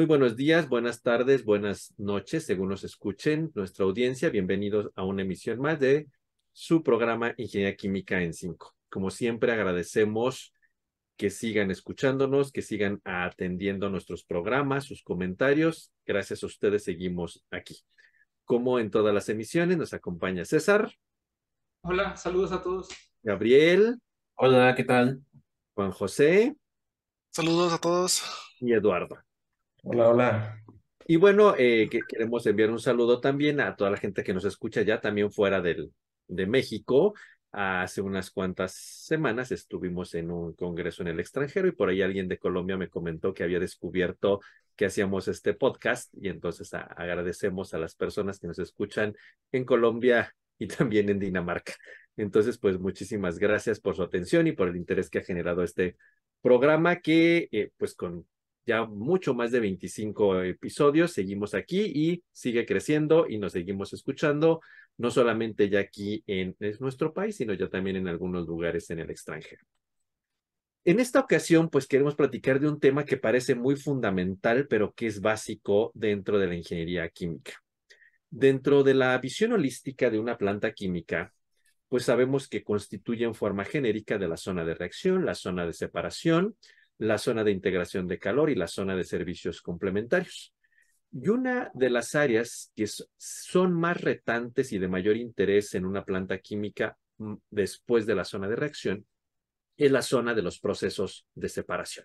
Muy 0.00 0.06
buenos 0.06 0.34
días, 0.34 0.66
buenas 0.66 1.02
tardes, 1.02 1.44
buenas 1.44 1.92
noches, 1.98 2.46
según 2.46 2.70
nos 2.70 2.84
escuchen 2.84 3.52
nuestra 3.54 3.84
audiencia. 3.84 4.30
Bienvenidos 4.30 4.88
a 4.94 5.04
una 5.04 5.20
emisión 5.20 5.60
más 5.60 5.78
de 5.78 6.08
su 6.52 6.82
programa 6.82 7.34
Ingeniería 7.36 7.76
Química 7.76 8.22
en 8.22 8.32
5. 8.32 8.74
Como 8.88 9.10
siempre, 9.10 9.52
agradecemos 9.52 10.54
que 11.18 11.28
sigan 11.28 11.70
escuchándonos, 11.70 12.50
que 12.50 12.62
sigan 12.62 13.02
atendiendo 13.04 13.90
nuestros 13.90 14.24
programas, 14.24 14.86
sus 14.86 15.02
comentarios. 15.02 15.92
Gracias 16.06 16.42
a 16.44 16.46
ustedes 16.46 16.82
seguimos 16.82 17.44
aquí. 17.50 17.76
Como 18.46 18.78
en 18.78 18.90
todas 18.90 19.12
las 19.12 19.28
emisiones, 19.28 19.76
nos 19.76 19.92
acompaña 19.92 20.46
César. 20.46 20.90
Hola, 21.82 22.16
saludos 22.16 22.52
a 22.52 22.62
todos. 22.62 22.88
Gabriel. 23.22 24.00
Hola, 24.34 24.74
¿qué 24.74 24.84
tal? 24.84 25.20
Juan 25.74 25.90
José. 25.90 26.56
Saludos 27.28 27.74
a 27.74 27.78
todos. 27.78 28.22
Y 28.60 28.72
Eduardo. 28.72 29.18
Hola, 29.82 30.08
hola. 30.10 30.62
Y 31.06 31.16
bueno, 31.16 31.54
eh, 31.56 31.88
que 31.90 32.00
queremos 32.06 32.46
enviar 32.46 32.70
un 32.70 32.78
saludo 32.78 33.20
también 33.20 33.60
a 33.60 33.76
toda 33.76 33.90
la 33.90 33.96
gente 33.96 34.22
que 34.22 34.34
nos 34.34 34.44
escucha 34.44 34.82
ya 34.82 35.00
también 35.00 35.32
fuera 35.32 35.60
del, 35.62 35.92
de 36.28 36.46
México. 36.46 37.14
Hace 37.50 38.02
unas 38.02 38.30
cuantas 38.30 38.74
semanas 38.74 39.50
estuvimos 39.52 40.14
en 40.14 40.30
un 40.30 40.52
congreso 40.52 41.02
en 41.02 41.08
el 41.08 41.18
extranjero 41.18 41.66
y 41.66 41.72
por 41.72 41.88
ahí 41.88 42.02
alguien 42.02 42.28
de 42.28 42.38
Colombia 42.38 42.76
me 42.76 42.88
comentó 42.90 43.32
que 43.32 43.42
había 43.42 43.58
descubierto 43.58 44.40
que 44.76 44.86
hacíamos 44.86 45.28
este 45.28 45.54
podcast 45.54 46.12
y 46.14 46.28
entonces 46.28 46.72
agradecemos 46.74 47.72
a 47.74 47.78
las 47.78 47.94
personas 47.94 48.38
que 48.38 48.46
nos 48.46 48.58
escuchan 48.58 49.14
en 49.50 49.64
Colombia 49.64 50.34
y 50.58 50.68
también 50.68 51.08
en 51.08 51.18
Dinamarca. 51.18 51.72
Entonces, 52.16 52.58
pues 52.58 52.78
muchísimas 52.78 53.38
gracias 53.38 53.80
por 53.80 53.96
su 53.96 54.02
atención 54.02 54.46
y 54.46 54.52
por 54.52 54.68
el 54.68 54.76
interés 54.76 55.08
que 55.08 55.20
ha 55.20 55.24
generado 55.24 55.62
este 55.62 55.96
programa 56.42 56.96
que, 56.96 57.48
eh, 57.50 57.70
pues 57.78 57.94
con 57.94 58.26
ya 58.66 58.84
mucho 58.84 59.34
más 59.34 59.50
de 59.50 59.60
25 59.60 60.42
episodios, 60.42 61.12
seguimos 61.12 61.54
aquí 61.54 61.80
y 61.82 62.22
sigue 62.32 62.66
creciendo 62.66 63.26
y 63.28 63.38
nos 63.38 63.52
seguimos 63.52 63.92
escuchando, 63.92 64.60
no 64.96 65.10
solamente 65.10 65.68
ya 65.68 65.80
aquí 65.80 66.22
en, 66.26 66.56
nuestro 66.78 67.12
país, 67.12 67.36
sino 67.36 67.54
ya 67.54 67.68
también 67.68 67.96
en 67.96 68.08
algunos 68.08 68.46
lugares 68.46 68.90
en 68.90 69.00
el 69.00 69.10
extranjero. 69.10 69.64
En 70.84 70.98
esta 70.98 71.20
ocasión, 71.20 71.68
pues 71.68 71.86
queremos 71.86 72.14
platicar 72.14 72.58
de 72.58 72.68
un 72.68 72.80
tema 72.80 73.04
que 73.04 73.16
parece 73.16 73.54
muy 73.54 73.76
fundamental, 73.76 74.66
pero 74.68 74.92
que 74.94 75.06
es 75.06 75.20
básico 75.20 75.90
dentro 75.94 76.38
de 76.38 76.46
la 76.46 76.54
ingeniería 76.54 77.08
química. 77.10 77.52
Dentro 78.30 78.82
de 78.82 78.94
la 78.94 79.18
visión 79.18 79.52
holística 79.52 80.08
de 80.08 80.18
una 80.18 80.38
planta 80.38 80.72
química, 80.72 81.34
pues 81.88 82.04
sabemos 82.04 82.48
que 82.48 82.62
constituye 82.62 83.24
en 83.24 83.34
forma 83.34 83.64
genérica 83.64 84.16
de 84.16 84.28
la 84.28 84.36
zona 84.36 84.64
de 84.64 84.74
reacción, 84.74 85.26
la 85.26 85.34
zona 85.34 85.66
de 85.66 85.72
separación, 85.72 86.56
la 87.00 87.16
zona 87.16 87.42
de 87.42 87.50
integración 87.50 88.06
de 88.06 88.18
calor 88.18 88.50
y 88.50 88.54
la 88.54 88.66
zona 88.66 88.94
de 88.94 89.04
servicios 89.04 89.62
complementarios. 89.62 90.54
Y 91.10 91.28
una 91.28 91.70
de 91.72 91.88
las 91.88 92.14
áreas 92.14 92.70
que 92.76 92.86
son 93.16 93.72
más 93.72 94.00
retantes 94.00 94.70
y 94.72 94.78
de 94.78 94.86
mayor 94.86 95.16
interés 95.16 95.74
en 95.74 95.86
una 95.86 96.04
planta 96.04 96.38
química 96.38 96.96
mm, 97.16 97.34
después 97.48 98.04
de 98.04 98.14
la 98.14 98.24
zona 98.24 98.48
de 98.48 98.56
reacción 98.56 99.06
es 99.78 99.90
la 99.90 100.02
zona 100.02 100.34
de 100.34 100.42
los 100.42 100.60
procesos 100.60 101.26
de 101.34 101.48
separación. 101.48 102.04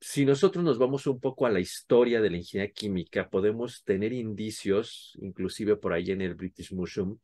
Si 0.00 0.24
nosotros 0.24 0.64
nos 0.64 0.78
vamos 0.78 1.06
un 1.06 1.20
poco 1.20 1.44
a 1.44 1.50
la 1.50 1.60
historia 1.60 2.22
de 2.22 2.30
la 2.30 2.38
ingeniería 2.38 2.72
química, 2.72 3.28
podemos 3.28 3.84
tener 3.84 4.14
indicios, 4.14 5.12
inclusive 5.20 5.76
por 5.76 5.92
ahí 5.92 6.10
en 6.10 6.22
el 6.22 6.34
British 6.34 6.72
Museum, 6.72 7.18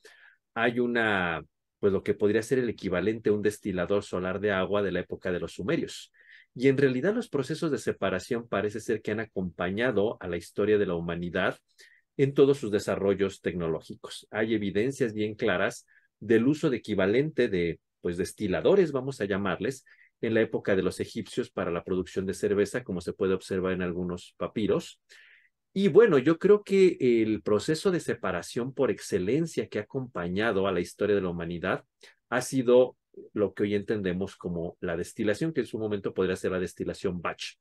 hay 0.52 0.80
una 0.80 1.42
pues 1.81 1.92
lo 1.92 2.05
que 2.05 2.14
podría 2.14 2.42
ser 2.42 2.61
el 2.61 2.69
equivalente 2.69 3.31
a 3.31 3.33
un 3.33 3.42
destilador 3.42 4.05
solar 4.05 4.39
de 4.39 4.53
agua 4.53 4.83
de 4.83 4.92
la 4.92 5.00
época 5.00 5.33
de 5.33 5.41
los 5.41 5.55
sumerios. 5.55 6.12
Y 6.54 6.69
en 6.69 6.78
realidad 6.78 7.15
los 7.15 7.28
procesos 7.28 7.71
de 7.71 7.78
separación 7.78 8.47
parece 8.49 8.81
ser 8.81 9.03
que 9.03 9.10
han 9.10 9.21
acompañado 9.21 10.16
a 10.21 10.28
la 10.28 10.37
historia 10.37 10.78
de 10.78 10.87
la 10.87 10.94
humanidad 10.94 11.59
en 12.16 12.34
todos 12.34 12.59
sus 12.59 12.71
desarrollos 12.71 13.41
tecnológicos. 13.41 14.27
Hay 14.31 14.54
evidencias 14.54 15.12
bien 15.15 15.34
claras 15.34 15.87
del 16.19 16.47
uso 16.47 16.69
de 16.71 16.77
equivalente 16.77 17.49
de 17.49 17.81
pues 18.00 18.16
destiladores, 18.16 18.93
vamos 18.93 19.21
a 19.21 19.25
llamarles, 19.25 19.84
en 20.21 20.34
la 20.34 20.43
época 20.43 20.77
de 20.77 20.83
los 20.83 21.00
egipcios 21.00 21.50
para 21.50 21.71
la 21.71 21.83
producción 21.83 22.27
de 22.27 22.34
cerveza, 22.34 22.84
como 22.84 23.00
se 23.00 23.12
puede 23.12 23.34
observar 23.34 23.72
en 23.72 23.83
algunos 23.83 24.34
papiros. 24.37 25.00
Y 25.72 25.88
bueno, 25.88 26.19
yo 26.19 26.38
creo 26.38 26.64
que 26.64 26.97
el 27.00 27.42
proceso 27.42 27.91
de 27.91 28.00
separación 28.00 28.75
por 28.75 28.91
excelencia 28.91 29.69
que 29.69 29.78
ha 29.78 29.82
acompañado 29.82 30.66
a 30.66 30.72
la 30.72 30.81
historia 30.81 31.14
de 31.14 31.22
la 31.22 31.28
humanidad 31.28 31.84
ha 32.28 32.41
sido 32.41 32.97
lo 33.32 33.54
que 33.54 33.64
hoy 33.64 33.75
entendemos 33.75 34.36
como 34.36 34.76
la 34.80 34.97
destilación, 34.97 35.53
que 35.53 35.60
en 35.60 35.66
su 35.66 35.78
momento 35.78 36.12
podría 36.12 36.36
ser 36.36 36.53
la 36.53 36.60
destilación 36.60 37.20
batch. 37.20 37.54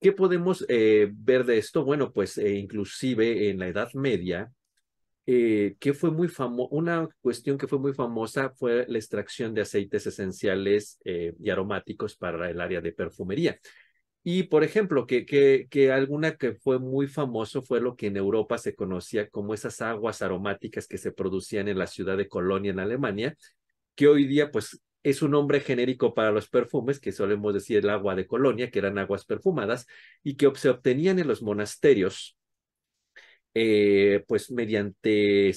¿Qué 0.00 0.12
podemos 0.12 0.64
eh, 0.68 1.10
ver 1.12 1.44
de 1.44 1.58
esto? 1.58 1.84
Bueno, 1.84 2.12
pues 2.12 2.36
eh, 2.36 2.54
inclusive 2.54 3.48
en 3.48 3.58
la 3.58 3.68
Edad 3.68 3.90
Media, 3.94 4.52
eh, 5.24 5.76
que 5.78 5.94
fue 5.94 6.10
muy 6.10 6.28
una 6.70 7.08
cuestión 7.20 7.56
que 7.56 7.68
fue 7.68 7.78
muy 7.78 7.94
famosa 7.94 8.50
fue 8.50 8.84
la 8.88 8.98
extracción 8.98 9.54
de 9.54 9.60
aceites 9.60 10.04
esenciales 10.08 10.98
y 11.04 11.48
aromáticos 11.48 12.16
para 12.16 12.50
el 12.50 12.60
área 12.60 12.80
de 12.80 12.92
perfumería. 12.92 13.56
Y, 14.24 14.44
por 14.44 14.62
ejemplo, 14.62 15.06
que, 15.06 15.26
que, 15.26 15.66
que 15.68 15.90
alguna 15.90 16.36
que 16.36 16.54
fue 16.54 16.78
muy 16.78 17.08
famoso 17.08 17.62
fue 17.62 17.80
lo 17.80 17.96
que 17.96 18.06
en 18.06 18.16
Europa 18.16 18.56
se 18.56 18.74
conocía 18.74 19.28
como 19.28 19.52
esas 19.52 19.80
aguas 19.82 20.22
aromáticas 20.22 20.86
que 20.86 20.98
se 20.98 21.10
producían 21.12 21.66
en 21.68 21.78
la 21.78 21.88
ciudad 21.88 22.16
de 22.16 22.28
Colonia, 22.28 22.70
en 22.70 22.78
Alemania, 22.78 23.36
que 23.96 24.06
hoy 24.06 24.26
día, 24.26 24.50
pues, 24.52 24.80
es 25.02 25.22
un 25.22 25.32
nombre 25.32 25.60
genérico 25.60 26.14
para 26.14 26.30
los 26.30 26.48
perfumes, 26.48 27.00
que 27.00 27.12
solemos 27.12 27.52
decir 27.54 27.78
el 27.78 27.90
agua 27.90 28.14
de 28.14 28.26
Colonia, 28.26 28.70
que 28.70 28.78
eran 28.78 28.98
aguas 28.98 29.24
perfumadas, 29.24 29.86
y 30.22 30.36
que 30.36 30.50
se 30.54 30.68
obtenían 30.70 31.18
en 31.18 31.26
los 31.26 31.42
monasterios, 31.42 32.36
eh, 33.54 34.24
pues 34.28 34.50
mediante 34.50 35.52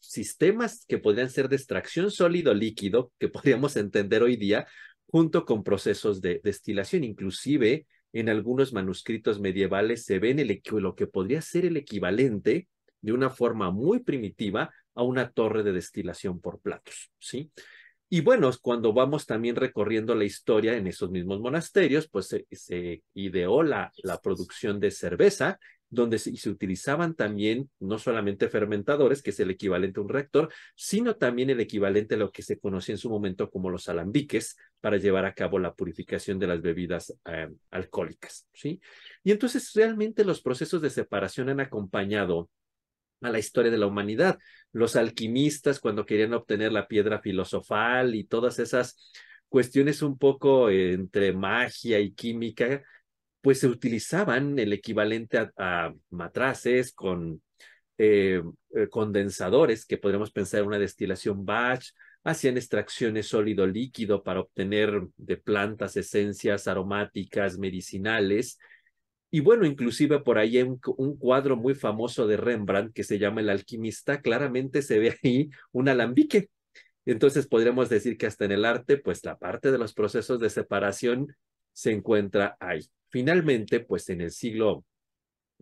sistemas 0.00 0.84
que 0.86 0.98
podrían 0.98 1.30
ser 1.30 1.48
de 1.48 1.56
extracción 1.56 2.10
sólido-líquido, 2.10 3.12
que 3.18 3.28
podríamos 3.28 3.76
entender 3.76 4.22
hoy 4.22 4.36
día, 4.36 4.66
junto 5.12 5.44
con 5.44 5.62
procesos 5.62 6.22
de 6.22 6.40
destilación. 6.42 7.04
Inclusive 7.04 7.86
en 8.14 8.30
algunos 8.30 8.72
manuscritos 8.72 9.40
medievales 9.40 10.04
se 10.06 10.18
ven 10.18 10.44
lo 10.72 10.94
que 10.94 11.06
podría 11.06 11.42
ser 11.42 11.66
el 11.66 11.76
equivalente 11.76 12.68
de 13.02 13.12
una 13.12 13.28
forma 13.28 13.70
muy 13.70 14.00
primitiva 14.00 14.72
a 14.94 15.02
una 15.02 15.30
torre 15.30 15.62
de 15.62 15.72
destilación 15.72 16.40
por 16.40 16.60
platos, 16.60 17.12
¿sí? 17.18 17.52
Y 18.08 18.20
bueno, 18.20 18.50
cuando 18.60 18.92
vamos 18.92 19.26
también 19.26 19.56
recorriendo 19.56 20.14
la 20.14 20.24
historia 20.24 20.76
en 20.76 20.86
esos 20.86 21.10
mismos 21.10 21.40
monasterios, 21.40 22.08
pues 22.08 22.28
se, 22.50 23.02
ideó 23.14 23.62
la 23.62 23.92
producción 24.22 24.80
de 24.80 24.90
cerveza 24.90 25.58
donde 25.92 26.18
se, 26.18 26.32
utilizaban 26.48 27.14
también 27.14 27.70
no 27.78 27.98
solamente 27.98 28.48
fermentadores, 28.48 29.22
que 29.22 29.28
es 29.28 29.40
el 29.40 29.50
equivalente 29.50 30.00
a 30.00 30.02
un 30.02 30.08
reactor, 30.08 30.50
sino 30.74 31.16
también 31.16 31.50
el 31.50 31.60
equivalente 31.60 32.14
a 32.14 32.18
lo 32.18 32.32
que 32.32 32.42
se 32.42 32.58
conocía 32.58 32.94
en 32.94 32.98
su 32.98 33.10
momento 33.10 33.50
como 33.50 33.68
los 33.68 33.90
alambiques 33.90 34.56
para 34.80 34.96
llevar 34.96 35.26
a 35.26 35.34
cabo 35.34 35.58
la 35.58 35.74
purificación 35.74 36.38
de 36.38 36.46
las 36.46 36.62
bebidas 36.62 37.14
eh, 37.26 37.50
alcohólicas, 37.70 38.48
¿sí? 38.54 38.80
Y 39.22 39.32
entonces 39.32 39.70
realmente 39.74 40.24
los 40.24 40.40
procesos 40.40 40.80
de 40.80 40.88
separación 40.88 41.50
han 41.50 41.60
acompañado 41.60 42.48
a 43.20 43.28
la 43.28 43.38
historia 43.38 43.70
de 43.70 43.78
la 43.78 43.86
humanidad. 43.86 44.38
Los 44.72 44.96
alquimistas 44.96 45.78
cuando 45.78 46.06
querían 46.06 46.32
obtener 46.32 46.72
la 46.72 46.88
piedra 46.88 47.20
filosofal 47.20 48.14
y 48.14 48.24
todas 48.24 48.58
esas 48.58 48.96
cuestiones 49.50 50.00
un 50.00 50.16
poco 50.16 50.70
entre 50.70 51.34
magia 51.34 52.00
y 52.00 52.12
química, 52.14 52.82
pues 53.42 53.60
se 53.60 53.66
utilizaban 53.66 54.58
el 54.58 54.72
equivalente 54.72 55.50
a, 55.58 55.92
matraces 56.10 56.94
con 56.94 57.42
eh, 57.98 58.42
eh, 58.74 58.88
condensadores, 58.88 59.84
que 59.84 59.98
podríamos 59.98 60.30
pensar 60.30 60.60
en 60.60 60.68
una 60.68 60.78
destilación 60.78 61.44
batch, 61.44 61.90
hacían 62.24 62.56
extracciones 62.56 63.26
sólido-líquido 63.26 64.22
para 64.22 64.40
obtener 64.40 65.02
de 65.16 65.36
plantas 65.36 65.96
esencias 65.96 66.68
aromáticas, 66.68 67.58
medicinales. 67.58 68.58
Y 69.30 69.40
bueno, 69.40 69.66
inclusive 69.66 70.20
por 70.20 70.38
ahí 70.38 70.62
un, 70.62 70.80
un 70.96 71.16
cuadro 71.18 71.56
muy 71.56 71.74
famoso 71.74 72.28
de 72.28 72.36
Rembrandt 72.36 72.92
que 72.94 73.02
se 73.02 73.18
llama 73.18 73.40
El 73.40 73.50
alquimista, 73.50 74.20
claramente 74.20 74.82
se 74.82 75.00
ve 75.00 75.18
ahí 75.22 75.50
un 75.72 75.88
alambique. 75.88 76.48
Entonces 77.06 77.48
podríamos 77.48 77.88
decir 77.88 78.16
que 78.16 78.26
hasta 78.26 78.44
en 78.44 78.52
el 78.52 78.64
arte, 78.64 78.98
pues 78.98 79.24
la 79.24 79.36
parte 79.36 79.72
de 79.72 79.78
los 79.78 79.94
procesos 79.94 80.38
de 80.38 80.50
separación 80.50 81.34
se 81.72 81.90
encuentra 81.90 82.56
ahí. 82.60 82.82
Finalmente, 83.12 83.80
pues 83.80 84.08
en 84.08 84.22
el 84.22 84.30
siglo 84.30 84.86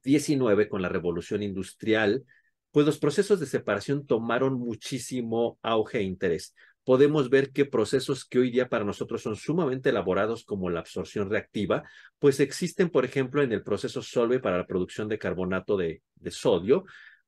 XIX, 0.04 0.68
con 0.68 0.82
la 0.82 0.88
revolución 0.88 1.42
industrial, 1.42 2.24
pues 2.70 2.86
los 2.86 3.00
procesos 3.00 3.40
de 3.40 3.46
separación 3.46 4.06
tomaron 4.06 4.54
muchísimo 4.54 5.58
auge 5.60 5.98
e 5.98 6.02
interés. 6.02 6.54
Podemos 6.84 7.28
ver 7.28 7.50
que 7.50 7.64
procesos 7.64 8.24
que 8.24 8.38
hoy 8.38 8.52
día 8.52 8.68
para 8.68 8.84
nosotros 8.84 9.20
son 9.22 9.34
sumamente 9.34 9.88
elaborados 9.88 10.44
como 10.44 10.70
la 10.70 10.78
absorción 10.78 11.28
reactiva, 11.28 11.82
pues 12.20 12.38
existen, 12.38 12.88
por 12.88 13.04
ejemplo, 13.04 13.42
en 13.42 13.50
el 13.50 13.64
proceso 13.64 14.00
Solve 14.00 14.38
para 14.38 14.58
la 14.58 14.66
producción 14.66 15.08
de 15.08 15.18
carbonato 15.18 15.76
de, 15.76 16.02
sodio, 16.30 16.84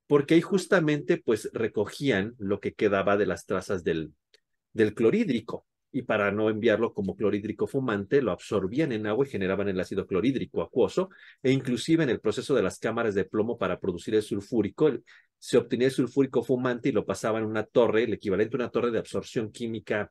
porque 0.06 0.34
ahí 0.34 0.40
justamente 0.40 1.16
pues 1.16 1.50
recogían 1.52 2.36
lo 2.38 2.60
que 2.60 2.74
quedaba 2.74 3.16
de 3.16 3.26
las 3.26 3.44
trazas 3.44 3.82
del 3.82 4.14
clorhídrico. 4.94 5.66
Y 5.92 6.02
para 6.02 6.32
no 6.32 6.48
enviarlo 6.48 6.94
como 6.94 7.14
clorhídrico 7.14 7.66
fumante, 7.66 8.22
lo 8.22 8.32
absorbían 8.32 8.92
en 8.92 9.06
agua 9.06 9.26
y 9.26 9.30
generaban 9.30 9.68
el 9.68 9.78
ácido 9.78 10.06
clorhídrico 10.06 10.62
acuoso, 10.62 11.10
e 11.42 11.52
inclusive 11.52 12.02
en 12.02 12.10
el 12.10 12.20
proceso 12.20 12.54
de 12.54 12.62
las 12.62 12.78
cámaras 12.78 13.14
de 13.14 13.24
plomo 13.26 13.58
para 13.58 13.78
producir 13.78 14.14
el 14.14 14.22
sulfúrico, 14.22 14.90
se 15.38 15.58
obtenía 15.58 15.88
el 15.88 15.92
sulfúrico 15.92 16.42
fumante 16.42 16.88
y 16.88 16.92
lo 16.92 17.04
pasaban 17.04 17.42
en 17.42 17.50
una 17.50 17.64
torre, 17.64 18.04
el 18.04 18.14
equivalente 18.14 18.56
a 18.56 18.60
una 18.60 18.70
torre 18.70 18.90
de 18.90 18.98
absorción 18.98 19.50
química 19.50 20.10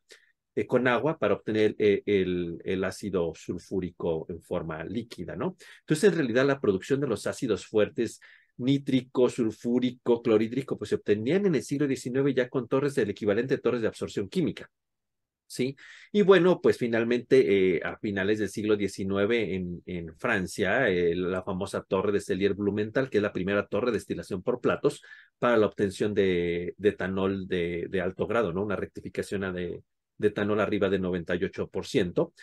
eh, 0.53 0.67
con 0.67 0.87
agua 0.87 1.17
para 1.17 1.35
obtener 1.35 1.75
eh, 1.79 2.03
el, 2.05 2.61
el, 2.63 2.83
ácido 2.83 3.31
sulfúrico 3.33 4.25
en 4.29 4.41
forma 4.41 4.83
líquida, 4.83 5.35
¿no? 5.35 5.55
Entonces, 5.79 6.09
en 6.11 6.15
realidad, 6.17 6.45
la 6.45 6.59
producción 6.59 6.99
de 6.99 7.07
los 7.07 7.25
ácidos 7.25 7.65
fuertes 7.65 8.19
nítrico, 8.57 9.29
sulfúrico, 9.29 10.21
clorhídrico, 10.21 10.77
pues 10.77 10.89
se 10.89 10.95
obtenían 10.95 11.45
en 11.45 11.55
el 11.55 11.63
siglo 11.63 11.87
XIX 11.87 12.33
ya 12.35 12.49
con 12.49 12.67
torres 12.67 12.95
del 12.95 13.09
equivalente 13.09 13.55
de 13.55 13.61
torres 13.61 13.81
de 13.81 13.87
absorción 13.87 14.29
química. 14.29 14.69
¿Sí? 15.51 15.75
Y 16.11 16.21
bueno, 16.21 16.61
pues 16.61 16.77
finalmente 16.77 17.75
eh, 17.77 17.81
a 17.83 17.97
finales 17.97 18.39
del 18.39 18.49
siglo 18.49 18.75
XIX 18.77 19.81
en, 19.85 20.15
Francia, 20.17 20.89
eh, 20.89 21.15
la 21.15 21.43
famosa 21.43 21.83
torre 21.83 22.11
de 22.11 22.21
Cellier 22.21 22.53
Blumenthal, 22.53 23.09
que 23.09 23.17
es 23.17 23.21
la 23.23 23.33
primera 23.33 23.67
torre 23.67 23.87
de 23.87 23.97
destilación 23.97 24.41
por 24.43 24.61
platos 24.61 25.01
para 25.39 25.57
la 25.57 25.65
obtención 25.65 26.13
de, 26.13 26.75
etanol 26.81 27.47
de, 27.47 28.01
alto 28.03 28.27
grado, 28.27 28.53
¿no? 28.53 28.63
Una 28.63 28.75
rectificación 28.75 29.53
de, 29.53 29.83
de 30.17 30.27
etanol 30.27 30.59
arriba 30.59 30.89
del 30.89 31.01
98% 31.01 32.33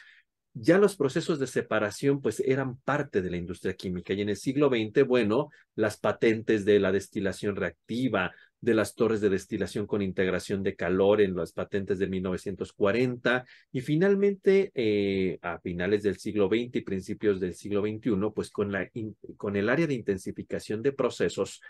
ya 0.61 0.79
los 0.79 0.97
procesos 0.97 1.39
de 1.39 1.47
separación 1.47 2.21
pues 2.21 2.41
eran 2.41 2.79
parte 2.79 3.23
de 3.23 3.31
la 3.31 3.37
industria 3.37 3.75
química 3.75 4.13
y 4.13 4.23
en 4.23 4.31
el 4.31 4.37
siglo 4.37 4.69
XX, 4.69 5.07
bueno, 5.07 5.51
las 5.75 5.99
patentes 5.99 6.65
de 6.65 6.81
la 6.81 6.91
destilación 6.91 7.57
reactiva, 7.57 8.33
de 8.61 8.75
las 8.75 8.95
torres 8.95 9.21
de 9.21 9.31
destilación 9.31 9.87
con 9.87 10.03
integración 10.03 10.63
de 10.63 10.75
calor 10.75 11.21
en 11.21 11.35
las 11.35 11.53
patentes 11.53 11.99
de 11.99 12.09
1940 12.09 13.45
y 13.73 13.81
finalmente 13.81 14.73
eh, 14.75 15.39
a 15.43 15.59
finales 15.61 16.03
del 16.03 16.19
siglo 16.19 16.49
XX 16.49 16.77
y 16.77 16.81
principios 16.81 17.41
del 17.41 17.55
siglo 17.55 17.83
XXI, 17.83 18.33
pues 18.35 18.51
con, 18.51 18.73
la, 18.73 18.89
con 19.37 19.57
el 19.57 19.69
área 19.69 19.87
de 19.87 19.95
intensificación 19.95 20.83
de 20.83 20.93
procesos 20.93 21.61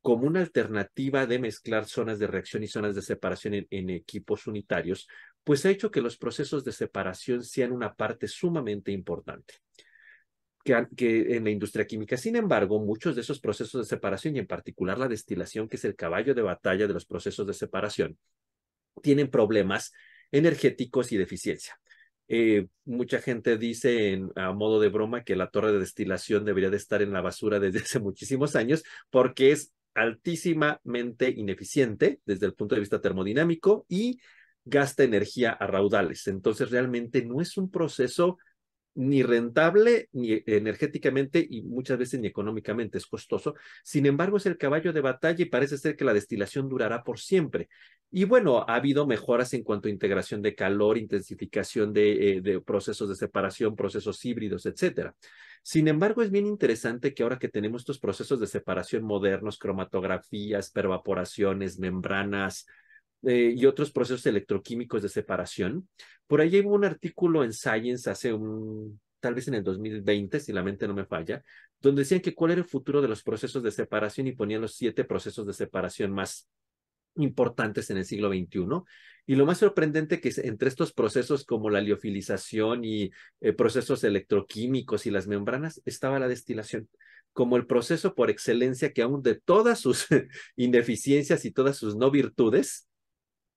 como 0.00 0.26
una 0.26 0.40
alternativa 0.40 1.26
de 1.26 1.38
mezclar 1.38 1.84
zonas 1.86 2.18
de 2.18 2.26
reacción 2.26 2.64
y 2.64 2.68
zonas 2.68 2.96
de 2.96 3.02
separación 3.02 3.54
en, 3.54 3.66
en, 3.70 3.90
equipos 3.90 4.48
unitarios, 4.48 5.06
pues 5.44 5.64
ha 5.64 5.70
hecho 5.70 5.92
que 5.92 6.00
los 6.00 6.16
procesos 6.16 6.64
de 6.64 6.72
separación 6.72 7.44
sean 7.44 7.70
una 7.70 7.94
parte 7.94 8.26
sumamente 8.26 8.90
importante 8.90 9.61
que, 10.62 11.36
en 11.36 11.44
la 11.44 11.50
industria 11.50 11.86
química. 11.86 12.16
Sin 12.16 12.36
embargo, 12.36 12.80
muchos 12.80 13.14
de 13.14 13.22
esos 13.22 13.40
procesos 13.40 13.82
de 13.82 13.88
separación 13.88 14.36
y 14.36 14.38
en 14.38 14.46
particular 14.46 14.98
la 14.98 15.08
destilación, 15.08 15.68
que 15.68 15.76
es 15.76 15.84
el 15.84 15.96
caballo 15.96 16.34
de 16.34 16.42
batalla 16.42 16.86
de 16.86 16.94
los 16.94 17.06
procesos 17.06 17.46
de 17.46 17.54
separación, 17.54 18.18
tienen 19.02 19.30
problemas 19.30 19.92
energéticos 20.30 21.12
y 21.12 21.16
de 21.16 21.24
eficiencia. 21.24 21.78
Eh, 22.28 22.68
mucha 22.84 23.20
gente 23.20 23.58
dice 23.58 24.12
en, 24.12 24.30
a 24.36 24.52
modo 24.52 24.80
de 24.80 24.88
broma 24.88 25.24
que 25.24 25.36
la 25.36 25.50
torre 25.50 25.72
de 25.72 25.80
destilación 25.80 26.44
debería 26.44 26.70
de 26.70 26.76
estar 26.76 27.02
en 27.02 27.12
la 27.12 27.20
basura 27.20 27.60
desde 27.60 27.80
hace 27.82 27.98
muchísimos 27.98 28.56
años 28.56 28.82
porque 29.10 29.52
es 29.52 29.74
altísimamente 29.94 31.28
ineficiente 31.30 32.20
desde 32.24 32.46
el 32.46 32.54
punto 32.54 32.74
de 32.74 32.80
vista 32.80 33.00
termodinámico 33.00 33.84
y 33.88 34.18
gasta 34.64 35.04
energía 35.04 35.50
a 35.50 35.66
raudales. 35.66 36.26
Entonces, 36.28 36.70
realmente 36.70 37.24
no 37.24 37.40
es 37.40 37.56
un 37.56 37.70
proceso 37.70 38.38
ni 38.94 39.22
rentable 39.22 40.08
ni 40.12 40.42
energéticamente 40.46 41.46
y 41.48 41.62
muchas 41.62 41.98
veces 41.98 42.20
ni 42.20 42.26
económicamente 42.26 42.98
es 42.98 43.06
costoso. 43.06 43.54
Sin 43.82 44.06
embargo, 44.06 44.36
es 44.36 44.46
el 44.46 44.58
caballo 44.58 44.92
de 44.92 45.00
batalla 45.00 45.42
y 45.42 45.46
parece 45.46 45.78
ser 45.78 45.96
que 45.96 46.04
la 46.04 46.14
destilación 46.14 46.68
durará 46.68 47.02
por 47.02 47.18
siempre. 47.18 47.68
Y 48.10 48.24
bueno, 48.24 48.58
ha 48.68 48.74
habido 48.74 49.06
mejoras 49.06 49.54
en 49.54 49.62
cuanto 49.62 49.88
a 49.88 49.90
integración 49.90 50.42
de 50.42 50.54
calor, 50.54 50.98
intensificación 50.98 51.94
de, 51.94 52.36
eh, 52.36 52.60
procesos 52.60 53.08
de 53.08 53.14
separación, 53.14 53.74
procesos 53.74 54.22
híbridos, 54.24 54.66
etcétera. 54.66 55.14
Sin 55.62 55.88
embargo, 55.88 56.20
es 56.22 56.30
bien 56.30 56.46
interesante 56.46 57.14
que 57.14 57.22
ahora 57.22 57.38
que 57.38 57.48
tenemos 57.48 57.82
estos 57.82 57.98
procesos 57.98 58.38
de 58.38 58.46
separación 58.46 59.04
modernos, 59.04 59.58
cromatografías, 59.58 60.70
pervaporaciones, 60.70 61.78
membranas, 61.78 62.66
eh, 63.22 63.54
y 63.56 63.66
otros 63.66 63.92
procesos 63.92 64.26
electroquímicos 64.26 65.02
de 65.02 65.08
separación. 65.08 65.88
Por 66.26 66.40
ahí 66.40 66.60
hubo 66.60 66.74
un 66.74 66.84
artículo 66.84 67.44
en 67.44 67.52
Science 67.52 68.10
hace 68.10 68.32
un, 68.32 69.00
tal 69.20 69.34
vez 69.34 69.48
en 69.48 69.54
el 69.54 69.64
2020, 69.64 70.40
si 70.40 70.52
la 70.52 70.62
mente 70.62 70.88
no 70.88 70.94
me 70.94 71.06
falla, 71.06 71.42
donde 71.80 72.02
decían 72.02 72.20
que 72.20 72.34
cuál 72.34 72.52
era 72.52 72.60
el 72.60 72.66
futuro 72.66 73.00
de 73.00 73.08
los 73.08 73.22
procesos 73.22 73.62
de 73.62 73.70
separación 73.70 74.26
y 74.26 74.32
ponían 74.32 74.60
los 74.60 74.74
siete 74.74 75.04
procesos 75.04 75.46
de 75.46 75.52
separación 75.52 76.12
más 76.12 76.48
importantes 77.16 77.90
en 77.90 77.98
el 77.98 78.04
siglo 78.04 78.28
XXI. 78.28 78.82
Y 79.26 79.36
lo 79.36 79.46
más 79.46 79.58
sorprendente 79.58 80.20
que 80.20 80.32
entre 80.42 80.68
estos 80.68 80.92
procesos 80.92 81.44
como 81.44 81.70
la 81.70 81.80
liofilización 81.80 82.84
y 82.84 83.10
eh, 83.40 83.52
procesos 83.52 84.02
electroquímicos 84.02 85.06
y 85.06 85.10
las 85.10 85.28
membranas 85.28 85.80
estaba 85.84 86.18
la 86.18 86.28
destilación 86.28 86.88
como 87.32 87.56
el 87.56 87.66
proceso 87.66 88.14
por 88.14 88.30
excelencia 88.30 88.92
que 88.92 89.02
aún 89.02 89.22
de 89.22 89.36
todas 89.36 89.80
sus 89.80 90.06
ineficiencias 90.56 91.44
y 91.44 91.50
todas 91.50 91.76
sus 91.76 91.96
no 91.96 92.10
virtudes, 92.10 92.88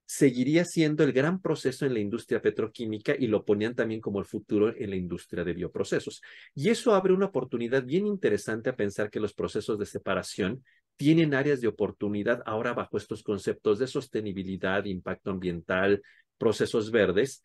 seguiría 0.06 0.66
siendo 0.66 1.04
el 1.04 1.14
gran 1.14 1.42
proceso 1.42 1.86
en 1.86 1.94
la 1.94 2.00
industria 2.00 2.42
petroquímica 2.42 3.16
y 3.18 3.28
lo 3.28 3.44
ponían 3.44 3.76
también 3.76 4.02
como 4.02 4.20
el 4.20 4.26
futuro 4.26 4.74
en 4.76 4.90
la 4.90 4.96
industria 4.96 5.44
de 5.44 5.54
bioprocesos. 5.54 6.22
Y 6.54 6.70
eso 6.70 6.94
abre 6.94 7.14
una 7.14 7.28
oportunidad 7.28 7.84
bien 7.84 8.06
interesante 8.06 8.70
a 8.70 8.76
pensar 8.76 9.10
que 9.10 9.20
los 9.20 9.34
procesos 9.34 9.80
de 9.80 9.86
separación 9.86 10.64
tienen 10.98 11.34
áreas 11.34 11.60
de 11.60 11.68
oportunidad 11.68 12.42
ahora 12.46 12.74
bajo 12.74 12.98
estos 12.98 13.24
conceptos 13.24 13.80
de 13.80 13.88
sostenibilidad, 13.88 14.86
impacto 14.86 15.32
ambiental, 15.32 16.02
procesos 16.38 16.92
verdes. 16.92 17.44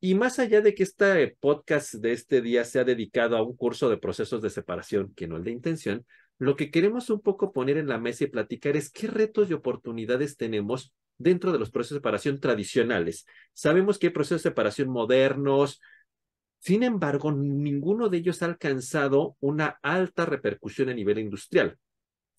Y 0.00 0.14
más 0.14 0.38
allá 0.38 0.60
de 0.60 0.74
que 0.74 0.82
este 0.82 1.36
podcast 1.40 1.94
de 1.94 2.12
este 2.12 2.42
día 2.42 2.64
sea 2.64 2.84
dedicado 2.84 3.36
a 3.36 3.42
un 3.42 3.56
curso 3.56 3.88
de 3.88 3.96
procesos 3.96 4.42
de 4.42 4.50
separación, 4.50 5.14
que 5.14 5.28
no 5.28 5.38
es 5.38 5.44
de 5.44 5.52
intención, 5.52 6.04
lo 6.38 6.56
que 6.56 6.70
queremos 6.70 7.10
un 7.10 7.20
poco 7.20 7.52
poner 7.52 7.76
en 7.76 7.86
la 7.86 7.98
mesa 7.98 8.24
y 8.24 8.28
platicar 8.28 8.76
es 8.76 8.90
qué 8.90 9.06
retos 9.06 9.50
y 9.50 9.54
oportunidades 9.54 10.36
tenemos 10.36 10.92
dentro 11.20 11.52
de 11.52 11.58
los 11.58 11.70
procesos 11.70 11.96
de 11.96 11.98
separación 11.98 12.40
tradicionales. 12.40 13.26
Sabemos 13.52 13.98
que 13.98 14.08
hay 14.08 14.12
procesos 14.12 14.42
de 14.42 14.50
separación 14.50 14.88
modernos, 14.88 15.80
sin 16.58 16.82
embargo, 16.82 17.32
ninguno 17.32 18.08
de 18.08 18.18
ellos 18.18 18.42
ha 18.42 18.46
alcanzado 18.46 19.36
una 19.40 19.78
alta 19.82 20.26
repercusión 20.26 20.90
a 20.90 20.94
nivel 20.94 21.18
industrial. 21.18 21.78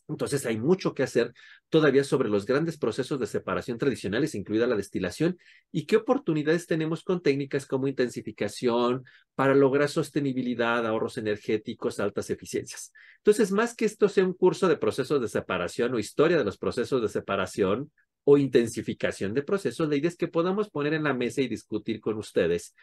Entonces 0.08 0.46
hay 0.46 0.58
mucho 0.60 0.94
que 0.94 1.04
hacer 1.04 1.34
todavía 1.70 2.04
sobre 2.04 2.30
los 2.30 2.46
grandes 2.46 2.78
procesos 2.78 3.20
de 3.20 3.28
separación 3.28 3.78
tradicionales, 3.78 4.36
incluida 4.36 4.68
la 4.68 4.76
destilación, 4.76 5.38
y 5.72 5.86
qué 5.86 5.96
oportunidades 5.98 6.68
tenemos 6.68 7.04
con 7.04 7.22
técnicas 7.22 7.66
como 7.66 7.88
intensificación 7.88 9.06
para 9.36 9.56
lograr 9.56 9.90
sostenibilidad, 9.90 10.86
ahorros 10.86 11.18
energéticos, 11.18 12.00
altas 12.00 12.30
eficiencias. 12.30 12.92
Entonces, 13.18 13.52
más 13.52 13.74
que 13.74 13.86
esto 13.86 14.10
sea 14.10 14.26
un 14.26 14.34
curso 14.34 14.68
de 14.68 14.78
procesos 14.78 15.22
de 15.22 15.30
separación 15.30 15.94
o 15.94 16.00
historia 16.00 16.38
de 16.38 16.44
los 16.44 16.58
procesos 16.58 17.02
de 17.02 17.08
separación, 17.08 17.92
o 18.24 18.38
intensificación 18.38 19.34
de 19.34 19.44
procesos, 19.44 19.90
la 19.90 19.96
idea 19.96 20.10
es 20.10 20.18
que 20.18 20.28
podamos 20.28 20.70
poner 20.70 20.94
en 20.94 21.04
la 21.04 21.14
mesa 21.14 21.42
y 21.42 21.48
discutir 21.48 22.00
con 22.00 22.18
ustedes 22.18 22.76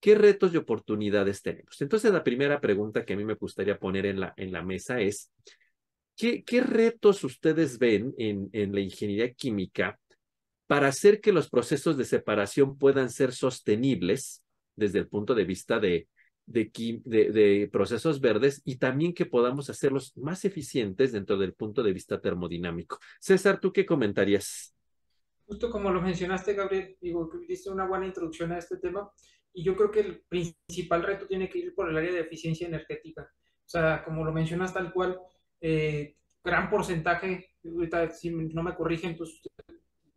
qué 0.00 0.14
retos 0.14 0.54
y 0.54 0.56
oportunidades 0.56 1.42
tenemos. 1.42 1.80
Entonces, 1.80 2.12
la 2.12 2.24
primera 2.24 2.60
pregunta 2.60 3.04
que 3.04 3.14
a 3.14 3.16
mí 3.16 3.24
me 3.24 3.34
gustaría 3.34 3.78
poner 3.78 4.06
en 4.06 4.20
la, 4.20 4.34
en 4.36 4.52
la 4.52 4.62
mesa 4.62 5.00
es, 5.00 5.30
¿qué, 6.16 6.42
qué 6.44 6.60
retos 6.60 7.24
ustedes 7.24 7.78
ven 7.78 8.14
en, 8.18 8.48
en 8.52 8.72
la 8.72 8.80
ingeniería 8.80 9.32
química 9.32 9.98
para 10.66 10.88
hacer 10.88 11.20
que 11.20 11.32
los 11.32 11.48
procesos 11.48 11.96
de 11.96 12.04
separación 12.04 12.78
puedan 12.78 13.10
ser 13.10 13.32
sostenibles 13.32 14.42
desde 14.76 15.00
el 15.00 15.08
punto 15.08 15.34
de 15.34 15.44
vista 15.44 15.80
de, 15.80 16.08
de, 16.46 16.70
de, 17.04 17.30
de, 17.30 17.68
procesos 17.72 18.20
verdes 18.20 18.62
y 18.64 18.76
también 18.76 19.14
que 19.14 19.26
podamos 19.26 19.70
hacerlos 19.70 20.16
más 20.16 20.44
eficientes 20.44 21.12
dentro 21.12 21.36
del 21.36 21.54
punto 21.54 21.82
de 21.82 21.92
vista 21.92 22.20
termodinámico. 22.20 22.98
César, 23.20 23.60
¿tú 23.60 23.72
qué 23.72 23.84
comentarías? 23.84 24.77
Justo 25.48 25.70
como 25.70 25.90
lo 25.90 26.02
mencionaste, 26.02 26.52
Gabriel, 26.52 26.98
digo, 27.00 27.30
diste 27.48 27.70
una 27.70 27.86
buena 27.86 28.04
introducción 28.04 28.52
a 28.52 28.58
este 28.58 28.76
tema 28.76 29.10
y 29.54 29.64
yo 29.64 29.74
creo 29.74 29.90
que 29.90 30.00
el 30.00 30.20
principal 30.28 31.02
reto 31.02 31.26
tiene 31.26 31.48
que 31.48 31.58
ir 31.58 31.74
por 31.74 31.88
el 31.88 31.96
área 31.96 32.12
de 32.12 32.20
eficiencia 32.20 32.68
energética. 32.68 33.22
O 33.22 33.68
sea, 33.68 34.04
como 34.04 34.26
lo 34.26 34.32
mencionas 34.32 34.74
tal 34.74 34.92
cual, 34.92 35.18
eh, 35.62 36.16
gran 36.44 36.68
porcentaje, 36.68 37.54
ahorita 37.64 38.10
si 38.10 38.28
no 38.28 38.62
me 38.62 38.74
corrigen, 38.74 39.16
pues 39.16 39.40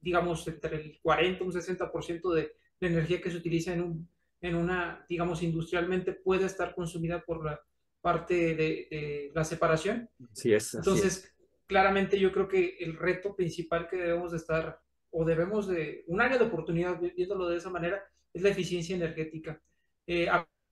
digamos 0.02 0.46
entre 0.50 0.76
el 0.76 1.00
40 1.02 1.42
y 1.42 1.48
un 1.48 1.54
60% 1.54 2.34
de, 2.34 2.52
de 2.82 2.88
energía 2.88 3.22
que 3.22 3.32
se 3.32 3.38
utiliza 3.38 3.74
en, 3.74 3.84
un, 3.84 4.10
en 4.42 4.56
una, 4.56 5.06
digamos, 5.08 5.44
industrialmente 5.44 6.12
puede 6.12 6.46
estar 6.46 6.76
consumida 6.76 7.24
por 7.24 7.46
la 7.46 7.62
parte 8.02 8.34
de, 8.34 8.88
de 8.92 9.32
la 9.34 9.46
separación. 9.46 10.10
Sí, 10.34 10.54
es. 10.54 10.74
Entonces, 10.74 11.18
es. 11.24 11.36
claramente 11.68 12.20
yo 12.20 12.34
creo 12.34 12.50
que 12.50 12.76
el 12.82 12.98
reto 12.98 13.34
principal 13.34 13.88
que 13.88 13.96
debemos 13.96 14.32
de 14.32 14.38
estar 14.38 14.78
o 15.12 15.26
debemos 15.26 15.68
de, 15.68 16.04
un 16.08 16.22
área 16.22 16.38
de 16.38 16.46
oportunidad, 16.46 17.00
viéndolo 17.00 17.48
de 17.48 17.58
esa 17.58 17.70
manera, 17.70 18.04
es 18.34 18.42
la 18.42 18.50
eficiencia 18.50 18.96
energética. 18.96 19.62
Eh, 20.08 20.28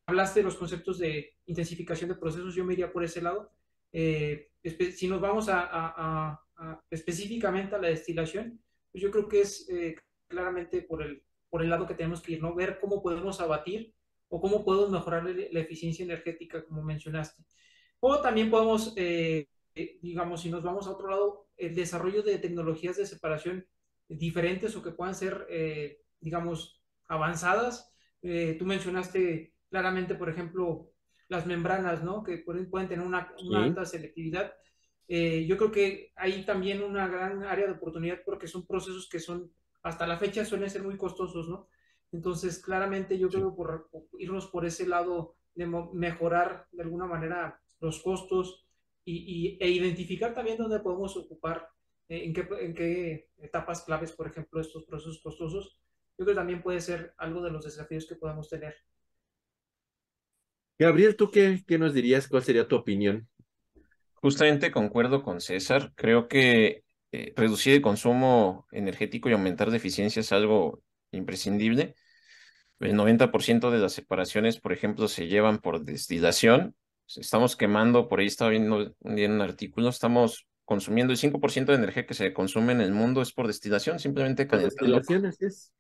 hablaste 0.06 0.40
de 0.40 0.46
los 0.46 0.56
conceptos 0.56 0.98
de 0.98 1.36
intensificación 1.46 2.10
de 2.10 2.16
procesos, 2.16 2.56
yo 2.56 2.66
me 2.66 2.74
iría 2.74 2.92
por 2.92 3.04
ese 3.04 3.22
lado. 3.22 3.52
Eh, 3.92 4.50
si 4.96 5.08
nos 5.08 5.22
vamos 5.22 5.50
a, 5.50 5.62
a, 5.62 6.42
a, 6.58 6.84
específicamente 6.90 7.76
a 7.76 7.80
la 7.80 7.90
destilación, 7.90 8.62
pues 8.92 9.04
yo 9.04 9.12
creo 9.12 9.28
que 9.28 9.42
es 9.42 9.70
eh, 9.70 9.96
claramente 10.28 10.82
por 10.82 11.04
el, 11.04 11.24
por 11.50 11.62
el 11.62 11.70
lado 11.70 11.88
que 11.88 11.94
tenemos 11.96 12.22
que 12.22 12.34
ir, 12.34 12.42
¿no? 12.42 12.56
Ver 12.56 12.80
cómo 12.80 13.02
podemos 13.02 13.40
abatir 13.42 13.94
o 14.30 14.40
cómo 14.40 14.64
podemos 14.64 14.92
mejorar 14.92 15.24
la 15.24 15.60
eficiencia 15.60 16.04
energética, 16.04 16.64
como 16.66 16.84
mencionaste. 16.84 17.44
O 18.00 18.22
también 18.22 18.50
podemos, 18.50 18.94
eh, 18.96 19.48
eh, 19.76 20.00
digamos, 20.02 20.42
si 20.42 20.50
nos 20.50 20.64
vamos 20.64 20.88
a 20.88 20.92
otro 20.92 21.10
lado, 21.10 21.48
el 21.58 21.76
desarrollo 21.76 22.24
de 22.24 22.38
tecnologías 22.38 22.98
de 22.98 23.06
separación 23.06 23.68
diferentes 24.10 24.76
o 24.76 24.84
que 24.84 24.92
puedan 24.92 25.16
ser, 25.16 25.46
eh, 25.50 26.02
digamos, 26.20 26.82
avanzadas. 27.08 27.94
tú 28.22 28.66
mencionaste 28.66 29.54
claramente, 29.70 30.16
por 30.16 30.30
ejemplo, 30.30 30.92
las 31.30 31.46
membranas, 31.46 32.04
¿no? 32.04 32.24
Que 32.24 32.40
pueden, 32.40 32.70
pueden 32.70 32.90
tener 32.90 33.06
una, 33.06 33.34
una 33.44 33.64
alta 33.64 33.86
selectividad. 33.86 34.54
yo 35.08 35.58
creo 35.58 35.72
que 35.72 36.12
hay 36.16 36.44
también 36.46 36.84
una 36.84 37.08
gran 37.08 37.44
área 37.44 37.66
de 37.66 37.74
oportunidad 37.74 38.20
porque 38.26 38.48
son 38.48 38.68
procesos 38.68 39.08
que 39.10 39.20
son, 39.20 39.52
hasta 39.84 40.06
la 40.06 40.18
fecha, 40.18 40.44
suelen 40.44 40.70
ser 40.70 40.84
muy 40.84 40.98
costosos, 40.98 41.48
¿no? 41.48 41.70
Entonces, 42.12 42.60
claramente 42.60 43.18
yo 43.18 43.30
creo 43.30 43.56
por, 43.56 43.90
irnos 44.18 44.48
por 44.48 44.66
ese 44.66 44.88
lado 44.88 45.36
de 45.54 45.68
mejorar 45.94 46.68
de 46.72 46.84
alguna 46.84 47.06
manera 47.06 47.60
los 47.80 48.02
costos 48.02 48.66
y, 49.06 49.58
e 49.60 49.70
identificar 49.70 50.34
también 50.34 50.58
dónde 50.58 50.80
podemos 50.80 51.16
ocupar, 51.18 51.68
eh, 51.68 51.79
en, 52.10 52.34
qué, 52.34 52.48
en 52.60 52.74
qué 52.74 53.30
etapas 53.38 53.84
claves, 53.84 54.12
por 54.12 54.28
ejemplo, 54.28 54.60
estos 54.60 54.84
procesos 54.86 55.22
costosos, 55.22 55.80
yo 56.18 56.26
creo 56.26 56.36
que 56.36 56.40
también 56.40 56.62
puede 56.62 56.82
ser 56.82 57.14
algo 57.18 57.42
de 57.42 57.52
los 57.52 57.64
desafíos 57.64 58.06
que 58.08 58.16
podemos 58.16 58.50
tener. 58.50 58.76
Gabriel, 60.78 61.16
¿tú 61.16 61.30
qué, 61.30 61.64
qué 61.68 61.78
nos 61.78 61.94
dirías? 61.94 62.28
¿Cuál 62.28 62.44
sería 62.44 62.68
tu 62.68 62.76
opinión? 62.76 63.30
Justamente 64.16 64.72
concuerdo 64.72 65.24
con 65.24 65.40
César. 65.40 65.94
Creo 65.96 66.28
que 66.28 66.84
eh, 67.12 67.34
reducir 67.36 67.74
el 67.76 67.82
consumo 67.82 68.68
energético 68.72 69.30
y 69.30 69.34
aumentar 69.34 69.70
la 69.70 69.78
eficiencia 69.78 70.20
es 70.22 70.32
algo 70.32 70.82
imprescindible. 71.12 71.96
El 72.80 72.96
90% 72.96 73.72
de 73.72 73.78
las 73.78 73.94
separaciones, 73.94 74.60
por 74.60 74.74
ejemplo, 74.74 75.08
se 75.08 75.28
llevan 75.28 75.60
por 75.60 75.84
destilación. 75.84 76.76
Estamos 77.16 77.56
quemando, 77.56 78.08
por 78.08 78.20
ahí 78.20 78.28
estaba 78.28 78.52
viendo 78.52 78.96
un 79.00 79.16
día 79.16 79.26
en 79.26 79.34
un 79.34 79.42
artículo, 79.42 79.90
estamos 79.90 80.49
consumiendo 80.70 81.12
el 81.12 81.18
5% 81.18 81.72
de 81.72 81.80
energía 81.80 82.06
que 82.06 82.14
se 82.14 82.32
consume 82.32 82.74
en 82.74 82.82
el 82.82 82.92
mundo 82.92 83.24
es 83.24 83.34
por 83.34 83.48
destilación, 83.48 83.98
simplemente 83.98 84.46
calentando. 84.46 85.02
es. 85.40 85.74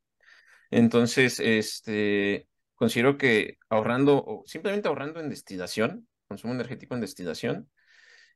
Entonces, 0.72 1.39
este, 1.39 2.48
considero 2.74 3.15
que 3.15 3.60
ahorrando, 3.69 4.17
o 4.17 4.43
simplemente 4.48 4.88
ahorrando 4.88 5.19
en 5.19 5.29
destilación, 5.29 6.08
consumo 6.27 6.55
energético 6.55 6.96
en 6.96 7.01
destilación, 7.01 7.69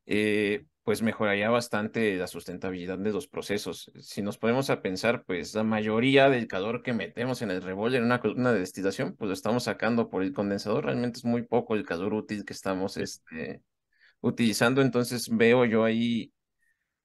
eh, 0.05 0.67
pues 0.83 1.01
mejoraría 1.01 1.49
bastante 1.49 2.17
la 2.17 2.27
sustentabilidad 2.27 2.99
de 2.99 3.11
los 3.11 3.27
procesos. 3.27 3.91
Si 3.99 4.21
nos 4.21 4.37
ponemos 4.37 4.69
a 4.69 4.83
pensar, 4.83 5.23
pues 5.25 5.55
la 5.55 5.63
mayoría 5.63 6.29
del 6.29 6.45
calor 6.45 6.83
que 6.83 6.93
metemos 6.93 7.41
en 7.41 7.49
el 7.49 7.63
revólver 7.63 7.97
en 7.97 8.05
una 8.05 8.19
columna 8.19 8.53
de 8.53 8.59
destilación, 8.59 9.15
pues 9.15 9.27
lo 9.27 9.33
estamos 9.33 9.63
sacando 9.63 10.07
por 10.07 10.21
el 10.21 10.33
condensador. 10.33 10.85
Realmente 10.85 11.17
es 11.17 11.25
muy 11.25 11.41
poco 11.47 11.73
el 11.73 11.83
calor 11.83 12.13
útil 12.13 12.45
que 12.45 12.53
estamos 12.53 12.95
este, 12.97 13.63
utilizando. 14.23 14.81
Entonces 14.81 15.29
veo 15.29 15.65
yo 15.65 15.83
ahí, 15.83 16.33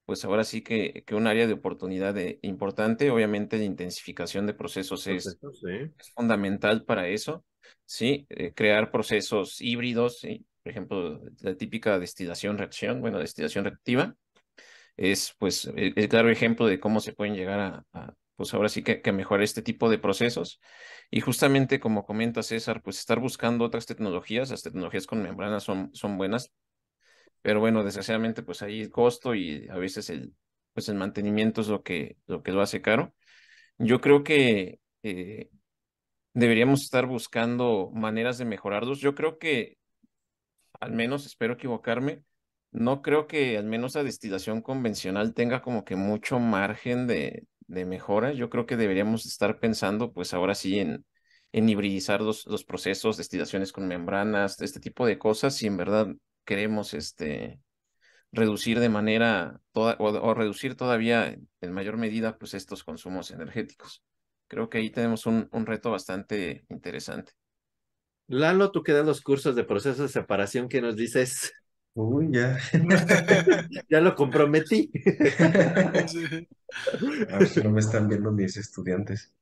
pues 0.09 0.25
ahora 0.25 0.43
sí 0.43 0.63
que, 0.63 1.03
que 1.05 1.13
un 1.13 1.27
área 1.27 1.45
de 1.45 1.53
oportunidad 1.53 2.15
importante. 2.41 3.11
Obviamente 3.11 3.59
la 3.59 3.63
intensificación 3.63 4.47
de 4.47 4.55
procesos 4.55 5.05
es, 5.05 5.37
fundamental 6.15 6.83
para 6.83 7.07
eso. 7.07 7.45
Sí, 7.85 8.25
eh, 8.29 8.51
crear 8.55 8.89
procesos 8.89 9.61
híbridos, 9.61 10.21
por 10.63 10.71
ejemplo, 10.71 11.21
la 11.41 11.55
típica 11.55 11.99
destilación-reacción, 11.99 13.01
bueno, 13.01 13.19
destilación 13.19 13.65
reactiva, 13.65 14.15
es 14.97 15.35
pues 15.37 15.71
el, 15.75 15.93
claro 16.09 16.31
ejemplo 16.31 16.65
de 16.65 16.79
cómo 16.79 17.01
se 17.01 17.13
pueden 17.13 17.35
llegar 17.35 17.85
a, 17.93 18.15
pues 18.35 18.51
ahora 18.55 18.69
sí 18.69 18.81
que, 18.81 19.03
que, 19.03 19.11
mejorar 19.11 19.43
este 19.43 19.61
tipo 19.61 19.91
de 19.91 19.99
procesos. 19.99 20.59
Y 21.11 21.21
justamente 21.21 21.79
como 21.79 22.03
comenta 22.03 22.41
César, 22.41 22.81
pues 22.81 22.97
estar 22.97 23.19
buscando 23.19 23.63
otras 23.63 23.85
tecnologías, 23.85 24.49
las 24.49 24.63
tecnologías 24.63 25.05
con 25.05 25.21
membranas 25.21 25.61
son, 25.61 25.91
son 25.93 26.17
buenas, 26.17 26.51
pero 27.41 27.59
bueno, 27.59 27.83
desgraciadamente 27.83 28.43
pues 28.43 28.61
hay 28.61 28.81
el 28.81 28.91
costo 28.91 29.35
y 29.35 29.67
a 29.69 29.77
veces 29.77 30.09
el, 30.09 30.33
pues 30.73 30.89
el 30.89 30.95
mantenimiento 30.95 31.61
es 31.61 31.67
lo 31.67 31.83
que, 31.83 32.17
lo 32.27 32.43
que 32.43 32.51
lo 32.51 32.61
hace 32.61 32.81
caro. 32.81 33.13
Yo 33.77 34.01
creo 34.01 34.23
que 34.23 34.79
eh, 35.03 35.49
deberíamos 36.33 36.83
estar 36.83 37.05
buscando 37.07 37.91
maneras 37.93 38.37
de 38.37 38.45
mejorarlos. 38.45 38.99
Yo 39.01 39.15
creo 39.15 39.39
que 39.39 39.77
al 40.79 40.91
menos 40.91 41.25
espero 41.25 41.53
equivocarme, 41.53 42.23
no 42.71 43.01
creo 43.01 43.27
que 43.27 43.57
al 43.57 43.65
menos 43.65 43.95
la 43.95 44.03
destilación 44.03 44.61
convencional 44.61 45.33
tenga 45.33 45.61
como 45.61 45.83
que 45.85 45.95
mucho 45.95 46.39
margen 46.39 47.07
de, 47.07 47.45
de 47.67 47.85
mejora. 47.85 48.33
Yo 48.33 48.49
creo 48.49 48.65
que 48.65 48.77
deberíamos 48.77 49.25
estar 49.25 49.59
pensando, 49.59 50.13
pues 50.13 50.33
ahora 50.33 50.55
sí, 50.55 50.79
en, 50.79 51.05
en 51.51 51.69
hibridizar 51.69 52.21
los, 52.21 52.45
los 52.45 52.63
procesos, 52.63 53.17
destilaciones 53.17 53.71
con 53.71 53.87
membranas, 53.87 54.61
este 54.61 54.79
tipo 54.79 55.05
de 55.05 55.17
cosas, 55.17 55.55
si 55.55 55.67
en 55.67 55.77
verdad 55.77 56.07
queremos 56.45 56.93
este, 56.93 57.59
reducir 58.31 58.79
de 58.79 58.89
manera, 58.89 59.61
toda, 59.71 59.95
o, 59.99 60.33
reducir 60.33 60.75
todavía 60.75 61.37
en 61.61 61.71
mayor 61.71 61.97
medida, 61.97 62.37
pues 62.37 62.53
estos 62.53 62.83
consumos 62.83 63.31
energéticos. 63.31 64.03
Creo 64.47 64.69
que 64.69 64.79
ahí 64.79 64.89
tenemos 64.89 65.25
un, 65.25 65.47
un 65.51 65.65
reto 65.65 65.91
bastante 65.91 66.65
interesante. 66.69 67.33
Lalo, 68.27 68.71
tú 68.71 68.83
que 68.83 68.93
das 68.93 69.05
los 69.05 69.21
cursos 69.21 69.55
de 69.55 69.63
proceso 69.63 70.03
de 70.03 70.09
separación, 70.09 70.69
¿qué 70.69 70.81
nos 70.81 70.95
dices? 70.95 71.51
Uy, 71.93 72.29
ya. 72.31 72.57
ya 73.89 73.99
lo 73.99 74.15
comprometí. 74.15 74.91
A 77.29 77.37
ver 77.39 77.47
si 77.47 77.61
no 77.61 77.71
me 77.71 77.79
están 77.79 78.07
viendo 78.07 78.31
mis 78.31 78.55
estudiantes. 78.57 79.33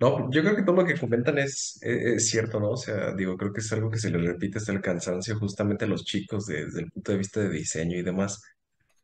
No, 0.00 0.30
yo 0.30 0.42
creo 0.42 0.56
que 0.56 0.62
todo 0.62 0.76
lo 0.76 0.84
que 0.84 0.98
comentan 0.98 1.38
es, 1.38 1.78
es, 1.82 2.28
cierto, 2.28 2.58
¿no? 2.60 2.70
O 2.70 2.76
sea, 2.76 3.14
digo, 3.14 3.36
creo 3.36 3.52
que 3.52 3.60
es 3.60 3.72
algo 3.72 3.90
que 3.90 3.98
se 3.98 4.10
le 4.10 4.18
repite 4.18 4.58
hasta 4.58 4.72
el 4.72 4.80
cansancio 4.80 5.38
justamente 5.38 5.84
a 5.84 5.88
los 5.88 6.04
chicos 6.04 6.46
desde 6.46 6.80
el 6.80 6.90
punto 6.90 7.12
de 7.12 7.18
vista 7.18 7.40
de 7.40 7.48
diseño 7.50 7.96
y 7.96 8.02
demás. 8.02 8.42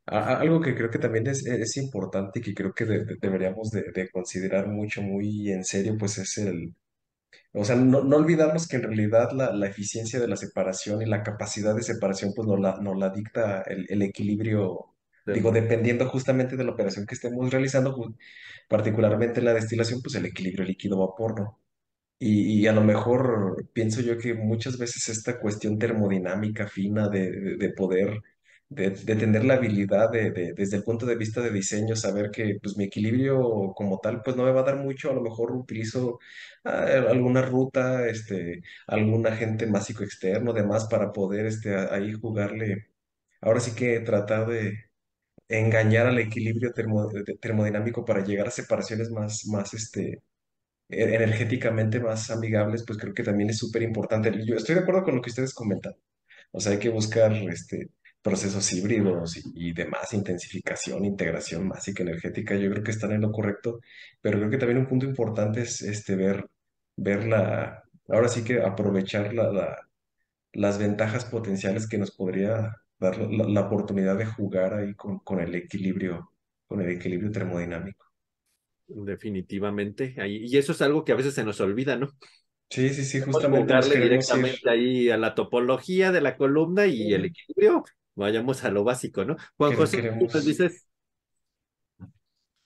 algo 0.07 0.61
que 0.61 0.75
creo 0.75 0.91
que 0.91 0.99
también 0.99 1.27
es, 1.29 1.47
es 1.47 1.77
importante 1.77 2.41
y 2.41 2.43
que 2.43 2.55
creo 2.55 2.73
que 2.75 2.85
deberíamos 2.87 3.71
de, 3.71 3.85
de 3.95 4.11
considerar 4.11 4.69
mucho, 4.69 5.03
muy 5.03 5.51
en 5.53 5.65
serio, 5.65 5.97
pues 5.99 6.19
es 6.19 6.39
el, 6.39 6.75
o 7.53 7.65
sea, 7.65 7.77
no, 7.77 8.03
no 8.05 8.17
olvidarnos 8.17 8.69
que 8.69 8.77
en 8.77 8.85
realidad 8.85 9.33
la, 9.33 9.53
la 9.53 9.67
eficiencia 9.67 10.21
de 10.21 10.29
la 10.29 10.37
separación 10.37 11.03
y 11.03 11.07
la 11.07 11.23
capacidad 11.23 11.75
de 11.75 11.83
separación, 11.83 12.33
pues 12.35 12.47
nos 12.49 12.61
la, 12.61 12.79
nos 12.81 12.97
la 12.99 13.11
dicta 13.11 13.63
el, 13.63 13.87
el 13.89 14.03
equilibrio, 14.03 14.90
digo, 15.33 15.53
dependiendo 15.53 16.09
justamente 16.09 16.57
de 16.57 16.65
la 16.65 16.73
operación 16.73 17.07
que 17.07 17.15
estemos 17.15 17.51
realizando, 17.51 18.15
particularmente 18.69 19.43
la 19.43 19.55
destilación, 19.55 20.01
pues 20.03 20.15
el 20.17 20.27
equilibrio 20.27 20.65
líquido-vapor, 20.65 21.41
¿no? 21.41 21.61
Y, 22.19 22.61
y, 22.63 22.67
a 22.67 22.73
lo 22.73 22.83
mejor 22.83 23.67
pienso 23.73 24.03
yo 24.03 24.19
que 24.19 24.35
muchas 24.35 24.79
veces 24.79 25.09
esta 25.09 25.41
cuestión 25.41 25.79
termodinámica 25.79 26.69
fina 26.69 27.09
de, 27.09 27.31
de, 27.33 27.57
de 27.57 27.71
poder 27.71 28.21
de, 28.71 28.91
de, 28.91 29.17
tener 29.17 29.45
la 29.45 29.55
habilidad 29.55 30.11
de, 30.11 30.31
de, 30.31 30.53
desde 30.55 30.77
el 30.79 30.85
punto 30.85 31.05
de 31.07 31.17
vista 31.17 31.41
de 31.43 31.51
diseño, 31.51 31.97
saber 31.97 32.31
que 32.31 32.59
pues 32.63 32.77
mi 32.77 32.85
equilibrio 32.85 33.73
como 33.75 33.99
tal 34.01 34.23
pues 34.23 34.37
no 34.37 34.45
me 34.45 34.53
va 34.53 34.61
a 34.61 34.65
dar 34.65 34.77
mucho, 34.77 35.11
a 35.11 35.15
lo 35.15 35.23
mejor 35.23 35.53
utilizo 35.53 36.19
ah, 36.65 36.87
alguna 37.09 37.43
ruta, 37.43 38.07
este, 38.09 38.63
algún 38.87 39.27
agente 39.27 39.67
másico 39.67 40.05
externo, 40.05 40.53
demás, 40.53 40.87
para 40.91 41.13
poder 41.13 41.47
este, 41.47 41.75
ahí 41.77 42.13
jugarle, 42.13 42.89
ahora 43.41 43.61
sí 43.61 43.75
que 43.75 44.01
tratar 44.01 44.49
de 44.49 44.90
engañar 45.51 46.07
al 46.07 46.19
equilibrio 46.19 46.73
termodinámico 47.41 48.05
para 48.05 48.25
llegar 48.25 48.49
a 48.49 48.51
separaciones 48.53 49.11
más, 49.11 49.47
más 49.47 49.75
este, 49.75 50.23
e-, 50.89 51.15
energéticamente 51.15 52.01
más 52.01 52.31
amigables, 52.31 52.85
pues 52.87 52.99
creo 52.99 53.15
que 53.15 53.25
también 53.25 53.51
es 53.51 53.59
súper 53.59 53.83
importante. 53.83 54.33
Yo 54.47 54.57
estoy 54.57 54.77
de 54.77 54.83
acuerdo 54.83 55.05
con 55.05 55.17
lo 55.17 55.23
que 55.23 55.31
ustedes 55.31 55.55
comentan. 55.55 55.95
O 56.53 56.61
sea, 56.61 56.73
hay 56.73 56.79
que 56.79 56.89
buscar 56.91 57.33
este, 57.33 57.91
procesos 58.23 58.73
híbridos 58.73 59.37
y, 59.55 59.73
demás, 59.73 60.13
intensificación, 60.13 61.05
integración 61.05 61.67
másica 61.69 62.03
energética, 62.03 62.57
yo 62.57 62.71
creo 62.71 62.83
que 62.85 62.91
están 62.93 63.13
en 63.13 63.23
lo 63.23 63.33
correcto, 63.33 63.81
pero 64.21 64.39
creo 64.39 64.51
que 64.51 64.59
también 64.59 64.79
un 64.79 64.89
punto 64.89 65.07
importante 65.07 65.63
es 65.63 65.83
este, 65.83 66.17
ver, 66.17 66.47
ver 66.97 67.27
la, 67.27 67.85
ahora 68.09 68.29
sí 68.29 68.45
que 68.45 68.61
aprovechar 68.63 69.33
la, 69.35 69.77
las 70.53 70.79
ventajas 70.79 71.25
potenciales 71.25 71.89
que 71.89 71.99
nos 71.99 72.11
podría 72.13 72.77
dar 73.01 73.19
la, 73.19 73.63
oportunidad 73.63 74.17
de 74.17 74.27
jugar 74.27 74.75
ahí 74.75 74.95
con, 74.95 75.19
con, 75.21 75.41
el 75.41 75.55
equilibrio, 75.55 76.33
con 76.67 76.83
el 76.83 76.91
equilibrio 76.91 77.33
termodinámico. 77.33 78.07
Definitivamente, 78.87 80.15
y 80.27 80.57
eso 80.57 80.73
es 80.73 80.83
algo 80.83 81.05
que 81.05 81.13
a 81.13 81.17
veces 81.17 81.35
se 81.35 81.45
nos 81.45 81.61
olvida, 81.61 81.97
¿no? 81.97 82.11
Sí, 82.69 82.91
sí, 82.91 83.05
sí, 83.05 83.21
justamente. 83.21 83.75
directamente 83.99 84.69
ahí 84.69 85.11
a 85.11 85.17
la 85.17 85.35
topología 85.35 86.13
de 86.13 86.21
la 86.21 86.37
columna 86.37 86.87
y 86.87 87.13
el 87.15 87.25
equilibrio 87.25 87.85
vayamos 88.15 88.63
a 88.65 88.71
lo 88.71 88.85
básico, 88.85 89.25
¿no? 89.25 89.37
Juan 89.57 89.75
José, 89.75 90.03
¿qué 90.03 90.11
nos 90.11 90.45
dices? 90.45 90.87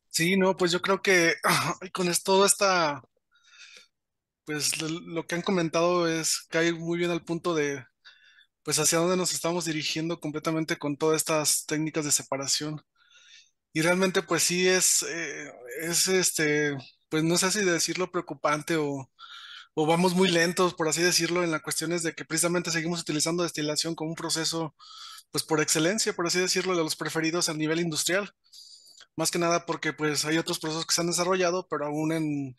Sí, 0.08 0.36
no, 0.36 0.56
pues 0.56 0.72
yo 0.72 0.80
creo 0.80 1.00
que 1.00 1.34
con 1.92 2.08
esto 2.08 2.44
esta, 2.44 3.02
pues 4.44 4.80
lo 4.82 5.26
que 5.26 5.36
han 5.36 5.42
comentado 5.42 6.08
es 6.08 6.46
cae 6.50 6.72
muy 6.72 6.98
bien 6.98 7.10
al 7.10 7.24
punto 7.24 7.54
de, 7.54 7.84
pues 8.64 8.78
hacia 8.78 8.98
dónde 8.98 9.16
nos 9.16 9.32
estamos 9.34 9.66
dirigiendo 9.66 10.20
completamente 10.20 10.78
con 10.78 10.96
todas 10.96 11.18
estas 11.18 11.66
técnicas 11.66 12.04
de 12.06 12.12
separación. 12.12 12.82
Y 13.72 13.82
realmente, 13.82 14.22
pues 14.22 14.42
sí 14.44 14.68
es, 14.68 15.02
eh, 15.08 15.52
es 15.82 16.08
este, 16.08 16.76
pues 17.08 17.24
no 17.24 17.36
sé 17.38 17.50
si 17.50 17.64
decirlo 17.64 18.10
preocupante 18.10 18.76
o, 18.76 19.10
o 19.74 19.86
vamos 19.86 20.14
muy 20.14 20.28
lentos, 20.30 20.74
por 20.74 20.88
así 20.88 21.02
decirlo, 21.02 21.44
en 21.44 21.50
las 21.50 21.62
cuestiones 21.62 22.02
de 22.02 22.14
que 22.14 22.24
precisamente 22.24 22.70
seguimos 22.70 23.00
utilizando 23.00 23.42
destilación 23.42 23.94
como 23.94 24.10
un 24.10 24.16
proceso, 24.16 24.74
pues 25.30 25.44
por 25.44 25.60
excelencia, 25.60 26.14
por 26.14 26.26
así 26.26 26.38
decirlo, 26.40 26.76
de 26.76 26.84
los 26.84 26.96
preferidos 26.96 27.48
a 27.48 27.54
nivel 27.54 27.80
industrial. 27.80 28.32
Más 29.16 29.30
que 29.30 29.38
nada 29.38 29.66
porque 29.66 29.92
pues 29.92 30.24
hay 30.24 30.38
otros 30.38 30.58
procesos 30.58 30.86
que 30.86 30.94
se 30.94 31.00
han 31.02 31.08
desarrollado, 31.08 31.66
pero 31.68 31.86
aún 31.86 32.12
en, 32.12 32.58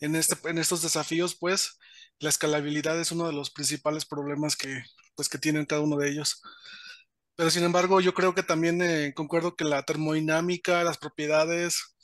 en, 0.00 0.16
este, 0.16 0.36
en 0.48 0.58
estos 0.58 0.82
desafíos, 0.82 1.34
pues 1.34 1.78
la 2.18 2.30
escalabilidad 2.30 3.00
es 3.00 3.12
uno 3.12 3.26
de 3.26 3.32
los 3.34 3.50
principales 3.50 4.04
problemas 4.06 4.56
que, 4.56 4.84
pues, 5.14 5.28
que 5.28 5.38
tienen 5.38 5.66
cada 5.66 5.82
uno 5.82 5.96
de 5.96 6.10
ellos. 6.10 6.42
Pero 7.36 7.50
sin 7.50 7.64
embargo, 7.64 8.00
yo 8.00 8.14
creo 8.14 8.34
que 8.34 8.42
también 8.42 8.82
eh, 8.82 9.12
concuerdo 9.14 9.56
que 9.56 9.64
la 9.64 9.82
termodinámica, 9.84 10.84
las 10.84 10.98
propiedades, 10.98 11.94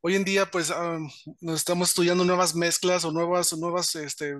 hoy 0.00 0.16
en 0.16 0.24
día 0.24 0.50
pues 0.50 0.70
ah, 0.70 0.98
nos 1.40 1.56
estamos 1.56 1.90
estudiando 1.90 2.24
nuevas 2.24 2.54
mezclas 2.54 3.04
o 3.04 3.12
nuevas, 3.12 3.52
nuevas 3.56 3.94
este, 3.96 4.34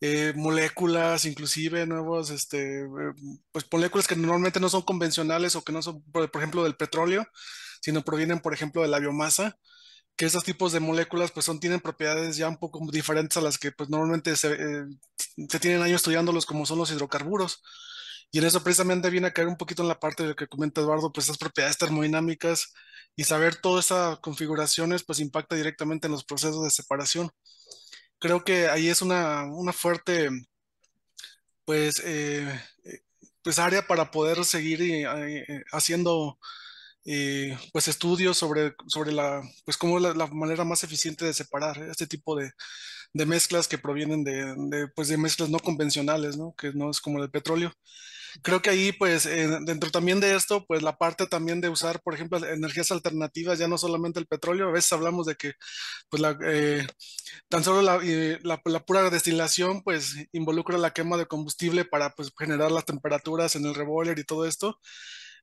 eh, 0.00 0.32
moléculas, 0.36 1.24
inclusive 1.24 1.86
nuevos, 1.86 2.30
este, 2.30 2.82
eh, 2.82 2.86
pues 3.52 3.64
moléculas 3.72 4.06
que 4.06 4.16
normalmente 4.16 4.60
no 4.60 4.68
son 4.68 4.82
convencionales 4.82 5.56
o 5.56 5.64
que 5.64 5.72
no 5.72 5.82
son, 5.82 6.02
por, 6.12 6.30
ejemplo, 6.34 6.64
del 6.64 6.76
petróleo, 6.76 7.26
sino 7.80 8.02
provienen, 8.04 8.40
por 8.40 8.52
ejemplo, 8.54 8.82
de 8.82 8.88
la 8.88 8.98
biomasa 8.98 9.58
que 10.16 10.24
esos 10.24 10.44
tipos 10.44 10.72
de 10.72 10.80
moléculas 10.80 11.30
pues 11.30 11.44
son, 11.44 11.60
tienen 11.60 11.80
propiedades 11.80 12.36
ya 12.36 12.48
un 12.48 12.56
poco 12.56 12.80
diferentes 12.90 13.36
a 13.36 13.42
las 13.42 13.58
que 13.58 13.70
pues 13.72 13.90
normalmente 13.90 14.34
se, 14.36 14.54
eh, 14.54 14.84
se 15.48 15.60
tienen 15.60 15.82
años 15.82 15.96
estudiándolos 15.96 16.46
como 16.46 16.64
son 16.66 16.78
los 16.78 16.90
hidrocarburos. 16.90 17.62
Y 18.32 18.38
en 18.38 18.44
eso 18.46 18.62
precisamente 18.62 19.10
viene 19.10 19.28
a 19.28 19.32
caer 19.32 19.48
un 19.48 19.56
poquito 19.56 19.82
en 19.82 19.88
la 19.88 20.00
parte 20.00 20.22
de 20.22 20.30
lo 20.30 20.36
que 20.36 20.48
comenta 20.48 20.80
Eduardo, 20.80 21.12
pues 21.12 21.26
esas 21.26 21.38
propiedades 21.38 21.78
termodinámicas 21.78 22.72
y 23.14 23.24
saber 23.24 23.56
todas 23.56 23.86
esas 23.86 24.18
configuraciones 24.20 25.04
pues 25.04 25.20
impacta 25.20 25.54
directamente 25.54 26.06
en 26.06 26.12
los 26.12 26.24
procesos 26.24 26.64
de 26.64 26.70
separación. 26.70 27.30
Creo 28.18 28.44
que 28.44 28.68
ahí 28.68 28.88
es 28.88 29.02
una, 29.02 29.44
una 29.44 29.72
fuerte 29.72 30.30
pues, 31.64 32.00
eh, 32.04 32.60
eh, 32.84 33.00
pues 33.42 33.58
área 33.58 33.86
para 33.86 34.10
poder 34.10 34.44
seguir 34.44 35.06
haciendo 35.72 36.38
eh, 37.06 37.56
pues 37.72 37.88
estudios 37.88 38.36
sobre, 38.36 38.74
sobre 38.88 39.12
la, 39.12 39.42
pues 39.64 39.76
cómo 39.76 39.98
la, 40.00 40.14
la, 40.14 40.26
manera 40.28 40.64
más 40.64 40.84
eficiente 40.84 41.24
de 41.24 41.34
separar 41.34 41.78
este 41.90 42.06
tipo 42.06 42.36
de, 42.36 42.50
de 43.12 43.26
mezclas 43.26 43.68
que 43.68 43.78
provienen 43.78 44.24
de, 44.24 44.54
de, 44.56 44.88
pues 44.88 45.08
de 45.08 45.16
mezclas 45.18 45.50
no 45.50 45.58
convencionales, 45.60 46.36
¿no? 46.36 46.54
Que 46.56 46.72
no 46.72 46.90
es 46.90 47.00
como 47.00 47.22
el 47.22 47.30
petróleo. 47.30 47.72
Creo 48.42 48.60
que 48.62 48.70
ahí, 48.70 48.92
pues, 48.92 49.26
eh, 49.26 49.48
dentro 49.62 49.90
también 49.90 50.20
de 50.20 50.34
esto, 50.34 50.64
pues 50.66 50.82
la 50.82 50.96
parte 50.98 51.26
también 51.26 51.60
de 51.60 51.68
usar, 51.68 52.00
por 52.02 52.14
ejemplo, 52.14 52.38
energías 52.46 52.90
alternativas, 52.92 53.58
ya 53.58 53.68
no 53.68 53.78
solamente 53.78 54.20
el 54.20 54.26
petróleo, 54.26 54.68
a 54.68 54.72
veces 54.72 54.92
hablamos 54.92 55.26
de 55.26 55.36
que, 55.36 55.52
pues, 56.08 56.20
la, 56.20 56.38
eh, 56.44 56.86
tan 57.48 57.64
solo 57.64 57.82
la, 57.82 57.98
la, 58.42 58.60
la, 58.64 58.80
pura 58.84 59.08
destilación, 59.10 59.82
pues, 59.82 60.16
involucra 60.32 60.78
la 60.78 60.92
quema 60.92 61.16
de 61.16 61.26
combustible 61.26 61.84
para, 61.84 62.10
pues, 62.14 62.30
generar 62.38 62.70
las 62.72 62.84
temperaturas 62.84 63.56
en 63.56 63.64
el 63.66 63.74
reboiler 63.74 64.18
y 64.18 64.24
todo 64.24 64.46
esto. 64.46 64.78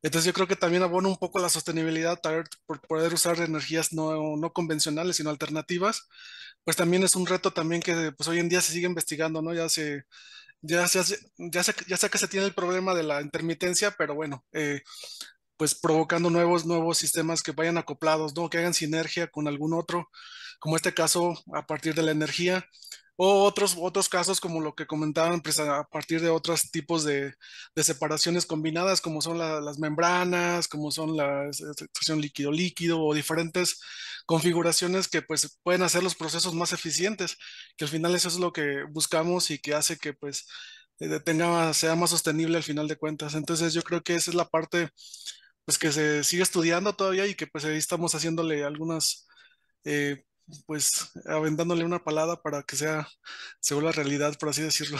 Entonces 0.04 0.28
yo 0.28 0.34
creo 0.34 0.48
que 0.48 0.56
también 0.58 0.84
abona 0.84 1.10
un 1.10 1.18
poco 1.18 1.40
la 1.40 1.50
sostenibilidad 1.50 2.20
por 2.66 2.82
poder 2.82 3.14
usar 3.14 3.40
energías 3.40 3.94
no, 3.94 4.38
no, 4.38 4.54
convencionales, 4.54 5.18
sino 5.18 5.30
alternativas. 5.32 6.08
Pues 6.66 6.78
también 6.78 7.04
es 7.04 7.16
un 7.16 7.26
reto 7.28 7.52
también 7.52 7.82
que 7.82 8.12
pues 8.14 8.28
hoy 8.30 8.40
en 8.40 8.50
día 8.50 8.62
se 8.62 8.74
sigue 8.74 8.88
investigando, 8.88 9.42
¿no? 9.42 9.54
Ya 9.54 9.70
se, 9.70 10.04
ya, 10.62 10.86
ya, 10.88 11.04
ya, 11.38 11.64
sé, 11.64 11.76
ya 11.88 11.98
sé 11.98 12.10
que 12.10 12.18
se 12.18 12.28
tiene 12.28 12.46
el 12.48 12.54
problema 12.56 12.96
de 12.96 13.04
la 13.04 13.22
intermitencia, 13.22 13.92
pero 13.98 14.16
bueno, 14.16 14.46
eh, 14.54 14.82
pues 15.58 15.76
provocando 15.76 16.30
nuevos, 16.30 16.66
nuevos 16.66 16.98
sistemas 16.98 17.44
que 17.44 17.52
vayan 17.52 17.78
acoplados, 17.78 18.36
¿no? 18.36 18.50
Que 18.50 18.60
hagan 18.60 18.74
sinergia 18.74 19.28
con 19.28 19.48
algún 19.48 19.74
otro, 19.74 20.10
como 20.60 20.76
este 20.76 20.94
caso 20.94 21.36
a 21.54 21.66
partir 21.66 21.96
de 21.96 22.04
la 22.04 22.12
energía 22.12 22.66
o 23.16 23.44
otros, 23.44 23.76
otros 23.80 24.10
casos 24.10 24.40
como 24.40 24.62
lo 24.62 24.74
que 24.76 24.88
comentaban 24.88 25.42
pues, 25.42 25.60
a 25.60 25.84
partir 25.86 26.22
de 26.22 26.30
otros 26.30 26.72
tipos 26.72 27.04
de, 27.04 27.34
de 27.76 27.84
separaciones 27.84 28.46
combinadas, 28.46 29.02
como 29.02 29.22
son 29.22 29.38
la, 29.38 29.62
las 29.62 29.78
membranas, 29.80 30.68
como 30.68 30.92
son 30.92 31.16
la 31.16 31.48
extracción 31.48 32.22
líquido-líquido 32.22 33.02
o 33.02 33.14
diferentes 33.14 33.80
configuraciones 34.26 35.08
que 35.08 35.22
pues 35.22 35.60
pueden 35.64 35.84
hacer 35.84 36.02
los 36.04 36.16
procesos 36.16 36.54
más 36.56 36.74
eficientes, 36.74 37.38
que 37.78 37.86
al 37.86 37.92
final 37.92 38.16
eso 38.16 38.30
es 38.30 38.40
lo 38.40 38.52
que 38.54 38.84
buscamos 38.90 39.52
y 39.52 39.60
que 39.60 39.74
hace 39.76 39.98
que 39.98 40.14
pues 40.14 40.48
eh, 41.00 41.20
tenga, 41.20 41.74
sea 41.74 41.96
más 41.96 42.10
sostenible 42.12 42.58
al 42.58 42.64
final 42.64 42.88
de 42.88 42.98
cuentas. 42.98 43.36
Entonces 43.36 43.74
yo 43.74 43.84
creo 43.84 44.02
que 44.02 44.16
esa 44.16 44.32
es 44.32 44.36
la 44.36 44.50
parte 44.50 44.90
pues 45.66 45.78
que 45.78 45.92
se 45.92 46.24
sigue 46.24 46.44
estudiando 46.44 46.94
todavía 46.94 47.26
y 47.28 47.36
que 47.36 47.48
pues 47.48 47.66
ahí 47.66 47.78
estamos 47.78 48.14
haciéndole 48.16 48.64
algunas 48.64 49.28
eh, 49.86 50.24
pues 50.66 51.12
aventándole 51.26 51.86
una 51.86 52.04
palada 52.04 52.42
para 52.42 52.64
que 52.64 52.76
sea, 52.76 53.08
se 53.60 53.74
vuelva 53.74 53.92
realidad, 53.92 54.38
por 54.40 54.50
así 54.50 54.62
decirlo. 54.62 54.98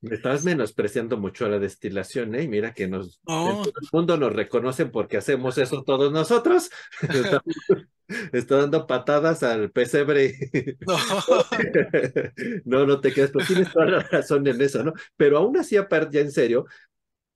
Me 0.00 0.16
estás 0.16 0.44
menospreciando 0.44 1.16
mucho 1.16 1.46
a 1.46 1.48
la 1.48 1.58
destilación, 1.58 2.34
¿eh? 2.34 2.46
Mira 2.46 2.74
que 2.74 2.86
nos, 2.86 3.20
todo 3.24 3.62
el 3.64 3.88
mundo 3.90 4.16
nos 4.18 4.32
reconoce 4.34 4.86
porque 4.86 5.16
hacemos 5.16 5.56
eso 5.56 5.82
todos 5.82 6.12
nosotros. 6.12 6.70
Está, 8.32 8.56
dando 8.58 8.86
patadas 8.86 9.42
al 9.42 9.70
pesebre. 9.70 10.34
No. 10.86 10.96
no, 12.66 12.86
no 12.86 13.00
te 13.00 13.14
quedas, 13.14 13.30
pero 13.32 13.46
tienes 13.46 13.72
toda 13.72 13.86
la 13.86 14.00
razón 14.00 14.46
en 14.46 14.60
eso, 14.60 14.84
¿no? 14.84 14.92
Pero 15.16 15.38
aún 15.38 15.56
así, 15.56 15.78
aparte, 15.78 16.18
ya 16.18 16.20
en 16.20 16.30
serio, 16.30 16.66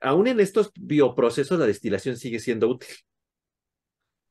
aún 0.00 0.26
en 0.28 0.40
estos 0.40 0.70
bioprocesos 0.74 1.58
la 1.58 1.66
destilación 1.66 2.16
sigue 2.16 2.38
siendo 2.38 2.68
útil 2.68 2.88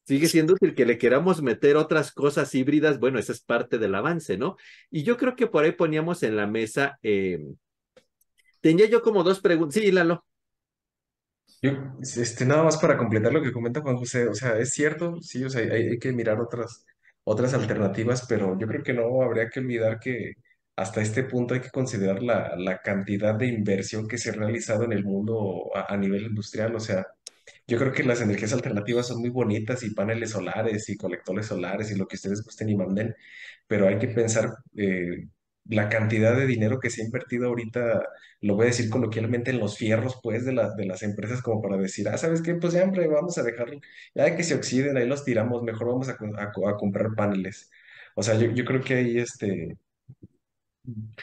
sigue 0.08 0.28
siendo 0.28 0.54
útil 0.54 0.74
que 0.74 0.86
le 0.86 0.98
queramos 0.98 1.42
meter 1.42 1.76
otras 1.76 2.14
cosas 2.14 2.56
híbridas, 2.56 2.98
bueno, 2.98 3.20
esa 3.20 3.34
es 3.34 3.42
parte 3.42 3.78
del 3.78 3.94
avance, 3.94 4.38
¿no? 4.38 4.56
Y 4.90 5.04
yo 5.04 5.18
creo 5.18 5.36
que 5.36 5.48
por 5.48 5.66
ahí 5.66 5.74
poníamos 5.74 6.24
en 6.24 6.38
la 6.38 6.48
mesa, 6.48 6.98
eh, 7.04 7.46
tenía 8.62 8.86
yo 8.88 9.02
como 9.02 9.24
dos 9.24 9.42
preguntas, 9.42 9.82
sí, 9.82 9.92
Lalo. 9.92 10.26
Yo, 11.62 11.72
este, 12.00 12.46
nada 12.46 12.64
más 12.64 12.78
para 12.78 12.98
completar 12.98 13.34
lo 13.34 13.42
que 13.42 13.52
comenta 13.52 13.82
Juan 13.82 13.98
José, 13.98 14.30
o 14.30 14.34
sea, 14.34 14.58
es 14.58 14.72
cierto, 14.72 15.22
sí, 15.22 15.44
o 15.44 15.50
sea, 15.50 15.62
hay, 15.62 15.90
hay 15.90 16.00
que 16.00 16.14
mirar 16.14 16.40
otras, 16.40 16.86
otras 17.26 17.54
alternativas, 17.54 18.26
pero 18.30 18.58
yo 18.58 18.66
creo 18.66 18.84
que 18.84 18.94
no 18.94 19.22
habría 19.22 19.50
que 19.50 19.60
olvidar 19.60 20.00
que 20.00 20.36
hasta 20.78 21.02
este 21.02 21.24
punto 21.24 21.56
hay 21.56 21.62
que 21.62 21.72
considerar 21.72 22.24
la, 22.24 22.56
la 22.58 22.82
cantidad 22.82 23.36
de 23.36 23.48
inversión 23.48 24.08
que 24.08 24.18
se 24.20 24.30
ha 24.30 24.34
realizado 24.34 24.84
en 24.86 24.94
el 24.94 25.04
mundo 25.06 25.72
a, 25.76 25.98
nivel 25.98 26.24
industrial, 26.28 26.76
o 26.76 26.80
sea, 26.80 27.08
yo 27.68 27.78
creo 27.80 27.92
que 27.94 28.04
las 28.04 28.22
energías 28.22 28.54
alternativas 28.54 29.08
son 29.08 29.20
muy 29.22 29.30
bonitas 29.30 29.84
y 29.84 29.94
paneles 29.94 30.32
solares 30.32 30.90
y 30.90 30.98
colectores 30.98 31.48
solares 31.48 31.92
y 31.92 31.96
lo 31.98 32.08
que 32.08 32.16
ustedes 32.18 32.44
gusten 32.44 32.70
y 32.70 32.76
manden, 32.78 33.16
pero 33.68 33.88
hay 33.88 33.98
que 34.00 34.08
pensar 34.10 34.52
eh, 34.78 35.28
la 35.66 35.90
cantidad 35.90 36.36
de 36.38 36.46
dinero 36.48 36.80
que 36.80 36.90
se 36.92 37.02
ha 37.02 37.06
invertido 37.06 37.48
ahorita, 37.48 38.04
lo 38.42 38.56
voy 38.56 38.66
a 38.66 38.68
decir 38.68 38.90
coloquialmente, 38.90 39.52
en 39.52 39.60
los 39.60 39.78
fierros, 39.78 40.20
pues, 40.24 40.46
de, 40.46 40.54
de 40.78 40.86
las 40.86 41.04
empresas 41.04 41.42
como 41.42 41.62
para 41.62 41.78
decir, 41.78 42.08
ah, 42.10 42.18
¿sabes 42.18 42.42
qué? 42.42 42.56
Pues 42.56 42.74
siempre 42.74 43.08
vamos 43.08 43.38
a 43.38 43.44
dejarlo, 43.44 43.80
ya 44.16 44.36
que 44.36 44.44
se 44.44 44.56
oxiden, 44.56 44.98
ahí 44.98 45.08
los 45.08 45.26
tiramos, 45.26 45.64
mejor 45.64 45.88
vamos 45.88 46.10
a, 46.10 46.14
a, 46.14 46.70
a 46.72 46.78
comprar 46.78 47.16
paneles. 47.16 47.70
O 48.16 48.24
sea, 48.24 48.36
yo, 48.40 48.52
yo 48.52 48.66
creo 48.66 48.82
que 48.82 48.96
ahí 48.96 49.18
este, 49.20 49.78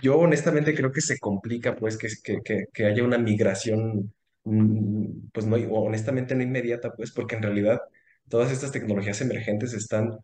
yo 0.02 0.18
honestamente 0.18 0.74
creo 0.74 0.92
que 0.92 1.00
se 1.00 1.18
complica, 1.18 1.76
pues, 1.76 1.96
que, 1.98 2.08
que, 2.42 2.66
que 2.72 2.86
haya 2.86 3.04
una 3.04 3.18
migración 3.18 4.12
Mm, 4.44 5.30
pues 5.32 5.46
no, 5.46 5.56
honestamente 5.56 6.34
no 6.34 6.42
inmediata, 6.42 6.92
pues, 6.94 7.12
porque 7.12 7.36
en 7.36 7.42
realidad 7.42 7.80
todas 8.28 8.52
estas 8.52 8.72
tecnologías 8.72 9.20
emergentes 9.20 9.72
están 9.72 10.18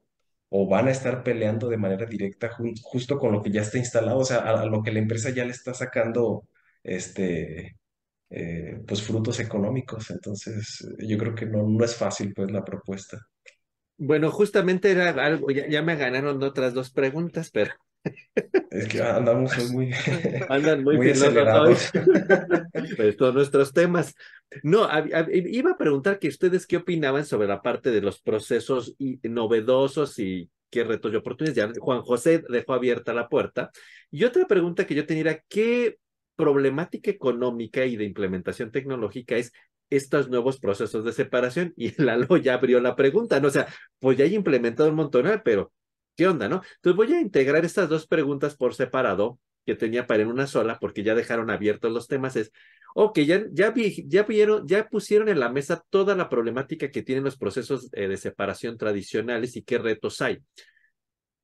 o 0.51 0.69
van 0.69 0.89
a 0.89 0.91
estar 0.91 1.23
peleando 1.23 1.69
de 1.69 1.77
manera 1.79 2.07
directa 2.07 2.51
justo 2.83 3.19
con 3.19 3.33
lo 3.33 3.43
que 3.43 3.51
ya 3.51 3.63
está 3.63 3.79
instalado, 3.79 4.19
o 4.19 4.25
sea, 4.25 4.39
a, 4.39 4.67
lo 4.67 4.83
que 4.83 4.93
la 4.93 4.99
empresa 4.99 5.31
ya 5.31 5.45
le 5.45 5.53
está 5.53 5.75
sacando, 5.75 6.45
este, 6.83 7.77
eh, 8.31 8.81
pues 8.87 9.03
frutos 9.03 9.41
económicos. 9.41 10.11
Entonces, 10.11 10.87
yo 10.99 11.17
creo 11.19 11.35
que 11.35 11.47
no, 11.47 11.67
no 11.69 11.85
es 11.85 11.95
fácil, 11.97 12.35
pues, 12.35 12.51
la 12.51 12.65
propuesta. 12.65 13.19
Bueno, 13.97 14.31
justamente 14.31 14.91
era 14.91 15.11
algo, 15.11 15.51
ya, 15.51 15.69
ya 15.69 15.83
me 15.83 15.97
ganaron 15.97 16.43
otras 16.43 16.75
dos 16.75 16.91
preguntas, 16.91 17.51
pero 17.51 17.73
es 18.71 18.89
que 18.89 19.03
andamos 19.03 19.53
muy, 19.71 19.93
Andan 20.49 20.83
muy, 20.83 20.97
muy 20.97 21.11
acelerados. 21.11 21.91
pues 22.97 23.17
todos 23.17 23.35
nuestros 23.35 23.73
temas. 23.73 24.15
No, 24.63 24.89
iba 25.33 25.73
a 25.73 25.79
preguntar 25.79 26.19
que 26.19 26.29
ustedes 26.29 26.67
qué 26.67 26.79
opinaban 26.79 27.25
sobre 27.25 27.49
la 27.49 27.63
parte 27.63 27.91
de 27.91 28.01
los 28.01 28.21
procesos 28.21 28.95
novedosos 29.23 30.19
y 30.19 30.51
qué 30.71 30.85
retos 30.85 31.13
y 31.13 31.17
oportunidades. 31.17 31.75
Ya 31.75 31.81
Juan 31.81 32.03
José 32.03 32.43
dejó 32.49 32.75
abierta 32.75 33.13
la 33.13 33.29
puerta. 33.29 33.71
Y 34.11 34.25
otra 34.25 34.47
pregunta 34.47 34.87
que 34.87 34.95
yo 34.95 35.07
tenía 35.07 35.43
¿qué 35.49 35.99
problemática 36.37 37.11
económica 37.11 37.85
y 37.85 37.97
de 37.97 38.05
implementación 38.05 38.71
tecnológica 38.71 39.37
es 39.37 39.53
estos 39.91 40.29
nuevos 40.31 40.59
procesos 40.59 41.05
de 41.05 41.13
separación? 41.13 41.75
Y 41.77 41.93
Lalo 42.03 42.37
ya 42.39 42.55
abrió 42.55 42.81
la 42.81 42.97
pregunta, 42.97 43.41
¿no? 43.41 43.49
O 43.49 43.53
sea, 43.53 43.67
pues 43.99 44.17
ya 44.17 44.25
hay 44.25 44.35
implementado 44.35 44.89
un 44.89 44.97
montón, 44.97 45.27
pero 45.45 45.73
¿Qué 46.21 46.29
onda, 46.29 46.51
no? 46.51 46.61
Entonces 46.75 46.97
voy 46.99 47.15
a 47.15 47.21
integrar 47.23 47.65
estas 47.65 47.89
dos 47.89 48.07
preguntas 48.07 48.55
por 48.55 48.75
separado 48.75 49.41
que 49.65 49.75
tenía 49.75 50.07
para 50.07 50.23
en 50.23 50.29
una 50.29 50.47
sola, 50.47 50.79
porque 50.79 51.03
ya 51.03 51.15
dejaron 51.15 51.49
abiertos 51.49 51.91
los 51.91 52.09
temas. 52.09 52.37
Es, 52.37 52.53
ok, 52.95 53.21
ya, 53.21 53.47
ya, 53.51 53.71
vi, 53.71 54.07
ya 54.07 54.25
vieron, 54.25 54.69
ya 54.69 54.87
pusieron 54.91 55.31
en 55.31 55.41
la 55.41 55.49
mesa 55.49 55.83
toda 55.89 56.15
la 56.15 56.29
problemática 56.29 56.91
que 56.91 57.03
tienen 57.03 57.25
los 57.25 57.39
procesos 57.39 57.89
eh, 57.95 58.07
de 58.07 58.19
separación 58.19 58.77
tradicionales 58.77 59.57
y 59.57 59.63
qué 59.63 59.79
retos 59.79 60.21
hay. 60.21 60.41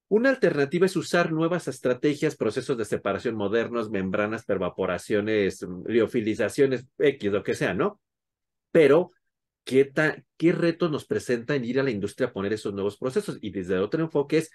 Una 0.08 0.28
alternativa 0.28 0.84
es 0.84 0.96
usar 0.96 1.32
nuevas 1.32 1.68
estrategias, 1.68 2.36
procesos 2.36 2.76
de 2.76 2.84
separación 2.84 3.34
modernos, 3.34 3.88
membranas, 3.88 4.44
pervaporaciones, 4.44 5.66
liofilizaciones, 5.86 6.84
X, 6.98 7.32
lo 7.32 7.42
que 7.42 7.54
sea, 7.54 7.72
¿no? 7.72 7.98
Pero, 8.72 9.12
¿qué, 9.66 9.92
¿qué 10.38 10.52
retos 10.52 10.90
nos 10.90 11.05
presenta 11.05 11.55
en 11.55 11.64
ir 11.64 11.81
a 11.81 11.83
la 11.83 11.90
industria 11.90 12.29
a 12.29 12.33
poner 12.33 12.55
esos 12.55 12.72
nuevos 12.72 12.96
procesos? 12.96 13.37
Y 13.42 13.50
desde 13.50 13.76
otro 13.79 14.02
enfoque 14.02 14.38
es, 14.38 14.50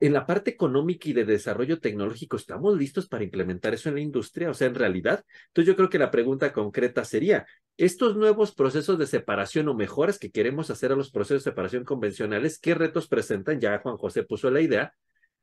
en 0.00 0.12
la 0.12 0.26
parte 0.26 0.50
económica 0.50 1.08
y 1.08 1.12
de 1.12 1.24
desarrollo 1.24 1.80
tecnológico, 1.80 2.36
¿estamos 2.36 2.76
listos 2.76 3.08
para 3.08 3.24
implementar 3.24 3.74
eso 3.74 3.88
en 3.88 3.94
la 3.96 4.00
industria? 4.02 4.50
O 4.50 4.54
sea, 4.54 4.68
en 4.68 4.74
realidad. 4.74 5.24
Entonces 5.48 5.68
yo 5.68 5.76
creo 5.76 5.88
que 5.88 5.98
la 5.98 6.10
pregunta 6.10 6.52
concreta 6.52 7.04
sería, 7.04 7.46
estos 7.76 8.14
nuevos 8.16 8.54
procesos 8.54 8.98
de 8.98 9.06
separación 9.06 9.68
o 9.68 9.74
mejoras 9.74 10.18
que 10.18 10.30
queremos 10.30 10.70
hacer 10.70 10.92
a 10.92 10.96
los 10.96 11.10
procesos 11.10 11.42
de 11.42 11.50
separación 11.50 11.84
convencionales, 11.84 12.58
¿qué 12.58 12.74
retos 12.74 13.08
presentan? 13.08 13.60
Ya 13.60 13.78
Juan 13.78 13.96
José 13.96 14.24
puso 14.24 14.50
la 14.50 14.60
idea. 14.60 14.94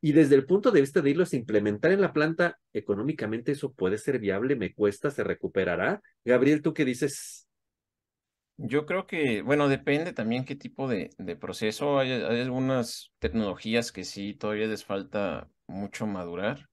Y 0.02 0.14
desde 0.14 0.36
el 0.36 0.46
punto 0.46 0.72
de 0.72 0.82
vista 0.82 1.02
de 1.02 1.12
irlos 1.12 1.34
a 1.34 1.36
implementar 1.36 1.92
en 1.92 2.02
la 2.02 2.14
planta, 2.14 2.60
económicamente 2.74 3.52
eso 3.52 3.72
puede 3.74 3.98
ser 3.98 4.20
viable, 4.20 4.56
me 4.56 4.74
cuesta, 4.74 5.12
se 5.12 5.24
recuperará. 5.24 6.02
Gabriel, 6.24 6.62
¿tú 6.62 6.74
qué 6.74 6.86
dices? 6.86 7.48
Yo 8.58 8.86
creo 8.86 9.08
que, 9.08 9.42
bueno, 9.42 9.68
depende 9.70 10.14
también 10.14 10.46
qué 10.46 10.56
tipo 10.56 10.88
de, 10.88 11.10
de 11.18 11.36
proceso. 11.36 12.00
Hay, 12.00 12.12
hay, 12.12 12.42
algunas 12.42 13.12
tecnologías 13.20 13.92
que 13.92 14.04
sí 14.04 14.34
todavía 14.34 14.68
les 14.68 14.86
falta 14.86 15.50
mucho 15.68 16.06
madurar. 16.06 16.70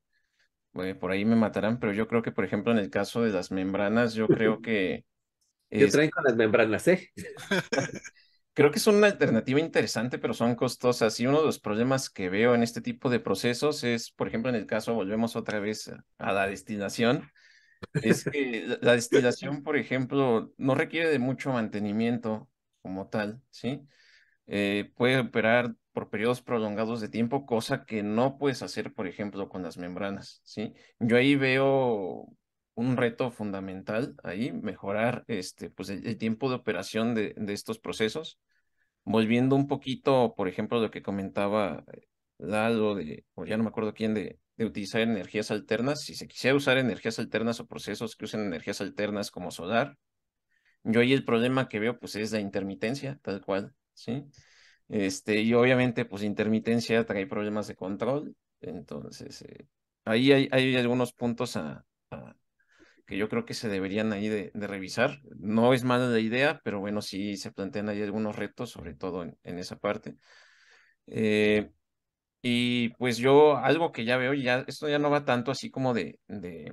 por 0.73 1.11
ahí 1.11 1.25
me 1.25 1.37
matarán, 1.37 1.79
pero 1.79 1.93
yo 1.93 2.07
creo 2.07 2.23
que, 2.23 2.33
por 2.33 2.45
ejemplo, 2.45 2.73
en 2.73 2.79
el 2.79 2.91
caso 2.91 3.23
de 3.23 3.31
las 3.31 3.51
membranas, 3.51 4.15
yo 4.15 4.27
creo 4.29 4.61
que... 4.61 5.05
¿Qué 5.71 5.87
traen 5.89 6.11
con 6.11 6.25
las 6.25 6.37
membranas, 6.37 6.89
eh? 6.89 7.11
creo 8.55 8.71
que 8.71 8.81
son 8.81 8.97
una 8.97 9.07
alternativa 9.07 9.61
interesante, 9.61 10.19
pero 10.19 10.35
son 10.35 10.55
costosas. 10.57 11.21
Y 11.21 11.27
uno 11.27 11.41
de 11.41 11.47
los 11.47 11.61
problemas 11.61 12.11
que 12.11 12.29
veo 12.29 12.55
en 12.55 12.63
este 12.63 12.81
tipo 12.81 13.09
de 13.11 13.21
procesos 13.21 13.85
es, 13.85 14.11
por 14.11 14.29
ejemplo, 14.29 14.51
en 14.51 14.57
el 14.57 14.67
caso, 14.67 14.95
volvemos 14.95 15.37
otra 15.37 15.61
vez 15.61 15.91
a 16.19 16.33
la 16.33 16.47
destinación 16.47 17.31
es 17.95 18.25
que 18.33 18.79
la 18.81 18.93
destilación, 18.93 19.63
por 19.63 19.77
ejemplo, 19.77 20.53
no 20.57 20.75
requiere 20.75 21.09
de 21.09 21.19
mucho 21.19 21.53
mantenimiento 21.53 22.49
como 22.83 23.09
tal, 23.09 23.43
¿sí? 23.51 23.83
Eh, 24.47 24.93
puede 24.97 25.19
operar 25.19 25.75
por 25.93 26.11
periodos 26.11 26.43
prolongados 26.43 27.01
de 27.01 27.09
tiempo, 27.09 27.45
cosa 27.45 27.85
que 27.85 28.03
no 28.03 28.39
puedes 28.39 28.63
hacer, 28.63 28.95
por 28.95 29.07
ejemplo, 29.07 29.49
con 29.49 29.63
las 29.63 29.77
membranas, 29.77 30.41
¿sí? 30.45 30.73
Yo 30.99 31.17
ahí 31.17 31.37
veo 31.37 32.27
un 32.75 32.97
reto 32.97 33.31
fundamental 33.33 34.15
ahí, 34.23 34.53
mejorar 34.53 35.25
este, 35.27 35.69
pues 35.71 35.91
el, 35.91 36.17
tiempo 36.17 36.49
de 36.49 36.55
operación 36.55 37.15
de, 37.15 37.35
de, 37.37 37.53
estos 37.53 37.79
procesos. 37.81 38.39
Volviendo 39.05 39.57
un 39.57 39.67
poquito, 39.67 40.35
por 40.37 40.49
ejemplo, 40.49 40.81
lo 40.81 40.91
que 40.91 41.03
comentaba 41.03 41.85
Lalo, 42.39 42.95
de, 42.95 43.25
o 43.35 43.45
ya 43.45 43.57
no 43.57 43.65
me 43.65 43.71
acuerdo 43.71 43.95
quién, 43.95 44.15
de, 44.15 44.39
de 44.59 44.67
utilizar 44.67 45.01
energías 45.01 45.51
alternas. 45.51 46.03
Si 46.03 46.15
se 46.15 46.27
quisiera 46.27 46.57
usar 46.57 46.79
energías 46.79 47.19
alternas 47.19 47.61
o 47.61 47.67
procesos 47.67 48.17
que 48.17 48.25
usen 48.27 48.41
energías 48.41 48.81
alternas 48.81 49.31
como 49.31 49.53
solar, 49.53 49.97
yo 50.83 51.01
ahí 51.01 51.13
el 51.13 51.25
problema 51.25 51.69
que 51.69 51.79
veo 51.79 51.99
pues 51.99 52.17
es 52.17 52.33
la 52.33 52.41
intermitencia, 52.41 53.19
tal 53.23 53.41
cual, 53.41 53.75
¿sí? 53.95 54.25
Este, 54.89 55.41
y 55.43 55.55
obviamente 55.55 56.05
pues 56.05 56.25
intermitencia 56.25 57.07
trae 57.07 57.27
problemas 57.27 57.69
de 57.69 57.77
control, 57.77 58.35
entonces 58.61 59.43
eh, 59.43 59.69
ahí 60.05 60.33
hay, 60.33 60.49
hay, 60.51 60.77
algunos 60.77 61.13
puntos 61.13 61.57
a, 61.57 61.85
que 63.07 63.17
yo 63.17 63.29
creo 63.29 63.45
que 63.45 63.55
se 63.55 63.69
deberían 63.69 64.13
ahí 64.13 64.29
de, 64.29 64.51
revisar. 64.55 65.21
No 65.39 65.73
es 65.73 65.85
mala 65.85 66.09
la 66.09 66.21
idea, 66.21 66.61
pero 66.65 66.81
bueno, 66.81 67.01
sí 67.01 67.37
se 67.37 67.53
plantean 67.53 67.89
ahí 67.89 68.03
algunos 68.03 68.37
retos, 68.37 68.71
sobre 68.71 68.95
todo 68.95 69.23
en, 69.23 69.39
en 69.45 69.59
esa 69.59 69.77
parte. 69.79 70.17
Eh, 71.07 71.71
y 72.43 72.91
pues 72.91 73.19
yo, 73.19 73.57
algo 73.59 73.93
que 73.93 74.05
ya 74.05 74.17
veo, 74.17 74.35
ya, 74.35 74.65
esto 74.69 74.89
ya 74.89 74.99
no 74.99 75.11
va 75.11 75.25
tanto 75.25 75.51
así 75.51 75.71
como 75.71 75.95
de, 75.95 76.21
de 76.29 76.73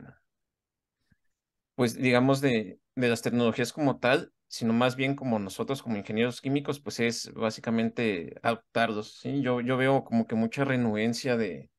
pues 1.76 1.96
digamos, 1.96 2.42
de, 2.42 2.80
de 2.96 3.10
las 3.10 3.22
tecnologías 3.22 3.74
como 3.74 4.00
tal, 4.00 4.32
sino 4.48 4.74
más 4.74 4.96
bien 4.96 5.16
como 5.16 5.40
nosotros 5.40 5.82
como 5.84 5.98
ingenieros 5.98 6.42
químicos, 6.42 6.80
pues 6.80 7.00
es 7.00 7.34
básicamente 7.34 8.36
adoptarlos, 8.44 9.20
¿sí? 9.20 9.42
Yo, 9.42 9.62
yo 9.62 9.78
veo 9.78 10.04
como 10.04 10.26
que 10.28 10.36
mucha 10.36 10.64
renuencia 10.64 11.36
de, 11.38 11.70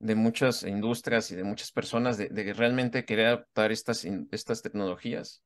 de 0.00 0.14
muchas 0.16 0.64
industrias 0.64 1.30
y 1.30 1.36
de 1.36 1.44
muchas 1.44 1.72
personas 1.72 2.18
de, 2.18 2.28
de 2.30 2.52
realmente 2.54 3.04
querer 3.06 3.28
adoptar 3.28 3.72
estas, 3.72 4.06
estas 4.32 4.62
tecnologías 4.62 5.44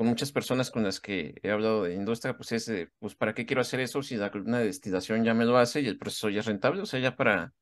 con 0.00 0.06
muchas 0.06 0.32
personas 0.32 0.70
con 0.70 0.82
las 0.82 0.98
que 0.98 1.34
he 1.42 1.50
hablado 1.50 1.82
de 1.82 1.92
industria, 1.92 2.34
pues 2.34 2.52
es, 2.52 2.72
pues, 3.00 3.14
¿para 3.16 3.34
qué 3.34 3.44
quiero 3.44 3.60
hacer 3.60 3.80
eso 3.80 4.02
si 4.02 4.16
la 4.16 4.30
columna 4.30 4.58
de 4.58 4.64
destilación 4.64 5.24
ya 5.24 5.34
me 5.34 5.44
lo 5.44 5.58
hace 5.58 5.82
y 5.82 5.88
el 5.88 5.98
proceso 5.98 6.30
ya 6.30 6.40
es 6.40 6.46
rentable? 6.46 6.80
O 6.80 6.86
sea, 6.86 7.00
ya 7.00 7.16
para, 7.16 7.52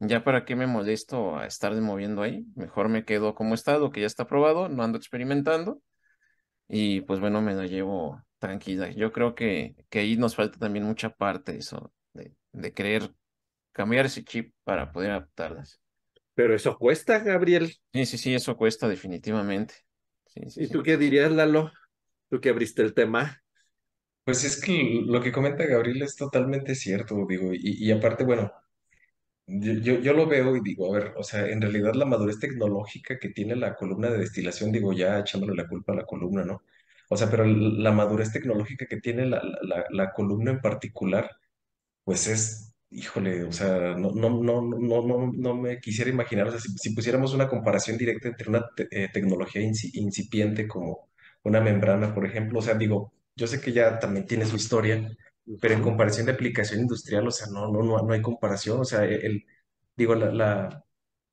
ya 0.00 0.24
para 0.24 0.44
qué 0.44 0.56
me 0.56 0.66
molesto 0.66 1.38
a 1.38 1.46
estar 1.46 1.72
moviendo 1.80 2.22
ahí, 2.22 2.44
mejor 2.56 2.88
me 2.88 3.04
quedo 3.04 3.36
como 3.36 3.54
estado, 3.54 3.92
que 3.92 4.00
ya 4.00 4.08
está 4.08 4.26
probado, 4.26 4.68
no 4.68 4.82
ando 4.82 4.98
experimentando 4.98 5.80
y 6.66 7.02
pues 7.02 7.20
bueno, 7.20 7.40
me 7.40 7.54
la 7.54 7.66
llevo 7.66 8.20
tranquila. 8.40 8.90
Yo 8.90 9.12
creo 9.12 9.36
que, 9.36 9.76
que 9.88 10.00
ahí 10.00 10.16
nos 10.16 10.34
falta 10.34 10.58
también 10.58 10.84
mucha 10.84 11.10
parte 11.10 11.56
eso, 11.56 11.92
de, 12.14 12.34
de 12.50 12.72
querer 12.72 13.12
cambiar 13.70 14.06
ese 14.06 14.24
chip 14.24 14.52
para 14.64 14.90
poder 14.90 15.12
adaptarlas. 15.12 15.80
Pero 16.34 16.52
eso 16.52 16.76
cuesta, 16.76 17.20
Gabriel. 17.20 17.76
Sí, 17.92 18.06
sí, 18.06 18.18
sí, 18.18 18.34
eso 18.34 18.56
cuesta 18.56 18.88
definitivamente. 18.88 19.85
¿Y 20.36 20.68
tú 20.68 20.82
qué 20.82 20.96
dirías, 20.96 21.30
Lalo? 21.32 21.72
Tú 22.30 22.40
que 22.40 22.50
abriste 22.50 22.82
el 22.82 22.94
tema. 22.94 23.42
Pues 24.24 24.44
es 24.44 24.60
que 24.60 25.02
lo 25.06 25.20
que 25.22 25.32
comenta 25.32 25.66
Gabriel 25.66 26.02
es 26.02 26.16
totalmente 26.16 26.74
cierto, 26.74 27.26
digo, 27.28 27.52
y, 27.54 27.60
y 27.86 27.92
aparte, 27.92 28.24
bueno, 28.24 28.52
yo, 29.46 29.74
yo, 29.74 30.00
yo 30.00 30.12
lo 30.14 30.26
veo 30.26 30.56
y 30.56 30.60
digo, 30.62 30.94
a 30.94 30.98
ver, 30.98 31.14
o 31.16 31.22
sea, 31.24 31.48
en 31.48 31.60
realidad 31.62 31.94
la 31.94 32.04
madurez 32.06 32.38
tecnológica 32.40 33.18
que 33.18 33.30
tiene 33.30 33.56
la 33.56 33.76
columna 33.76 34.10
de 34.10 34.18
destilación, 34.18 34.72
digo, 34.72 34.92
ya 34.92 35.20
echándole 35.20 35.54
la 35.54 35.68
culpa 35.68 35.92
a 35.92 35.96
la 35.96 36.06
columna, 36.06 36.44
¿no? 36.44 36.62
O 37.10 37.16
sea, 37.16 37.30
pero 37.30 37.44
la 37.46 37.92
madurez 37.92 38.32
tecnológica 38.32 38.86
que 38.86 39.00
tiene 39.00 39.26
la, 39.26 39.42
la, 39.62 39.84
la 39.90 40.12
columna 40.12 40.52
en 40.52 40.60
particular, 40.60 41.30
pues 42.04 42.26
es, 42.28 42.65
híjole, 42.90 43.44
o 43.44 43.52
sea, 43.52 43.94
no, 43.96 44.10
no, 44.12 44.30
no, 44.30 44.62
no, 44.62 45.02
no, 45.06 45.32
no 45.32 45.54
me 45.56 45.80
quisiera 45.80 46.10
imaginar, 46.10 46.46
o 46.48 46.50
sea, 46.50 46.60
si, 46.60 46.70
si 46.78 46.94
pusiéramos 46.94 47.34
una 47.34 47.48
comparación 47.48 47.98
directa 47.98 48.28
entre 48.28 48.48
una 48.48 48.64
te- 48.76 48.88
eh, 48.90 49.08
tecnología 49.12 49.62
inci- 49.62 49.90
incipiente 49.94 50.66
como 50.68 51.08
una 51.42 51.60
membrana, 51.60 52.14
por 52.14 52.24
ejemplo, 52.26 52.58
o 52.60 52.62
sea, 52.62 52.74
digo, 52.74 53.12
yo 53.36 53.46
sé 53.46 53.60
que 53.60 53.72
ya 53.72 53.98
también 53.98 54.26
tiene 54.26 54.46
su 54.46 54.56
historia, 54.56 55.08
pero 55.60 55.74
en 55.74 55.82
comparación 55.82 56.26
de 56.26 56.32
aplicación 56.32 56.80
industrial, 56.80 57.26
o 57.28 57.30
sea, 57.30 57.46
no, 57.48 57.70
no, 57.72 57.82
no, 57.82 57.98
no 58.02 58.12
hay 58.14 58.22
comparación, 58.22 58.80
o 58.80 58.84
sea, 58.84 59.04
el, 59.04 59.44
digo, 59.96 60.14
la, 60.14 60.32
la, 60.32 60.84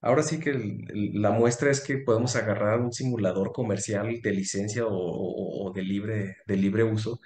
ahora 0.01 0.23
sí 0.23 0.39
que 0.39 0.49
el- 0.51 0.85
el- 0.91 1.21
la 1.21 1.31
muestra 1.31 1.71
es 1.71 1.81
que 1.81 1.97
podemos 1.99 2.35
agarrar 2.35 2.79
un 2.81 2.91
simulador 2.93 3.51
comercial 3.51 4.21
de 4.21 4.31
licencia 4.31 4.85
o, 4.85 4.91
o- 4.95 5.69
o 5.69 5.73
de 5.73 5.81
libre, 5.83 6.37
de 6.47 6.57
libre 6.57 6.83
uso 6.83 7.19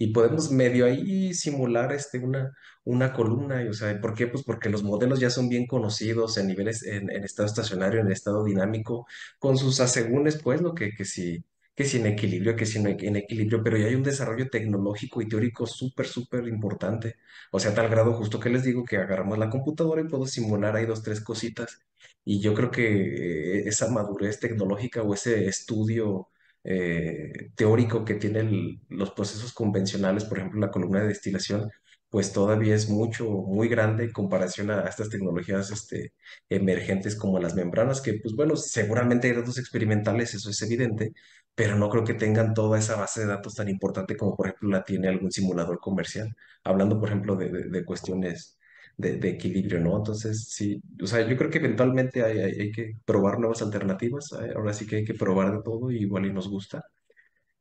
y 0.00 0.12
podemos 0.14 0.50
medio 0.50 0.86
ahí 0.86 1.34
simular 1.34 1.92
este, 1.92 2.18
una, 2.20 2.52
una 2.84 3.12
columna, 3.12 3.62
y, 3.62 3.68
o 3.68 3.74
sea, 3.74 4.00
¿por 4.00 4.14
qué? 4.14 4.26
Pues 4.28 4.44
porque 4.44 4.70
los 4.70 4.82
modelos 4.82 5.20
ya 5.20 5.28
son 5.30 5.48
bien 5.50 5.66
conocidos 5.66 6.38
en 6.38 6.46
niveles, 6.48 6.82
en, 6.84 7.10
estado 7.10 7.46
estacionario, 7.46 8.00
en 8.00 8.10
estado 8.10 8.42
dinámico, 8.44 9.06
con 9.38 9.58
sus 9.58 9.80
asegúnes, 9.80 10.40
pues, 10.42 10.62
lo 10.62 10.74
que, 10.74 10.92
que 10.94 11.04
sí 11.04 11.44
que 11.74 11.84
si 11.84 11.98
en 11.98 12.06
equilibrio, 12.06 12.56
que 12.56 12.66
si 12.66 12.78
en 12.78 13.16
equilibrio, 13.16 13.62
pero 13.62 13.78
ya 13.78 13.86
hay 13.86 13.94
un 13.94 14.02
desarrollo 14.02 14.48
tecnológico 14.50 15.22
y 15.22 15.28
teórico 15.28 15.66
súper, 15.66 16.06
súper 16.06 16.46
importante. 16.48 17.16
O 17.52 17.58
sea, 17.60 17.74
tal 17.74 17.88
grado 17.88 18.12
justo 18.14 18.38
que 18.40 18.50
les 18.50 18.64
digo 18.64 18.84
que 18.84 18.98
agarramos 18.98 19.38
la 19.38 19.48
computadora 19.50 20.02
y 20.02 20.08
puedo 20.08 20.26
simular 20.26 20.76
ahí 20.76 20.84
dos, 20.86 21.02
tres 21.02 21.22
cositas. 21.22 21.80
Y 22.24 22.40
yo 22.40 22.54
creo 22.54 22.70
que 22.70 23.60
eh, 23.60 23.68
esa 23.68 23.90
madurez 23.90 24.40
tecnológica 24.40 25.02
o 25.02 25.14
ese 25.14 25.46
estudio 25.46 26.28
eh, 26.64 27.50
teórico 27.54 28.04
que 28.04 28.14
tienen 28.14 28.80
los 28.88 29.10
procesos 29.12 29.52
convencionales, 29.52 30.24
por 30.24 30.38
ejemplo, 30.38 30.60
la 30.60 30.70
columna 30.70 31.00
de 31.00 31.08
destilación, 31.08 31.70
pues 32.08 32.32
todavía 32.32 32.74
es 32.74 32.88
mucho, 32.88 33.24
muy 33.30 33.68
grande 33.68 34.04
en 34.04 34.12
comparación 34.12 34.70
a, 34.70 34.82
estas 34.82 35.08
tecnologías 35.10 35.70
este, 35.70 36.12
emergentes 36.48 37.16
como 37.16 37.38
las 37.38 37.54
membranas, 37.54 38.00
que 38.00 38.14
pues 38.22 38.34
bueno, 38.34 38.56
seguramente 38.56 39.28
hay 39.28 39.34
datos 39.36 39.58
experimentales, 39.58 40.34
eso 40.34 40.50
es 40.50 40.60
evidente, 40.62 41.12
pero 41.54 41.76
no 41.76 41.88
creo 41.90 42.04
que 42.04 42.14
tengan 42.14 42.54
toda 42.54 42.78
esa 42.78 42.96
base 42.96 43.20
de 43.20 43.26
datos 43.26 43.54
tan 43.54 43.68
importante 43.68 44.16
como 44.16 44.36
por 44.36 44.46
ejemplo 44.48 44.70
la 44.70 44.84
tiene 44.84 45.08
algún 45.08 45.30
simulador 45.30 45.78
comercial, 45.80 46.34
hablando 46.64 46.98
por 46.98 47.08
ejemplo 47.08 47.36
de- 47.36 47.68
de 47.68 47.84
cuestiones 47.84 48.58
de, 49.00 49.16
de 49.16 49.30
equilibrio, 49.30 49.80
¿no? 49.80 49.96
Entonces, 49.98 50.48
sí, 50.50 50.80
o 51.02 51.06
sea, 51.06 51.26
yo 51.28 51.36
creo 51.36 51.50
que 51.50 51.58
eventualmente 51.58 52.22
hay, 52.24 52.38
hay, 52.38 52.52
hay 52.60 52.72
que 52.72 52.92
probar 53.04 53.38
nuevas 53.38 53.62
alternativas, 53.62 54.32
eh, 54.32 54.52
ahora 54.56 54.72
sí 54.72 54.86
que 54.86 54.96
hay 54.96 55.04
que 55.04 55.14
probar 55.14 55.52
de 55.56 55.62
todo 55.62 55.90
y 55.90 55.98
igual 55.98 56.26
y 56.26 56.32
nos 56.32 56.48
gusta, 56.48 56.84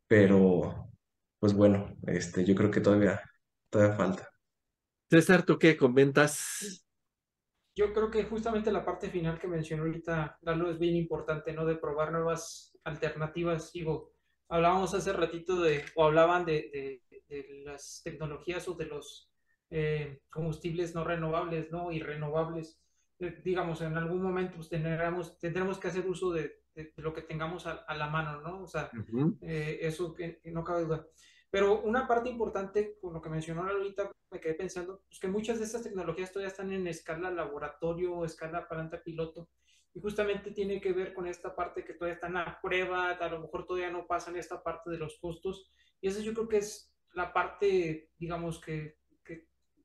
pero 0.07 0.89
pues 1.39 1.53
bueno, 1.53 1.95
este, 2.07 2.45
yo 2.45 2.55
creo 2.55 2.71
que 2.71 2.81
todavía, 2.81 3.21
todavía 3.69 3.95
falta. 3.95 4.29
César, 5.09 5.43
¿tú 5.45 5.57
qué 5.57 5.77
comentas? 5.77 6.85
Yo 7.75 7.93
creo 7.93 8.11
que 8.11 8.25
justamente 8.25 8.71
la 8.71 8.83
parte 8.83 9.09
final 9.09 9.39
que 9.39 9.47
mencionó 9.47 9.83
ahorita 9.83 10.37
Lalo 10.41 10.69
es 10.69 10.77
bien 10.77 10.95
importante, 10.95 11.53
¿no? 11.53 11.65
De 11.65 11.75
probar 11.75 12.11
nuevas 12.11 12.77
alternativas. 12.83 13.71
Digo, 13.71 14.13
hablábamos 14.49 14.93
hace 14.93 15.13
ratito 15.13 15.61
de, 15.61 15.85
o 15.95 16.05
hablaban 16.05 16.45
de, 16.45 17.01
de, 17.09 17.23
de 17.29 17.61
las 17.65 18.01
tecnologías 18.03 18.67
o 18.67 18.73
de 18.73 18.85
los 18.85 19.28
eh, 19.71 20.21
combustibles 20.29 20.95
no 20.95 21.03
renovables, 21.03 21.71
¿no? 21.71 21.91
Y 21.91 21.99
renovables. 21.99 22.81
Eh, 23.19 23.41
digamos, 23.43 23.81
en 23.81 23.97
algún 23.97 24.21
momento 24.21 24.55
pues, 24.55 24.69
tendremos, 24.69 25.37
tendremos 25.39 25.77
que 25.77 25.89
hacer 25.89 26.07
uso 26.07 26.31
de, 26.31 26.59
lo 26.95 27.13
que 27.13 27.21
tengamos 27.21 27.67
a, 27.67 27.93
la 27.95 28.07
mano, 28.07 28.39
¿no? 28.41 28.63
O 28.63 28.67
sea, 28.67 28.89
eh, 29.41 29.79
eso 29.81 30.13
que, 30.13 30.41
no 30.45 30.63
cabe 30.63 30.83
duda. 30.83 31.05
Pero 31.51 31.81
una 31.81 32.07
parte 32.07 32.29
importante, 32.29 32.97
con 33.01 33.13
lo 33.13 33.21
que 33.21 33.29
mencionó 33.29 33.63
ahorita, 33.63 34.11
me 34.31 34.39
quedé 34.39 34.53
pensando, 34.53 35.03
es 35.09 35.19
que 35.19 35.27
muchas 35.27 35.59
de 35.59 35.65
estas 35.65 35.83
tecnologías 35.83 36.31
todavía 36.31 36.49
están 36.49 36.71
en 36.71 36.87
escala 36.87 37.31
laboratorio, 37.31 38.23
escala 38.23 38.67
planta 38.67 39.03
piloto, 39.03 39.49
y 39.93 39.99
justamente 39.99 40.51
tiene 40.51 40.79
que 40.79 40.93
ver 40.93 41.13
con 41.13 41.27
esta 41.27 41.55
parte 41.55 41.83
que 41.83 41.95
todavía 41.95 42.13
están 42.13 42.37
a 42.37 42.61
prueba, 42.61 43.11
a 43.11 43.29
lo 43.29 43.41
mejor 43.41 43.65
todavía 43.65 43.89
no 43.89 44.07
pasan 44.07 44.37
esta 44.37 44.63
parte 44.63 44.91
de 44.91 44.99
los 44.99 45.17
costos, 45.19 45.69
y 45.99 46.07
eso 46.07 46.21
yo 46.21 46.33
creo 46.33 46.47
que 46.47 46.57
es 46.57 46.93
la 47.13 47.33
parte, 47.33 48.11
digamos, 48.17 48.61
que, 48.61 48.98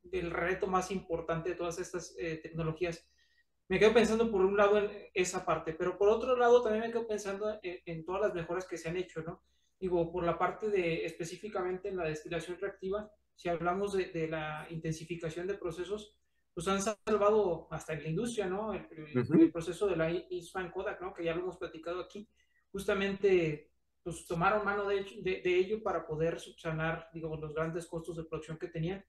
del 0.05 0.31
reto 0.31 0.67
más 0.67 0.91
importante 0.91 1.51
de 1.51 1.57
todas 1.57 1.79
estas 1.79 2.15
eh, 2.19 2.37
tecnologías. 2.43 3.09
Me 3.69 3.79
quedo 3.79 3.95
pensando 3.95 4.31
por 4.31 4.43
un 4.43 4.57
lado 4.57 4.79
en 4.79 4.91
esa 5.15 5.45
parte, 5.45 5.73
pero 5.73 5.99
por 5.99 6.09
otro 6.09 6.37
lado 6.37 6.63
también 6.63 6.85
me 6.85 6.93
quedo 6.93 7.07
pensando 7.07 7.59
en, 7.63 8.05
todas 8.05 8.21
las 8.21 8.35
mejoras 8.35 8.67
que 8.67 8.77
se 8.77 8.89
han 8.89 8.97
hecho, 8.97 9.23
¿no? 9.23 9.43
Digo, 9.81 10.13
por 10.13 10.25
la 10.25 10.39
parte 10.39 10.69
de 10.69 11.05
específicamente 11.07 11.89
en 11.89 11.97
la 11.97 12.05
destilación 12.05 12.59
reactiva, 12.61 13.11
si 13.35 13.49
hablamos 13.49 13.95
de, 13.95 14.07
de 14.07 14.29
la 14.29 14.67
intensificación 14.71 15.47
de 15.47 15.55
procesos, 15.55 16.15
pues 16.55 16.69
han 16.69 16.81
salvado 16.81 17.67
hasta 17.71 17.95
en 17.95 18.03
la 18.05 18.09
industria, 18.11 18.47
¿no? 18.47 18.73
El, 18.73 18.87
el, 19.13 19.51
proceso 19.51 19.89
de 19.89 19.97
la 19.97 20.11
Eastman 20.11 20.71
Kodak, 20.71 21.01
¿no? 21.01 21.13
Que 21.13 21.25
ya 21.25 21.35
lo 21.35 21.43
hemos 21.43 21.57
platicado 21.57 22.01
aquí. 22.01 22.29
Justamente 22.71 23.73
pues 24.05 24.27
tomaron 24.27 24.65
mano 24.65 24.87
de, 24.87 25.03
de, 25.43 25.57
ello 25.57 25.83
para 25.83 26.07
poder 26.07 26.39
subsanar, 26.39 27.09
digamos, 27.13 27.41
los 27.41 27.55
grandes 27.55 27.87
costos 27.87 28.17
de 28.17 28.25
producción 28.25 28.59
que 28.59 28.69
tenían. 28.69 29.03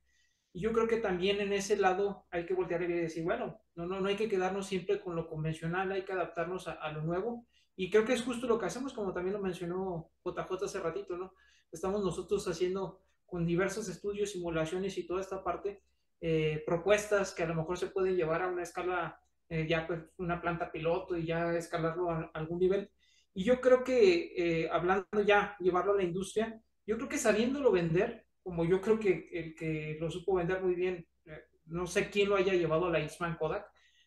Y 0.55 0.61
yo 0.61 0.71
creo 0.71 0.87
que 0.87 0.97
también 0.97 1.41
en 1.41 1.51
ese 1.51 1.75
lado 1.75 2.25
hay 2.31 2.45
que 2.45 2.53
voltear 2.53 2.81
y 2.83 2.87
decir, 2.87 3.25
bueno, 3.25 3.59
no, 3.75 3.85
no, 3.85 3.99
no 3.99 4.07
hay 4.07 4.15
que 4.15 4.29
quedarnos 4.29 4.67
siempre 4.67 5.01
con 5.01 5.15
lo 5.15 5.27
convencional, 5.27 5.91
hay 5.91 6.03
que 6.03 6.13
adaptarnos 6.13 6.69
a, 6.69 6.91
lo 6.93 7.01
nuevo. 7.01 7.45
Y 7.75 7.89
creo 7.89 8.05
que 8.05 8.13
es 8.13 8.23
justo 8.23 8.47
lo 8.47 8.57
que 8.57 8.67
hacemos, 8.67 8.93
como 8.93 9.13
también 9.13 9.33
lo 9.33 9.41
mencionó 9.41 10.11
JJ 10.23 10.63
hace 10.63 10.79
ratito, 10.79 11.17
¿no? 11.17 11.33
Estamos 11.71 12.01
nosotros 12.01 12.47
haciendo 12.47 13.01
con 13.25 13.45
diversos 13.45 13.89
estudios, 13.89 14.31
simulaciones 14.31 14.97
y 14.97 15.05
toda 15.05 15.19
esta 15.19 15.43
parte, 15.43 15.83
eh, 16.21 16.63
propuestas 16.65 17.33
que 17.33 17.43
a 17.43 17.47
lo 17.47 17.55
mejor 17.55 17.77
se 17.77 17.87
pueden 17.87 18.15
llevar 18.15 18.41
a 18.41 18.47
una 18.47 18.63
escala, 18.63 19.19
eh, 19.49 19.67
ya 19.67 19.85
pues 19.85 19.99
una 20.17 20.41
planta 20.41 20.71
piloto 20.71 21.17
y 21.17 21.25
ya 21.25 21.53
escalarlo 21.53 22.09
a 22.09 22.31
algún 22.33 22.59
nivel 22.59 22.89
y 23.37 23.43
yo 23.43 23.59
creo 23.59 23.83
que, 23.83 24.33
eh, 24.37 24.69
hablando 24.71 25.21
ya, 25.25 25.57
llevarlo 25.59 25.91
a 25.91 25.97
la 25.97 26.03
industria, 26.03 26.57
yo 26.87 26.95
creo 26.95 27.09
que 27.09 27.17
sabiéndolo 27.17 27.69
vender, 27.69 28.24
como 28.45 28.63
yo 28.63 28.79
creo 28.79 28.99
que 28.99 29.27
el 29.31 29.55
que 29.55 29.97
lo 29.99 30.11
supo 30.11 30.35
vender 30.35 30.61
muy 30.61 30.75
bien, 30.75 31.07
eh, 31.25 31.45
no 31.65 31.87
sé 31.87 32.11
quién 32.11 32.29
lo 32.29 32.35
haya 32.35 32.53
llevado 32.53 32.85
a 32.85 32.91
la 32.91 32.99
Eastman 32.99 33.37
Kodak, 33.37 33.65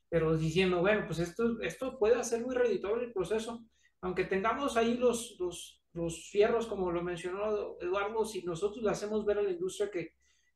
pero 0.09 0.38
diciendo, 0.38 0.79
bueno, 0.79 1.07
pues 1.07 1.18
esto, 1.18 1.61
esto 1.61 1.98
puede 1.98 2.14
hacer 2.14 2.42
muy 2.42 2.55
reditable 2.55 3.07
el 3.07 3.12
proceso, 3.12 3.64
aunque 4.01 4.22
tengamos 4.22 4.77
ahí 4.77 4.96
los, 4.96 5.37
los, 5.40 5.83
los 5.92 6.31
fierros, 6.31 6.68
como 6.68 6.92
lo 6.92 7.03
mencionó 7.03 7.79
Eduardo, 7.81 8.24
si 8.24 8.44
nosotros 8.44 8.85
le 8.85 8.90
hacemos 8.90 9.27
ver 9.27 9.38
a 9.38 9.42
la 9.42 9.51
industria 9.51 9.90
que 9.90 10.14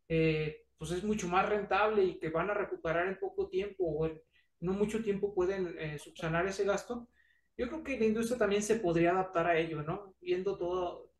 eh, 0.08 0.64
pues 0.78 0.92
es 0.92 1.02
mucho 1.02 1.26
más 1.26 1.48
rentable 1.48 2.04
y 2.04 2.20
que 2.20 2.30
van 2.30 2.50
a 2.50 2.54
recuperar 2.54 3.08
en 3.08 3.18
poco 3.18 3.48
tiempo 3.48 3.84
o 3.84 4.06
en 4.06 4.22
no 4.60 4.74
mucho 4.74 5.02
tiempo 5.02 5.34
pueden 5.34 5.76
subsanar 5.98 6.46
ese 6.46 6.62
gasto, 6.62 7.08
yo 7.56 7.66
creo 7.66 7.82
que 7.82 7.98
la 7.98 8.04
industria 8.04 8.38
también 8.38 8.62
se 8.62 8.76
podría 8.76 9.10
adaptar 9.10 9.48
a 9.48 9.58
ello, 9.58 9.82
¿no? 9.82 10.14
Viendo 10.20 10.56
todo, 10.56 11.11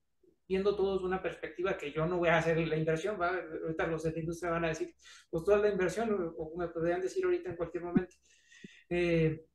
viendo 0.53 0.77
todo 0.77 0.93
desde 0.93 1.07
una 1.07 1.23
perspectiva 1.23 1.79
que 1.79 1.93
yo 1.93 2.05
no 2.05 2.19
voy 2.19 2.29
a 2.29 2.37
hacer 2.37 2.59
la 2.69 2.77
inversión, 2.77 3.19
¿va? 3.19 3.31
ahorita 3.31 3.87
los 3.87 4.03
de 4.03 4.13
la 4.13 4.19
industria 4.19 4.51
van 4.51 4.67
a 4.67 4.69
decir, 4.69 4.95
pues 5.31 5.45
toda 5.45 5.57
la 5.57 5.71
inversión, 5.71 6.35
o, 6.37 6.55
me 6.59 6.69
podrían 6.69 7.01
decir 7.01 7.25
ahorita 7.25 7.49
en 7.49 7.57
cualquier 7.57 7.85
momento. 7.85 8.15
Eh, 8.91 9.47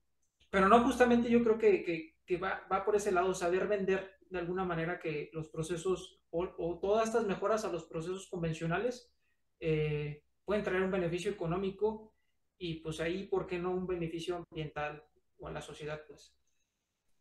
pero 0.49 0.67
no, 0.67 0.83
justamente 0.83 1.29
yo 1.29 1.43
creo 1.43 1.59
que, 1.59 1.83
que, 1.83 2.15
que 2.25 2.37
va, 2.37 2.65
va, 2.71 2.83
por 2.83 2.95
ese 2.95 3.11
lado, 3.11 3.35
saber 3.35 3.67
vender 3.67 4.17
de 4.27 4.39
alguna 4.39 4.65
manera 4.65 4.99
que 4.99 5.29
los 5.33 5.49
procesos 5.49 6.19
o, 6.31 6.49
o 6.57 6.79
todas 6.79 7.09
estas 7.09 7.27
mejoras 7.27 7.63
a 7.63 7.71
los 7.71 7.83
procesos 7.83 8.27
convencionales 8.27 9.13
eh, 9.59 10.23
pueden 10.45 10.63
traer 10.63 10.81
un 10.81 10.91
beneficio 10.91 11.29
económico 11.29 12.15
y 12.57 12.79
pues 12.81 12.99
ahí, 13.01 13.27
¿por 13.27 13.45
qué 13.45 13.59
no 13.59 13.69
un 13.69 13.85
beneficio 13.85 14.37
ambiental 14.49 15.03
o 15.37 15.47
a 15.47 15.51
la 15.51 15.61
sociedad? 15.61 16.01
Pues. 16.07 16.35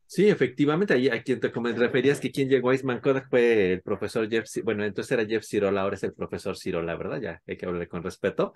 Sí, 0.08 0.28
efectivamente, 0.28 0.94
ahí 0.94 1.08
a 1.08 1.22
quien 1.22 1.40
te 1.40 1.48
referías 1.48 2.20
que 2.20 2.30
quien 2.30 2.48
llegó 2.48 2.70
a 2.70 2.74
Eastman 2.74 3.00
Kodak 3.00 3.28
fue 3.28 3.72
el 3.72 3.82
profesor 3.82 4.28
Jeff, 4.30 4.46
bueno, 4.62 4.84
entonces 4.84 5.10
era 5.10 5.26
Jeff 5.26 5.44
Cirola, 5.44 5.82
ahora 5.82 5.96
es 5.96 6.04
el 6.04 6.14
profesor 6.14 6.56
Cirola, 6.56 6.94
¿verdad? 6.96 7.20
Ya 7.20 7.42
hay 7.46 7.56
que 7.56 7.66
hablarle 7.66 7.88
con 7.88 8.04
respeto. 8.04 8.54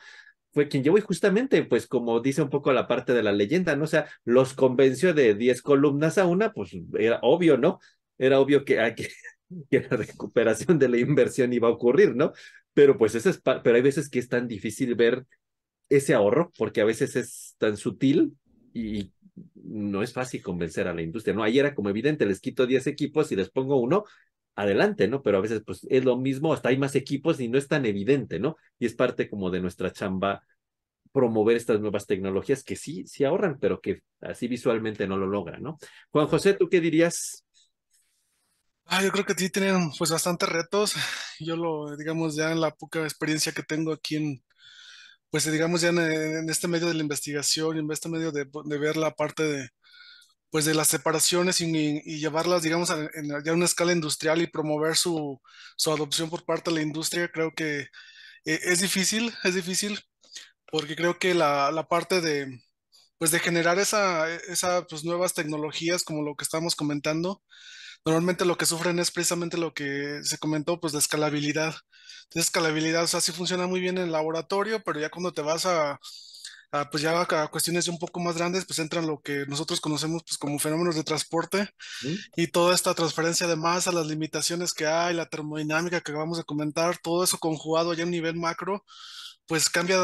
Fue 0.52 0.68
quien 0.68 0.84
llegó 0.84 0.98
y 0.98 1.00
justamente, 1.00 1.64
pues 1.64 1.86
como 1.88 2.20
dice 2.20 2.42
un 2.42 2.50
poco 2.50 2.72
la 2.72 2.86
parte 2.86 3.14
de 3.14 3.22
la 3.24 3.32
leyenda, 3.32 3.74
¿no? 3.74 3.84
O 3.84 3.86
sea, 3.88 4.06
los 4.24 4.54
convenció 4.54 5.12
de 5.12 5.34
10 5.34 5.60
columnas 5.62 6.18
a 6.18 6.26
una, 6.26 6.52
pues 6.52 6.70
era 6.98 7.18
obvio, 7.22 7.56
¿no? 7.58 7.80
Era 8.16 8.38
obvio 8.40 8.64
que, 8.64 8.94
que, 9.70 9.80
la 9.80 9.96
recuperación 9.96 10.78
de 10.78 10.88
la 10.88 10.98
inversión 10.98 11.52
iba 11.52 11.68
a 11.68 11.72
ocurrir, 11.72 12.14
¿no? 12.14 12.32
Pero 12.74 12.96
pues 12.96 13.14
eso 13.16 13.28
es, 13.28 13.40
pero 13.40 13.74
hay 13.74 13.82
veces 13.82 14.08
que 14.08 14.20
es 14.20 14.28
tan 14.28 14.46
difícil 14.46 14.94
ver 14.94 15.24
ese 15.88 16.14
ahorro, 16.14 16.52
porque 16.56 16.80
a 16.80 16.84
veces 16.84 17.16
es 17.16 17.56
tan 17.58 17.76
sutil 17.76 18.36
y 18.72 19.12
no 19.64 20.02
es 20.02 20.12
fácil 20.12 20.42
convencer 20.42 20.88
a 20.88 20.94
la 20.94 21.02
industria, 21.02 21.34
¿no? 21.34 21.42
Ahí 21.42 21.58
era 21.58 21.74
como 21.74 21.90
evidente, 21.90 22.26
les 22.26 22.40
quito 22.40 22.66
10 22.66 22.86
equipos 22.86 23.30
y 23.32 23.36
les 23.36 23.50
pongo 23.50 23.76
uno, 23.76 24.04
adelante, 24.54 25.08
¿no? 25.08 25.22
Pero 25.22 25.38
a 25.38 25.40
veces 25.40 25.62
pues 25.64 25.86
es 25.88 26.04
lo 26.04 26.16
mismo, 26.16 26.52
hasta 26.52 26.68
hay 26.70 26.78
más 26.78 26.94
equipos 26.94 27.40
y 27.40 27.48
no 27.48 27.58
es 27.58 27.68
tan 27.68 27.86
evidente, 27.86 28.38
¿no? 28.38 28.56
Y 28.78 28.86
es 28.86 28.94
parte 28.94 29.28
como 29.28 29.50
de 29.50 29.60
nuestra 29.60 29.92
chamba 29.92 30.42
promover 31.12 31.56
estas 31.56 31.80
nuevas 31.80 32.06
tecnologías 32.06 32.62
que 32.62 32.76
sí, 32.76 33.06
sí 33.06 33.24
ahorran, 33.24 33.58
pero 33.60 33.80
que 33.80 34.02
así 34.20 34.48
visualmente 34.48 35.06
no 35.06 35.16
lo 35.16 35.26
logran, 35.26 35.62
¿no? 35.62 35.78
Juan 36.10 36.28
José, 36.28 36.54
¿tú 36.54 36.68
qué 36.68 36.80
dirías? 36.80 37.44
Ah, 38.84 39.02
yo 39.02 39.10
creo 39.10 39.24
que 39.24 39.34
sí 39.34 39.50
tienen 39.50 39.90
pues 39.96 40.10
bastantes 40.10 40.48
retos. 40.48 40.94
Yo 41.38 41.56
lo, 41.56 41.96
digamos, 41.96 42.36
ya 42.36 42.52
en 42.52 42.60
la 42.60 42.72
poca 42.72 43.02
experiencia 43.02 43.52
que 43.52 43.62
tengo 43.62 43.92
aquí 43.92 44.16
en, 44.16 44.42
pues 45.30 45.50
digamos 45.50 45.80
ya 45.80 45.90
en, 45.90 46.48
este 46.50 46.68
medio 46.68 46.88
de 46.88 46.94
la 46.94 47.02
investigación, 47.02 47.78
en 47.78 47.90
este 47.92 48.08
medio 48.08 48.32
de, 48.32 48.44
ver 48.78 48.96
la 48.96 49.12
parte 49.12 49.42
de, 49.44 49.68
pues 50.50 50.64
de 50.64 50.74
las 50.74 50.88
separaciones 50.88 51.60
y, 51.60 52.02
llevarlas, 52.18 52.62
digamos, 52.62 52.90
a, 52.90 53.08
en, 53.14 53.28
ya 53.44 53.52
a 53.52 53.54
una 53.54 53.66
escala 53.66 53.92
industrial 53.92 54.42
y 54.42 54.48
promover 54.48 54.96
su, 54.96 55.40
su, 55.76 55.92
adopción 55.92 56.30
por 56.30 56.44
parte 56.44 56.70
de 56.70 56.76
la 56.76 56.82
industria, 56.82 57.28
creo 57.32 57.52
que 57.54 57.80
eh, 57.80 58.60
es 58.64 58.80
difícil, 58.80 59.34
es 59.44 59.54
difícil, 59.54 60.00
porque 60.72 60.96
creo 60.96 61.18
que 61.18 61.34
la, 61.34 61.70
la 61.72 61.88
parte 61.88 62.20
de, 62.20 62.60
pues 63.18 63.30
de 63.32 63.40
generar 63.40 63.78
esa, 63.78 64.32
esa 64.34 64.86
pues, 64.86 65.04
nuevas 65.04 65.34
tecnologías, 65.34 66.04
como 66.04 66.22
lo 66.22 66.36
que 66.36 66.44
estamos 66.44 66.76
comentando, 66.76 67.42
normalmente 68.04 68.44
lo 68.44 68.56
que 68.56 68.66
sufren 68.66 68.98
es 68.98 69.10
precisamente 69.10 69.56
lo 69.56 69.74
que 69.74 70.20
se 70.22 70.38
comentó, 70.38 70.80
pues 70.80 70.92
de 70.92 70.98
escalabilidad. 70.98 71.74
Entonces, 72.24 72.46
escalabilidad, 72.46 73.04
o 73.04 73.06
sea, 73.06 73.20
sí 73.20 73.32
funciona 73.32 73.66
muy 73.66 73.80
bien 73.80 73.98
en 73.98 74.04
el 74.04 74.12
laboratorio, 74.12 74.82
pero 74.84 75.00
ya 75.00 75.10
cuando 75.10 75.32
te 75.32 75.42
vas 75.42 75.66
a, 75.66 75.98
pues 76.90 77.02
ya 77.02 77.20
a 77.20 77.48
cuestiones 77.48 77.88
un 77.88 77.98
poco 77.98 78.20
más 78.20 78.36
grandes, 78.36 78.64
pues 78.64 78.78
entran 78.78 79.06
lo 79.06 79.20
que 79.20 79.44
nosotros 79.46 79.80
conocemos 79.80 80.22
pues 80.24 80.38
como 80.38 80.58
fenómenos 80.58 80.94
de 80.94 81.02
transporte 81.02 81.68
y 82.36 82.46
toda 82.46 82.74
esta 82.74 82.94
transferencia 82.94 83.48
de 83.48 83.56
masa, 83.56 83.90
las 83.90 84.06
limitaciones 84.06 84.72
que 84.72 84.86
hay, 84.86 85.14
la 85.14 85.26
termodinámica 85.26 86.00
que 86.00 86.12
acabamos 86.12 86.38
de 86.38 86.44
comentar, 86.44 86.98
todo 86.98 87.24
eso 87.24 87.38
conjugado 87.38 87.92
ya 87.94 88.04
a 88.04 88.06
un 88.06 88.12
nivel 88.12 88.36
macro, 88.36 88.84
pues 89.46 89.68
cambia, 89.68 89.98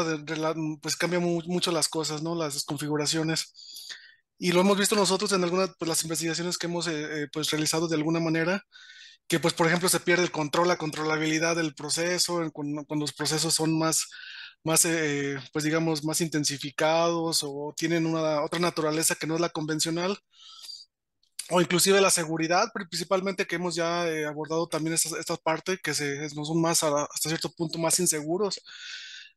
pues 0.81 0.97
cambia 0.97 1.19
mucho 1.19 1.71
las 1.71 1.87
cosas, 1.87 2.21
¿no? 2.21 2.35
Las 2.35 2.65
configuraciones 2.65 3.53
y 4.39 4.51
lo 4.51 4.61
hemos 4.61 4.77
visto 4.77 4.95
nosotros 4.95 5.31
en 5.31 5.43
algunas 5.43 5.71
pues, 5.77 5.89
las 5.89 6.03
investigaciones 6.03 6.57
que 6.57 6.67
hemos 6.67 6.87
eh, 6.87 7.23
eh, 7.23 7.27
pues 7.31 7.49
realizado 7.51 7.87
de 7.87 7.95
alguna 7.95 8.19
manera, 8.19 8.63
que 9.27 9.39
pues 9.39 9.53
por 9.53 9.67
ejemplo 9.67 9.89
se 9.89 9.99
pierde 9.99 10.23
el 10.23 10.31
control, 10.31 10.67
la 10.67 10.77
controlabilidad 10.77 11.55
del 11.55 11.75
proceso, 11.75 12.41
cuando, 12.53 12.85
los 12.95 13.13
procesos 13.13 13.53
son 13.55 13.77
más, 13.77 14.07
más 14.63 14.85
eh, 14.85 15.37
pues 15.53 15.65
digamos, 15.65 16.03
más 16.05 16.21
intensificados 16.21 17.43
o 17.43 17.73
tienen 17.75 18.05
una 18.05 18.43
otra 18.43 18.59
naturaleza 18.59 19.15
que 19.15 19.27
no 19.27 19.35
es 19.35 19.41
la 19.41 19.49
convencional, 19.49 20.17
o 21.49 21.61
inclusive 21.61 22.01
la 22.01 22.09
seguridad, 22.11 22.71
principalmente 22.73 23.47
que 23.47 23.55
hemos 23.55 23.75
ya 23.75 24.03
abordado 24.27 24.67
también 24.67 24.93
esta, 24.95 25.17
esta 25.19 25.37
parte, 25.37 25.77
que 25.81 25.93
se, 25.93 26.27
no 26.35 26.43
son 26.45 26.61
más 26.61 26.83
hasta 26.83 27.29
cierto 27.29 27.49
punto 27.51 27.79
más 27.79 27.99
inseguros. 27.99 28.61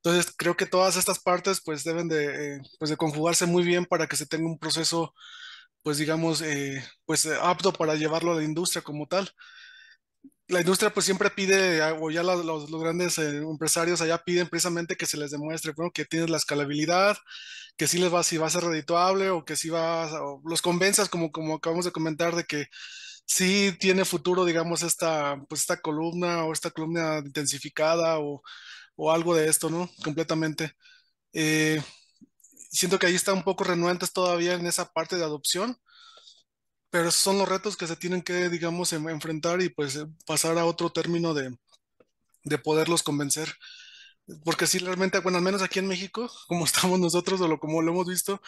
Entonces, 0.02 0.32
creo 0.36 0.56
que 0.56 0.66
todas 0.66 0.96
estas 0.96 1.18
partes 1.18 1.60
pues 1.64 1.84
deben 1.84 2.08
de, 2.08 2.56
eh, 2.56 2.60
pues, 2.78 2.90
de 2.90 2.96
conjugarse 2.96 3.46
muy 3.46 3.62
bien 3.64 3.84
para 3.84 4.06
que 4.06 4.16
se 4.16 4.26
tenga 4.26 4.46
un 4.46 4.58
proceso, 4.58 5.14
pues 5.82 5.98
digamos, 5.98 6.42
eh, 6.42 6.84
pues 7.06 7.26
eh, 7.26 7.36
apto 7.42 7.72
para 7.72 7.96
llevarlo 7.96 8.32
a 8.32 8.36
la 8.36 8.44
industria 8.44 8.82
como 8.82 9.06
tal. 9.06 9.30
La 10.48 10.60
industria 10.60 10.92
pues 10.92 11.06
siempre 11.06 11.30
pide, 11.30 11.80
o 12.00 12.10
ya 12.10 12.22
los, 12.24 12.44
los, 12.44 12.70
grandes 12.80 13.18
empresarios 13.18 14.00
allá 14.00 14.18
piden 14.18 14.48
precisamente 14.48 14.96
que 14.96 15.06
se 15.06 15.16
les 15.16 15.30
demuestre, 15.30 15.72
bueno, 15.76 15.92
que 15.92 16.04
tienes 16.04 16.28
la 16.28 16.38
escalabilidad, 16.38 17.16
que 17.76 17.86
sí 17.86 17.98
les 17.98 18.12
va, 18.12 18.24
si 18.24 18.36
va 18.36 18.48
a 18.48 18.50
ser 18.50 18.64
redituable 18.64 19.30
o 19.30 19.44
que 19.44 19.54
sí 19.56 19.68
va, 19.70 20.06
o 20.22 20.42
los 20.44 20.60
convenzas 20.62 21.08
como, 21.08 21.30
como 21.30 21.54
acabamos 21.56 21.84
de 21.84 21.92
comentar 21.92 22.34
de 22.34 22.44
que 22.44 22.66
sí 23.26 23.76
tiene 23.80 24.04
futuro, 24.04 24.44
digamos, 24.44 24.82
esta, 24.82 25.36
pues 25.48 25.62
esta 25.62 25.80
columna 25.80 26.44
o 26.44 26.52
esta 26.52 26.70
columna 26.70 27.18
intensificada 27.24 28.18
o 28.18 28.42
o 29.00 29.10
algo 29.10 29.34
de 29.34 29.48
esto, 29.48 29.70
¿no? 29.70 29.90
Completamente. 30.04 30.76
Eh, 31.32 31.82
siento 32.70 32.98
que 32.98 33.06
ahí 33.06 33.14
está 33.14 33.32
un 33.32 33.44
poco 33.44 33.64
renuentes 33.64 34.12
todavía 34.12 34.52
en 34.54 34.66
esa 34.66 34.92
parte 34.92 35.16
de 35.16 35.24
adopción, 35.24 35.78
pero 36.90 37.08
esos 37.08 37.22
son 37.22 37.38
los 37.38 37.48
retos 37.48 37.78
que 37.78 37.86
se 37.86 37.96
tienen 37.96 38.20
que, 38.20 38.50
digamos, 38.50 38.92
enfrentar 38.92 39.62
y 39.62 39.70
pues 39.70 39.96
eh, 39.96 40.06
pasar 40.26 40.58
a 40.58 40.66
otro 40.66 40.92
término 40.92 41.32
de, 41.32 41.56
de 42.44 42.58
poderlos 42.58 43.02
convencer 43.02 43.54
porque 44.44 44.66
sí, 44.66 44.78
realmente, 44.78 45.18
bueno, 45.20 45.38
al 45.38 45.44
menos 45.44 45.62
aquí 45.62 45.78
en 45.78 45.88
México, 45.88 46.30
como 46.48 46.64
estamos 46.64 46.98
nosotros 47.00 47.40
o 47.40 47.48
lo, 47.48 47.58
como 47.58 47.82
lo 47.82 47.92
hemos 47.92 48.06
visto, 48.08 48.40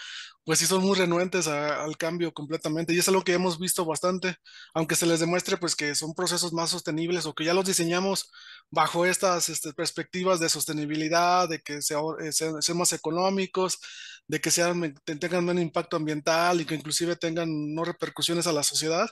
pues 0.44 0.58
sí 0.58 0.66
son 0.66 0.82
muy 0.82 0.96
renuentes 0.96 1.46
al 1.48 1.96
cambio 1.96 2.32
completamente. 2.32 2.92
Y 2.94 2.98
es 2.98 3.08
algo 3.08 3.24
que 3.24 3.32
hemos 3.34 3.58
visto 3.58 3.84
bastante, 3.84 4.36
aunque 4.74 4.96
se 4.96 5.06
les 5.06 5.20
demuestre 5.20 5.56
pues 5.56 5.76
que 5.76 5.94
son 5.94 6.14
procesos 6.14 6.52
más 6.52 6.70
sostenibles 6.70 7.26
o 7.26 7.34
que 7.34 7.44
ya 7.44 7.54
los 7.54 7.66
diseñamos 7.66 8.30
bajo 8.70 9.06
estas 9.06 9.48
este, 9.48 9.72
perspectivas 9.72 10.40
de 10.40 10.48
sostenibilidad, 10.48 11.48
de 11.48 11.60
que 11.60 11.76
eh, 11.78 12.32
sean, 12.32 12.78
más 12.78 12.92
económicos, 12.92 13.78
de 14.26 14.40
que 14.40 14.50
sean, 14.50 14.94
tengan 15.04 15.44
menos 15.44 15.62
impacto 15.62 15.96
ambiental 15.96 16.60
y 16.60 16.64
que 16.64 16.74
inclusive 16.74 17.16
tengan 17.16 17.74
no 17.74 17.84
repercusiones 17.84 18.46
a 18.46 18.52
la 18.52 18.62
sociedad. 18.62 19.10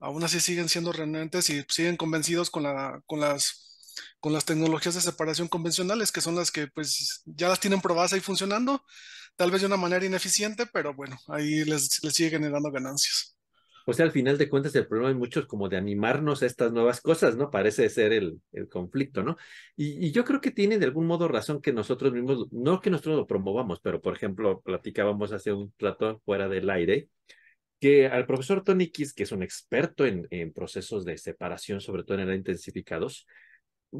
Aún 0.00 0.22
así 0.24 0.40
siguen 0.40 0.68
siendo 0.68 0.92
renuentes 0.92 1.48
y 1.50 1.64
siguen 1.68 1.96
convencidos 1.96 2.50
con, 2.50 2.64
la, 2.64 3.00
con 3.06 3.20
las 3.20 3.73
con 4.20 4.32
las 4.32 4.44
tecnologías 4.44 4.94
de 4.94 5.00
separación 5.00 5.48
convencionales, 5.48 6.12
que 6.12 6.20
son 6.20 6.34
las 6.36 6.50
que 6.50 6.68
pues 6.68 7.22
ya 7.26 7.48
las 7.48 7.60
tienen 7.60 7.80
probadas 7.80 8.12
ahí 8.12 8.20
funcionando, 8.20 8.84
tal 9.36 9.50
vez 9.50 9.60
de 9.60 9.66
una 9.66 9.76
manera 9.76 10.04
ineficiente, 10.04 10.66
pero 10.66 10.94
bueno, 10.94 11.18
ahí 11.28 11.64
les, 11.64 12.02
les 12.02 12.14
sigue 12.14 12.30
generando 12.30 12.70
ganancias. 12.70 13.34
O 13.86 13.92
sea, 13.92 14.06
al 14.06 14.12
final 14.12 14.38
de 14.38 14.48
cuentas, 14.48 14.74
el 14.76 14.86
problema 14.86 15.10
hay 15.10 15.14
muchos 15.14 15.46
como 15.46 15.68
de 15.68 15.76
animarnos 15.76 16.42
a 16.42 16.46
estas 16.46 16.72
nuevas 16.72 17.02
cosas, 17.02 17.36
¿no? 17.36 17.50
Parece 17.50 17.88
ser 17.90 18.12
el, 18.14 18.40
el 18.52 18.68
conflicto, 18.68 19.22
¿no? 19.22 19.36
Y, 19.76 20.06
y, 20.06 20.10
yo 20.10 20.24
creo 20.24 20.40
que 20.40 20.50
tiene 20.50 20.78
de 20.78 20.86
algún 20.86 21.06
modo 21.06 21.28
razón 21.28 21.60
que 21.60 21.72
nosotros 21.72 22.12
mismos, 22.12 22.50
no 22.50 22.80
que 22.80 22.88
nosotros 22.88 23.16
lo 23.16 23.26
promovamos, 23.26 23.80
pero 23.80 24.00
por 24.00 24.14
ejemplo, 24.16 24.62
platicábamos 24.62 25.32
hace 25.32 25.52
un 25.52 25.72
rato 25.78 26.22
fuera 26.24 26.48
del 26.48 26.70
aire, 26.70 27.10
que 27.80 28.06
al 28.06 28.26
profesor 28.26 28.64
Tony 28.64 28.88
Kiss, 28.90 29.12
que 29.12 29.24
es 29.24 29.32
un 29.32 29.42
experto 29.42 30.06
en, 30.06 30.26
en 30.30 30.52
procesos 30.52 31.04
de 31.04 31.18
separación, 31.18 31.80
sobre 31.82 32.04
todo 32.04 32.18
en 32.18 32.28
el 32.28 32.36
intensificados, 32.36 33.26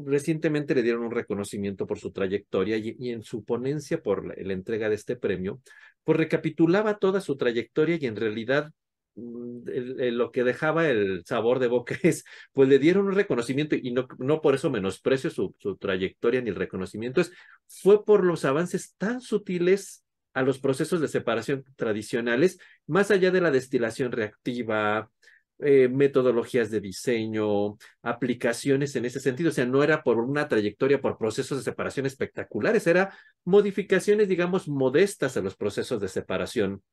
recientemente 0.03 0.75
le 0.75 0.83
dieron 0.83 1.03
un 1.03 1.11
reconocimiento 1.11 1.87
por 1.87 1.99
su 1.99 2.11
trayectoria 2.11 2.77
y, 2.77 3.11
en 3.11 3.23
su 3.23 3.43
ponencia 3.43 4.01
por 4.01 4.25
la, 4.25 4.53
entrega 4.53 4.89
de 4.89 4.95
este 4.95 5.15
premio, 5.15 5.61
pues 6.03 6.17
recapitulaba 6.17 6.97
toda 6.97 7.21
su 7.21 7.37
trayectoria 7.37 7.97
y 7.99 8.05
en 8.05 8.15
realidad 8.15 8.71
mm, 9.15 9.69
lo 10.11 10.31
que 10.31 10.43
dejaba 10.43 10.87
el 10.89 11.23
sabor 11.25 11.59
de 11.59 11.67
boca 11.67 11.97
es, 12.03 12.25
pues 12.51 12.67
le 12.67 12.79
dieron 12.79 13.07
un 13.07 13.15
reconocimiento 13.15 13.75
y 13.75 13.91
no, 13.91 14.07
no 14.17 14.41
por 14.41 14.55
eso 14.55 14.69
menosprecio 14.69 15.29
su, 15.29 15.55
su 15.59 15.77
trayectoria 15.77 16.41
ni 16.41 16.49
el 16.49 16.55
reconocimiento, 16.55 17.21
es, 17.21 17.31
fue 17.67 18.03
por 18.03 18.25
los 18.25 18.43
avances 18.45 18.95
tan 18.97 19.21
sutiles 19.21 20.03
a 20.33 20.41
los 20.41 20.59
procesos 20.59 20.99
de 20.99 21.07
separación 21.07 21.63
tradicionales, 21.77 22.59
más 22.87 23.09
allá 23.09 23.31
de 23.31 23.39
la 23.39 23.51
destilación 23.51 24.11
reactiva, 24.11 25.09
eh, 25.59 25.87
metodologías 25.87 26.69
de 26.69 26.81
diseño, 26.81 27.77
aplicaciones 28.01 28.95
en 28.95 29.05
ese 29.05 29.19
sentido. 29.19 29.49
O 29.49 29.53
sea, 29.53 29.65
no 29.65 29.83
era 29.83 30.03
por 30.03 30.19
una 30.19 30.47
trayectoria, 30.47 31.01
por 31.01 31.17
procesos 31.17 31.59
de 31.59 31.63
separación 31.63 32.05
espectaculares, 32.05 32.87
era 32.87 33.17
modificaciones, 33.43 34.27
digamos, 34.27 34.67
modestas 34.67 35.37
a 35.37 35.41
los 35.41 35.55
procesos 35.55 36.01
de 36.01 36.07
separación 36.07 36.83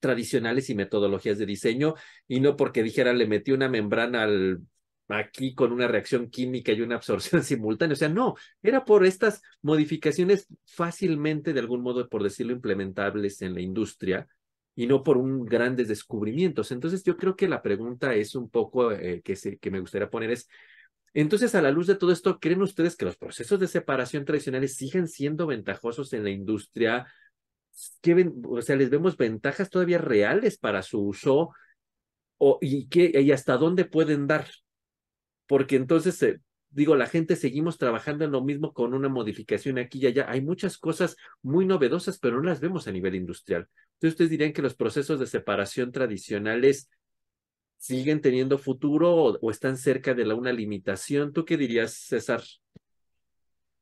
tradicionales 0.00 0.70
y 0.70 0.74
metodologías 0.74 1.38
de 1.38 1.46
diseño, 1.46 1.94
y 2.26 2.40
no 2.40 2.56
porque 2.56 2.82
dijera 2.82 3.12
le 3.12 3.26
metí 3.26 3.52
una 3.52 3.68
membrana 3.68 4.22
al 4.22 4.60
aquí 5.08 5.54
con 5.54 5.72
una 5.72 5.88
reacción 5.88 6.30
química 6.30 6.72
y 6.72 6.80
una 6.80 6.96
absorción 6.96 7.42
simultánea. 7.44 7.94
O 7.94 7.96
sea, 7.96 8.08
no, 8.08 8.34
era 8.62 8.84
por 8.84 9.04
estas 9.04 9.42
modificaciones 9.62 10.46
fácilmente, 10.64 11.52
de 11.52 11.60
algún 11.60 11.82
modo, 11.82 12.08
por 12.08 12.22
decirlo, 12.22 12.52
implementables 12.52 13.42
en 13.42 13.54
la 13.54 13.60
industria, 13.60 14.26
y 14.74 14.86
no 14.86 15.02
por 15.02 15.18
un 15.18 15.44
grandes 15.44 15.88
descubrimientos. 15.88 16.72
Entonces 16.72 17.02
yo 17.04 17.16
creo 17.16 17.36
que 17.36 17.48
la 17.48 17.62
pregunta 17.62 18.14
es 18.14 18.34
un 18.34 18.48
poco 18.48 18.92
eh, 18.92 19.20
que, 19.22 19.36
se, 19.36 19.58
que 19.58 19.70
me 19.70 19.80
gustaría 19.80 20.10
poner 20.10 20.30
es, 20.30 20.48
entonces 21.12 21.54
a 21.54 21.62
la 21.62 21.70
luz 21.70 21.86
de 21.86 21.96
todo 21.96 22.12
esto, 22.12 22.38
¿creen 22.38 22.62
ustedes 22.62 22.96
que 22.96 23.04
los 23.04 23.16
procesos 23.16 23.58
de 23.58 23.66
separación 23.66 24.24
tradicionales 24.24 24.76
siguen 24.76 25.08
siendo 25.08 25.46
ventajosos 25.46 26.12
en 26.12 26.24
la 26.24 26.30
industria? 26.30 27.06
¿Qué 28.00 28.30
o 28.44 28.62
sea, 28.62 28.76
¿les 28.76 28.90
vemos 28.90 29.16
ventajas 29.16 29.70
todavía 29.70 29.98
reales 29.98 30.58
para 30.58 30.82
su 30.82 31.00
uso? 31.00 31.50
O, 32.38 32.58
y, 32.60 32.88
qué, 32.88 33.10
¿Y 33.20 33.32
hasta 33.32 33.56
dónde 33.56 33.84
pueden 33.84 34.26
dar? 34.26 34.48
Porque 35.46 35.76
entonces 35.76 36.22
eh, 36.22 36.40
digo, 36.70 36.96
la 36.96 37.06
gente 37.06 37.36
seguimos 37.36 37.78
trabajando 37.78 38.24
en 38.24 38.32
lo 38.32 38.42
mismo 38.42 38.72
con 38.72 38.94
una 38.94 39.08
modificación 39.08 39.78
aquí 39.78 39.98
y 40.00 40.06
allá. 40.06 40.26
Hay 40.28 40.40
muchas 40.40 40.78
cosas 40.78 41.16
muy 41.42 41.66
novedosas, 41.66 42.18
pero 42.18 42.36
no 42.36 42.48
las 42.48 42.60
vemos 42.60 42.86
a 42.86 42.92
nivel 42.92 43.14
industrial. 43.14 43.68
Entonces, 43.94 44.14
ustedes 44.14 44.30
dirían 44.30 44.52
que 44.52 44.62
los 44.62 44.74
procesos 44.74 45.20
de 45.20 45.26
separación 45.26 45.92
tradicionales 45.92 46.90
siguen 47.76 48.20
teniendo 48.20 48.58
futuro 48.58 49.14
o, 49.14 49.50
están 49.50 49.76
cerca 49.76 50.14
de 50.14 50.32
una 50.32 50.52
limitación. 50.52 51.32
¿Tú 51.32 51.44
qué 51.44 51.56
dirías, 51.56 51.94
César? 51.94 52.42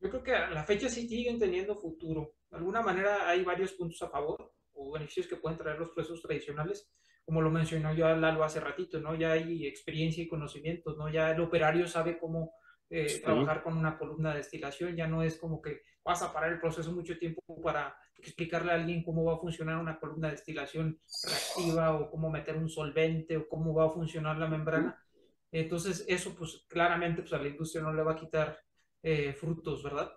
Yo 0.01 0.11
creo 0.11 0.23
que 0.23 0.35
a 0.35 0.51
la 0.51 0.65
fecha 0.65 0.89
sí 0.89 1.07
siguen 1.09 1.39
teniendo 1.39 1.77
futuro. 1.77 2.35
De 2.51 2.57
alguna 2.57 2.81
manera 2.81 3.29
hay 3.29 3.45
varios 3.45 3.73
puntos 3.73 4.01
a 4.03 4.09
favor 4.09 4.53
o 4.73 4.93
beneficios 4.93 5.27
que 5.27 5.37
pueden 5.37 5.59
traer 5.59 5.79
los 5.79 5.91
procesos 5.91 6.23
tradicionales 6.23 6.89
como 7.29 7.43
lo 7.43 7.51
mencionó 7.51 7.93
yo 7.93 8.09
Lalo 8.17 8.43
hace 8.43 8.59
ratito, 8.59 9.01
¿no? 9.01 9.15
Ya 9.15 9.33
hay 9.33 9.67
experiencia 9.67 10.25
y 10.25 10.29
conocimientos, 10.29 10.97
¿no? 10.97 11.11
Ya 11.11 11.33
el 11.33 11.41
operario 11.43 11.87
sabe 11.87 12.19
cómo 12.19 12.55
eh, 12.91 13.21
trabajar 13.23 13.63
con 13.63 13.77
una 13.77 13.99
columna 13.99 14.31
de 14.31 14.39
destilación, 14.39 14.97
ya 14.97 15.07
no 15.07 15.23
es 15.23 15.37
como 15.37 15.61
que 15.61 15.83
vas 16.05 16.23
a 16.23 16.33
parar 16.33 16.53
el 16.53 16.61
proceso 16.61 16.93
mucho 16.93 17.19
tiempo 17.19 17.43
para 17.63 17.97
explicarle 18.17 18.73
a 18.73 18.77
alguien 18.77 19.05
cómo 19.05 19.25
va 19.25 19.35
a 19.35 19.39
funcionar 19.39 19.79
una 19.79 19.99
columna 19.99 20.29
de 20.29 20.35
destilación 20.35 20.99
reactiva 21.23 21.95
o 21.95 22.11
cómo 22.11 22.31
meter 22.31 22.57
un 22.57 22.69
solvente 22.69 23.37
o 23.37 23.49
cómo 23.49 23.75
va 23.75 23.87
a 23.87 23.91
funcionar 23.91 24.39
la 24.39 24.49
membrana. 24.49 25.05
Entonces, 25.53 26.05
eso 26.09 26.35
pues 26.35 26.65
claramente 26.69 27.23
pues, 27.23 27.33
a 27.33 27.39
la 27.39 27.49
industria 27.49 27.83
no 27.83 27.93
le 27.93 28.03
va 28.03 28.13
a 28.13 28.17
quitar 28.17 28.59
eh, 29.03 29.33
frutos, 29.33 29.83
¿verdad? 29.83 30.11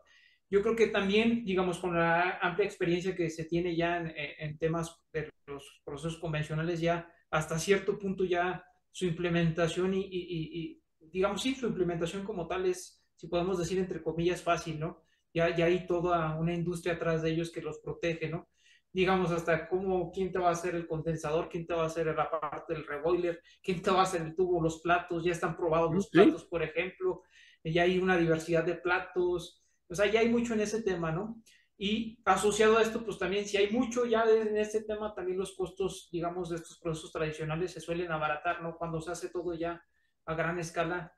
Yo 0.50 0.62
creo 0.62 0.76
que 0.76 0.88
también, 0.88 1.46
digamos, 1.46 1.80
con 1.80 1.96
la 1.96 2.40
amplia 2.42 2.66
experiencia 2.66 3.16
que 3.16 3.30
se 3.30 3.46
tiene 3.46 3.76
ya 3.76 3.98
en, 3.98 4.14
en 4.16 4.58
temas 4.58 5.02
de 5.14 5.30
los 5.46 5.82
procesos 5.86 6.20
convencionales, 6.20 6.82
ya 6.82 7.10
hasta 7.30 7.58
cierto 7.58 7.98
punto 7.98 8.26
ya 8.26 8.66
su 8.92 9.06
implementación 9.06 9.94
y, 9.94 10.02
y, 10.02 10.81
digamos, 11.02 11.42
sí, 11.42 11.56
su 11.56 11.68
implementación 11.68 12.24
como 12.24 12.48
tal 12.48 12.66
es, 12.66 13.04
si 13.16 13.28
podemos 13.28 13.58
decir, 13.58 13.80
entre 13.80 14.02
comillas, 14.02 14.42
fácil, 14.42 14.80
¿no? 14.80 15.04
Ya, 15.34 15.56
ya 15.56 15.66
hay 15.66 15.88
toda 15.88 16.38
una 16.38 16.54
industria 16.54 16.96
atrás 16.96 17.22
de 17.22 17.32
ellos 17.32 17.52
que 17.52 17.62
los 17.62 17.80
protege, 17.80 18.30
¿no? 18.30 18.50
Digamos, 18.94 19.32
hasta 19.32 19.70
cómo, 19.70 20.12
quién 20.12 20.32
te 20.32 20.40
va 20.40 20.50
a 20.50 20.54
hacer 20.54 20.76
el 20.76 20.88
condensador, 20.88 21.48
quién 21.48 21.66
te 21.66 21.74
va 21.74 21.84
a 21.84 21.88
hacer 21.88 22.08
la 22.08 22.30
parte 22.30 22.74
del 22.74 22.86
reboiler, 22.86 23.42
quién 23.64 23.82
te 23.82 23.90
va 23.90 24.02
a 24.02 24.04
hacer 24.04 24.22
el 24.22 24.36
tubo, 24.36 24.62
los 24.62 24.82
platos, 24.82 25.24
ya 25.24 25.32
están 25.32 25.56
probados 25.56 25.94
los 25.94 26.10
platos, 26.10 26.44
por 26.46 26.62
ejemplo, 26.62 27.24
ya 27.64 27.84
hay 27.84 28.00
una 28.00 28.18
diversidad 28.18 28.66
de 28.66 28.76
platos, 28.76 29.64
o 29.88 29.96
sea, 29.96 30.08
ya 30.08 30.20
hay 30.20 30.30
mucho 30.30 30.54
en 30.54 30.62
ese 30.62 30.82
tema, 30.84 31.12
¿no? 31.12 31.42
Y 31.78 32.20
asociado 32.26 32.78
a 32.78 32.82
esto, 32.82 33.04
pues 33.04 33.18
también 33.18 33.48
si 33.48 33.58
hay 33.58 33.72
mucho 33.72 34.06
ya 34.06 34.24
en 34.30 34.58
este 34.58 34.84
tema, 34.84 35.16
también 35.16 35.38
los 35.38 35.56
costos, 35.56 36.10
digamos, 36.12 36.50
de 36.50 36.58
estos 36.58 36.78
procesos 36.80 37.12
tradicionales 37.12 37.72
se 37.72 37.82
suelen 37.82 38.12
abaratar, 38.12 38.62
¿no? 38.62 38.78
Cuando 38.78 39.02
se 39.02 39.12
hace 39.12 39.30
todo 39.30 39.54
ya 39.54 39.84
a 40.32 40.36
gran 40.36 40.60
escala, 40.60 41.14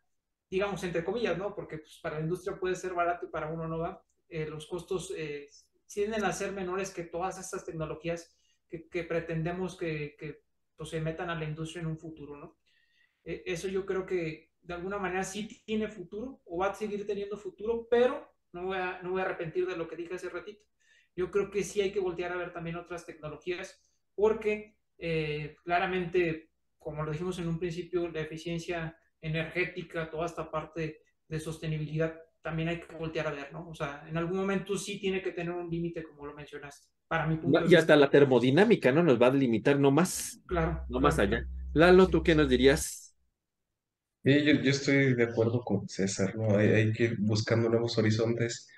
digamos, 0.50 0.84
entre 0.84 1.04
comillas, 1.04 1.38
¿no? 1.38 1.54
Porque 1.56 1.78
pues, 1.80 2.00
para 2.02 2.18
la 2.18 2.24
industria 2.24 2.60
puede 2.60 2.76
ser 2.76 2.94
barato 2.94 3.26
y 3.26 3.30
para 3.30 3.52
uno 3.52 3.68
no 3.68 3.80
va. 3.80 4.04
Eh, 4.30 4.48
los 4.48 4.68
costos 4.68 5.14
eh, 5.16 5.50
tienden 5.88 6.24
a 6.26 6.32
ser 6.32 6.52
menores 6.52 6.92
que 6.92 7.04
todas 7.04 7.40
estas 7.40 7.66
tecnologías 7.66 8.36
que, 8.70 9.04
pretendemos 9.04 9.78
que, 9.78 10.16
que 10.18 10.42
pues, 10.76 10.90
se 10.90 11.00
metan 11.00 11.30
a 11.30 11.36
la 11.36 11.46
industria 11.46 11.82
en 11.82 11.88
un 11.88 12.00
futuro, 12.00 12.38
¿no? 12.38 12.58
Eh, 13.24 13.44
eso 13.46 13.68
yo 13.68 13.86
creo 13.86 14.06
que 14.06 14.52
de 14.62 14.74
alguna 14.74 14.98
manera 14.98 15.24
sí 15.24 15.62
tiene 15.64 15.88
futuro 15.88 16.42
o 16.46 16.58
va 16.58 16.72
a 16.72 16.74
seguir 16.74 17.06
teniendo 17.06 17.38
futuro, 17.38 17.88
pero 17.90 18.34
no 18.52 18.66
voy 18.66 18.78
a, 18.78 19.02
no 19.04 19.12
voy 19.12 19.22
a 19.22 19.26
arrepentir 19.26 19.68
de 19.68 19.78
lo 19.78 19.88
que 19.88 19.96
dije 19.96 20.16
hace 20.16 20.30
ratito. 20.30 20.64
Yo 21.16 21.30
creo 21.30 21.52
que 21.52 21.64
sí 21.64 21.82
hay 21.82 21.92
que 21.92 22.00
voltear 22.00 22.32
a 22.32 22.38
ver 22.38 22.52
también 22.52 22.76
otras 22.78 23.06
tecnologías 23.06 23.86
porque 24.16 24.78
claramente 25.64 26.54
como 26.84 27.04
lo 27.04 27.12
dijimos 27.12 27.40
en 27.40 27.48
un 27.48 27.58
principio, 27.58 28.10
la 28.10 28.22
eficiencia 28.22 28.96
energética, 29.24 30.12
toda 30.12 30.28
esta 30.28 30.52
parte 30.52 31.02
de 31.28 31.40
sostenibilidad, 31.40 32.14
también 32.42 32.68
hay 32.70 32.80
que 32.80 32.96
voltear 32.96 33.28
a 33.28 33.32
ver, 33.32 33.52
¿no? 33.52 33.68
O 33.70 33.74
sea, 33.74 34.06
en 34.08 34.18
algún 34.18 34.38
momento 34.38 34.78
sí 34.78 35.00
tiene 35.00 35.22
que 35.24 35.32
tener 35.32 35.52
un 35.52 35.70
límite, 35.70 36.04
como 36.04 36.28
lo 36.28 36.36
mencionaste, 36.36 36.88
para 37.08 37.26
mi 37.26 37.38
punto 37.38 37.66
Y 37.68 37.76
hasta 37.76 37.96
la 37.96 38.10
termodinámica, 38.10 38.92
¿no? 38.92 39.02
Nos 39.02 39.20
va 39.20 39.28
a 39.28 39.34
limitar 39.34 39.80
no 39.80 39.90
más. 39.90 40.40
Claro. 40.46 40.86
No 40.90 41.00
más 41.00 41.18
allá. 41.18 41.48
Lalo, 41.74 42.08
¿tú 42.08 42.22
qué 42.22 42.36
nos 42.36 42.50
dirías? 42.50 43.16
Sí, 44.24 44.44
yo, 44.44 44.54
yo 44.62 44.72
estoy 44.72 45.16
de 45.16 45.24
acuerdo 45.24 45.62
con 45.62 45.88
César, 45.88 46.36
¿no? 46.36 46.58
Hay, 46.58 46.68
hay 46.68 46.94
que 46.94 47.06
ir 47.06 47.18
buscando 47.20 47.70
nuevos 47.70 47.98
horizontes 47.98 48.70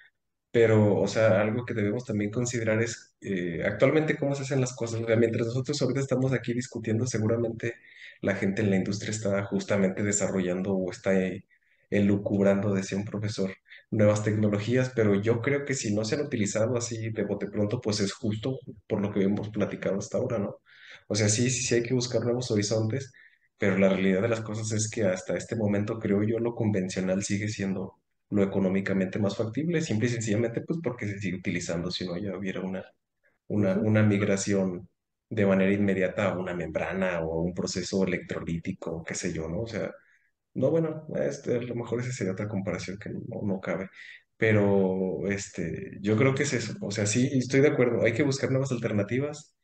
pero, 0.55 1.01
o 1.01 1.05
sea, 1.05 1.41
algo 1.41 1.65
que 1.65 1.73
debemos 1.73 2.05
también 2.05 2.31
considerar 2.31 2.81
es 2.81 3.13
eh, 3.19 3.61
actualmente 3.65 4.15
cómo 4.15 4.35
se 4.35 4.43
hacen 4.43 4.61
las 4.61 4.73
cosas. 4.73 5.01
O 5.01 5.05
sea, 5.05 5.17
mientras 5.17 5.47
nosotros 5.47 5.81
ahorita 5.81 5.99
estamos 5.99 6.31
aquí 6.31 6.53
discutiendo, 6.53 7.05
seguramente 7.05 7.75
la 8.21 8.35
gente 8.35 8.61
en 8.61 8.69
la 8.71 8.77
industria 8.77 9.11
está 9.11 9.43
justamente 9.45 10.03
desarrollando 10.03 10.73
o 10.75 10.91
está 10.91 11.13
eh, 11.19 11.45
elucubrando, 11.89 12.73
decía 12.73 12.97
un 12.97 13.05
profesor, 13.05 13.51
nuevas 13.91 14.23
tecnologías, 14.23 14.91
pero 14.95 15.15
yo 15.21 15.41
creo 15.41 15.65
que 15.65 15.73
si 15.73 15.93
no 15.93 16.05
se 16.05 16.15
han 16.15 16.21
utilizado 16.25 16.77
así 16.77 17.09
de 17.11 17.23
bote 17.23 17.47
pronto, 17.47 17.81
pues 17.81 17.99
es 17.99 18.13
justo 18.13 18.59
por 18.87 19.01
lo 19.01 19.11
que 19.11 19.23
hemos 19.23 19.49
platicado 19.49 19.97
hasta 19.99 20.17
ahora, 20.17 20.39
¿no? 20.39 20.57
O 21.07 21.15
sea, 21.15 21.29
sí, 21.29 21.49
sí, 21.49 21.61
sí 21.63 21.75
hay 21.75 21.83
que 21.83 21.93
buscar 21.93 22.23
nuevos 22.23 22.49
horizontes, 22.51 23.11
pero 23.57 23.77
la 23.77 23.89
realidad 23.89 24.21
de 24.21 24.29
las 24.29 24.41
cosas 24.41 24.71
es 24.71 24.89
que 24.89 25.03
hasta 25.05 25.35
este 25.37 25.55
momento, 25.55 25.99
creo 25.99 26.23
yo, 26.23 26.39
lo 26.39 26.55
convencional 26.55 27.23
sigue 27.23 27.47
siendo 27.47 27.95
lo 28.29 28.43
económicamente 28.43 29.19
más 29.19 29.37
factible, 29.37 29.81
simple 29.81 30.07
y 30.07 30.11
sencillamente, 30.11 30.61
pues 30.61 30.79
porque 30.83 31.07
se 31.07 31.19
sigue 31.19 31.37
utilizando, 31.37 31.91
si 31.91 32.05
no 32.05 32.17
ya 32.17 32.35
hubiera 32.37 32.61
una, 32.61 32.83
una, 33.47 33.75
una 33.75 34.03
migración 34.03 34.89
de 35.29 35.45
manera 35.45 35.73
inmediata 35.73 36.31
a 36.31 36.37
una 36.39 36.53
membrana 36.53 37.21
o 37.21 37.41
un 37.41 37.53
proceso 37.53 38.03
electrolítico, 38.05 39.03
qué 39.03 39.15
sé 39.15 39.33
yo, 39.33 39.47
¿no? 39.49 39.61
O 39.61 39.67
sea, 39.67 39.91
no, 40.55 40.71
bueno, 40.71 41.07
este, 41.15 41.57
a 41.57 41.61
lo 41.61 41.75
mejor 41.75 42.01
esa 42.01 42.11
sería 42.11 42.33
otra 42.33 42.47
comparación 42.47 42.97
que 42.99 43.09
no, 43.09 43.41
no 43.43 43.59
cabe. 43.61 43.89
Pero 44.37 45.27
este, 45.29 45.97
yo 46.01 46.17
creo 46.17 46.35
que 46.35 46.43
es 46.43 46.53
eso. 46.53 46.73
O 46.81 46.91
sea, 46.91 47.05
sí, 47.05 47.29
estoy 47.33 47.61
de 47.61 47.69
acuerdo. 47.69 48.03
Hay 48.03 48.13
que 48.13 48.23
buscar 48.23 48.51
nuevas 48.51 48.71
alternativas, 48.71 49.55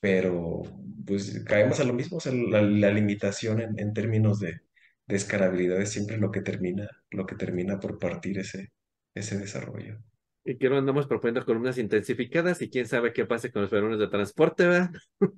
pero 0.00 0.62
pues 1.06 1.44
caemos 1.44 1.80
a 1.80 1.84
lo 1.84 1.92
mismo. 1.94 2.18
O 2.18 2.20
sea, 2.20 2.32
la, 2.32 2.62
la 2.62 2.90
limitación 2.90 3.60
en, 3.60 3.78
en 3.78 3.92
términos 3.94 4.40
de, 4.40 4.60
de 5.06 5.16
escalabilidad 5.16 5.80
es 5.80 5.90
siempre 5.92 6.18
lo 6.18 6.30
que 6.30 6.42
termina, 6.42 6.88
lo 7.10 7.26
que 7.26 7.36
termina 7.36 7.80
por 7.80 7.98
partir 7.98 8.38
ese, 8.38 8.72
ese 9.14 9.38
desarrollo. 9.38 9.98
Y 10.46 10.58
que 10.58 10.68
no 10.68 10.76
andamos 10.78 11.06
proponiendo 11.06 11.44
columnas 11.46 11.78
intensificadas 11.78 12.60
y 12.62 12.68
quién 12.70 12.86
sabe 12.86 13.12
qué 13.14 13.24
pase 13.26 13.50
con 13.50 13.62
los 13.62 13.70
fenómenos 13.70 13.98
de 14.00 14.08
transporte, 14.08 14.66
¿verdad? 14.66 14.90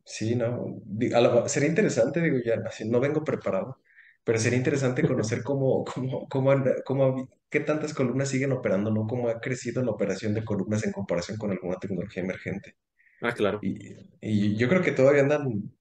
Sí, 0.05 0.37
no, 0.37 0.81
a 1.15 1.49
sería 1.49 1.69
interesante, 1.69 2.21
digo, 2.21 2.39
ya, 2.45 2.55
así, 2.67 2.89
no 2.89 3.01
vengo 3.01 3.25
preparado, 3.25 3.81
pero 4.23 4.39
sería 4.39 4.57
interesante 4.59 5.05
conocer 5.05 5.43
cómo, 5.43 5.85
cómo, 5.85 6.29
cómo, 6.29 6.51
anda- 6.53 6.77
cómo, 6.85 7.29
qué 7.51 7.59
tantas 7.61 7.93
columnas 7.93 8.29
siguen 8.29 8.53
operando, 8.53 8.91
¿no? 8.93 9.07
Cómo 9.09 9.29
ha 9.29 9.41
crecido 9.41 9.83
la 9.83 9.91
operación 9.91 10.33
de 10.35 10.45
columnas 10.45 10.85
en 10.85 10.93
comparación 10.93 11.39
con 11.39 11.51
alguna 11.51 11.77
tecnología 11.79 12.23
emergente. 12.23 12.77
Ah, 13.21 13.33
claro. 13.35 13.63
Y, 13.63 13.95
y 14.21 14.57
yo 14.57 14.69
creo 14.69 14.83
que 14.83 14.93
todavía 14.93 15.23
andan, 15.23 15.73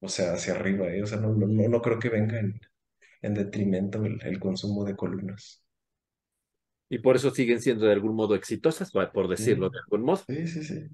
o 0.00 0.08
sea, 0.08 0.34
hacia 0.34 0.54
arriba, 0.54 0.88
¿eh? 0.92 1.02
O 1.02 1.06
sea, 1.06 1.18
no, 1.20 1.30
no, 1.34 1.46
no 1.48 1.68
no 1.68 1.82
creo 1.82 1.98
que 2.00 2.10
venga 2.10 2.38
en, 2.40 2.60
en 3.22 3.34
detrimento 3.34 4.04
el, 4.06 4.20
el 4.24 4.40
consumo 4.40 4.84
de 4.84 4.96
columnas. 4.96 5.61
Y 6.92 6.98
por 7.00 7.16
eso 7.16 7.32
siguen 7.32 7.60
siendo 7.62 7.86
de 7.86 7.92
algún 7.92 8.14
modo 8.14 8.36
exitosas, 8.36 8.92
por 8.92 9.28
decirlo 9.28 9.68
Sí, 9.68 9.70
de 9.70 9.80
algún 9.80 10.02
modo. 10.04 10.22
sí, 10.26 10.46
sí, 10.46 10.64
sí. 10.64 10.88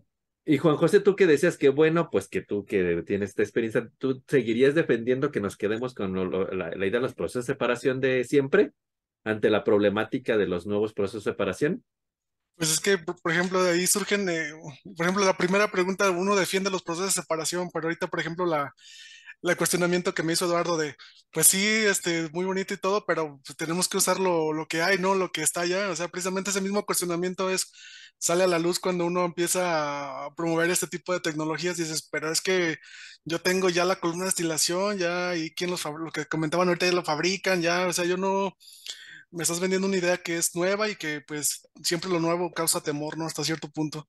Y 0.45 0.57
Juan 0.59 0.77
José, 0.77 1.01
tú 1.01 1.15
que 1.15 1.27
decías 1.27 1.59
que 1.59 1.69
bueno, 1.69 2.09
pues 2.11 2.27
que 2.29 2.41
tú 2.41 2.65
que 2.65 3.03
tienes 3.07 3.31
esta 3.31 3.43
experiencia, 3.43 3.91
¿tú 3.99 4.23
seguirías 4.27 4.75
defendiendo 4.75 5.31
que 5.31 5.41
nos 5.41 5.57
quedemos 5.59 5.95
con 5.95 6.15
lo- 6.15 6.25
lo- 6.25 6.51
la, 6.53 6.71
la 6.71 6.87
idea 6.87 7.01
de 7.01 7.03
los 7.03 7.15
procesos 7.15 7.47
de 7.47 7.53
separación 7.53 8.01
de 8.01 8.25
siempre 8.25 8.73
ante 9.25 9.51
la 9.51 9.63
problemática 9.65 10.39
de 10.39 10.47
los 10.47 10.67
nuevos 10.67 10.95
procesos 10.95 11.25
de 11.25 11.33
separación? 11.33 11.85
Pues 12.57 12.71
es 12.73 12.81
que, 12.81 12.99
por 12.99 13.21
por 13.21 13.31
ejemplo, 13.33 13.63
de 13.63 13.71
ahí 13.73 13.87
surgen, 13.87 14.29
eh, 14.29 14.51
por 14.97 15.07
ejemplo, 15.07 15.25
la 15.25 15.37
primera 15.37 15.71
pregunta, 15.71 16.11
uno 16.11 16.35
defiende 16.35 16.71
los 16.71 16.83
procesos 16.83 17.15
de 17.15 17.21
separación, 17.23 17.71
pero 17.73 17.87
ahorita, 17.87 18.09
por 18.09 18.19
ejemplo, 18.21 18.47
la, 18.47 18.75
la 19.43 19.57
cuestionamiento 19.57 20.14
que 20.14 20.22
me 20.22 20.32
hizo 20.32 20.47
Eduardo 20.47 20.76
de, 20.76 20.97
pues 21.32 21.47
sí, 21.47 21.64
este, 21.64 22.28
muy 22.32 22.45
bonito 22.45 22.74
y 22.74 22.78
todo, 22.78 23.05
pero 23.07 23.41
pues, 23.45 23.57
tenemos 23.57 23.89
que 23.89 23.99
usar 23.99 24.18
lo, 24.20 24.53
lo 24.53 24.66
que 24.66 24.82
hay, 24.82 24.99
¿no? 24.99 25.14
Lo 25.14 25.30
que 25.32 25.43
está 25.43 25.62
allá. 25.62 25.91
O 25.91 25.97
sea, 25.97 26.09
precisamente 26.09 26.51
ese 26.51 26.61
mismo 26.61 26.84
cuestionamiento 26.84 27.51
es, 27.51 27.72
sale 28.18 28.45
a 28.45 28.47
la 28.49 28.59
luz 28.59 28.78
cuando 28.80 29.07
uno 29.07 29.24
empieza 29.24 30.26
a 30.26 30.34
promover 30.34 30.70
este 30.70 30.86
tipo 30.89 31.12
de 31.12 31.20
tecnologías. 31.20 31.76
Dices, 31.76 32.09
pero 32.11 32.30
es 32.32 32.41
que 32.41 32.78
yo 33.24 33.41
tengo 33.41 33.68
ya 33.70 33.84
la 33.84 34.01
columna 34.01 34.24
de 34.24 34.28
destilación, 34.28 34.99
ya, 34.99 35.36
y 35.36 35.51
quién 35.55 35.70
los, 35.70 35.84
lo 35.84 36.11
que 36.12 36.26
comentaban 36.26 36.68
ahorita, 36.68 36.86
ya 36.86 36.93
lo 36.93 37.05
fabrican, 37.05 37.62
ya, 37.62 37.86
o 37.86 37.93
sea, 37.93 38.05
yo 38.05 38.16
no, 38.16 38.57
me 39.30 39.43
estás 39.43 39.61
vendiendo 39.61 39.86
una 39.86 39.97
idea 39.97 40.16
que 40.18 40.39
es 40.39 40.55
nueva 40.55 40.89
y 40.89 40.97
que 40.97 41.20
pues 41.20 41.68
siempre 41.82 42.11
lo 42.11 42.20
nuevo 42.20 42.53
causa 42.53 42.80
temor, 42.82 43.18
¿no? 43.18 43.26
Hasta 43.26 43.45
cierto 43.45 43.70
punto. 43.70 44.09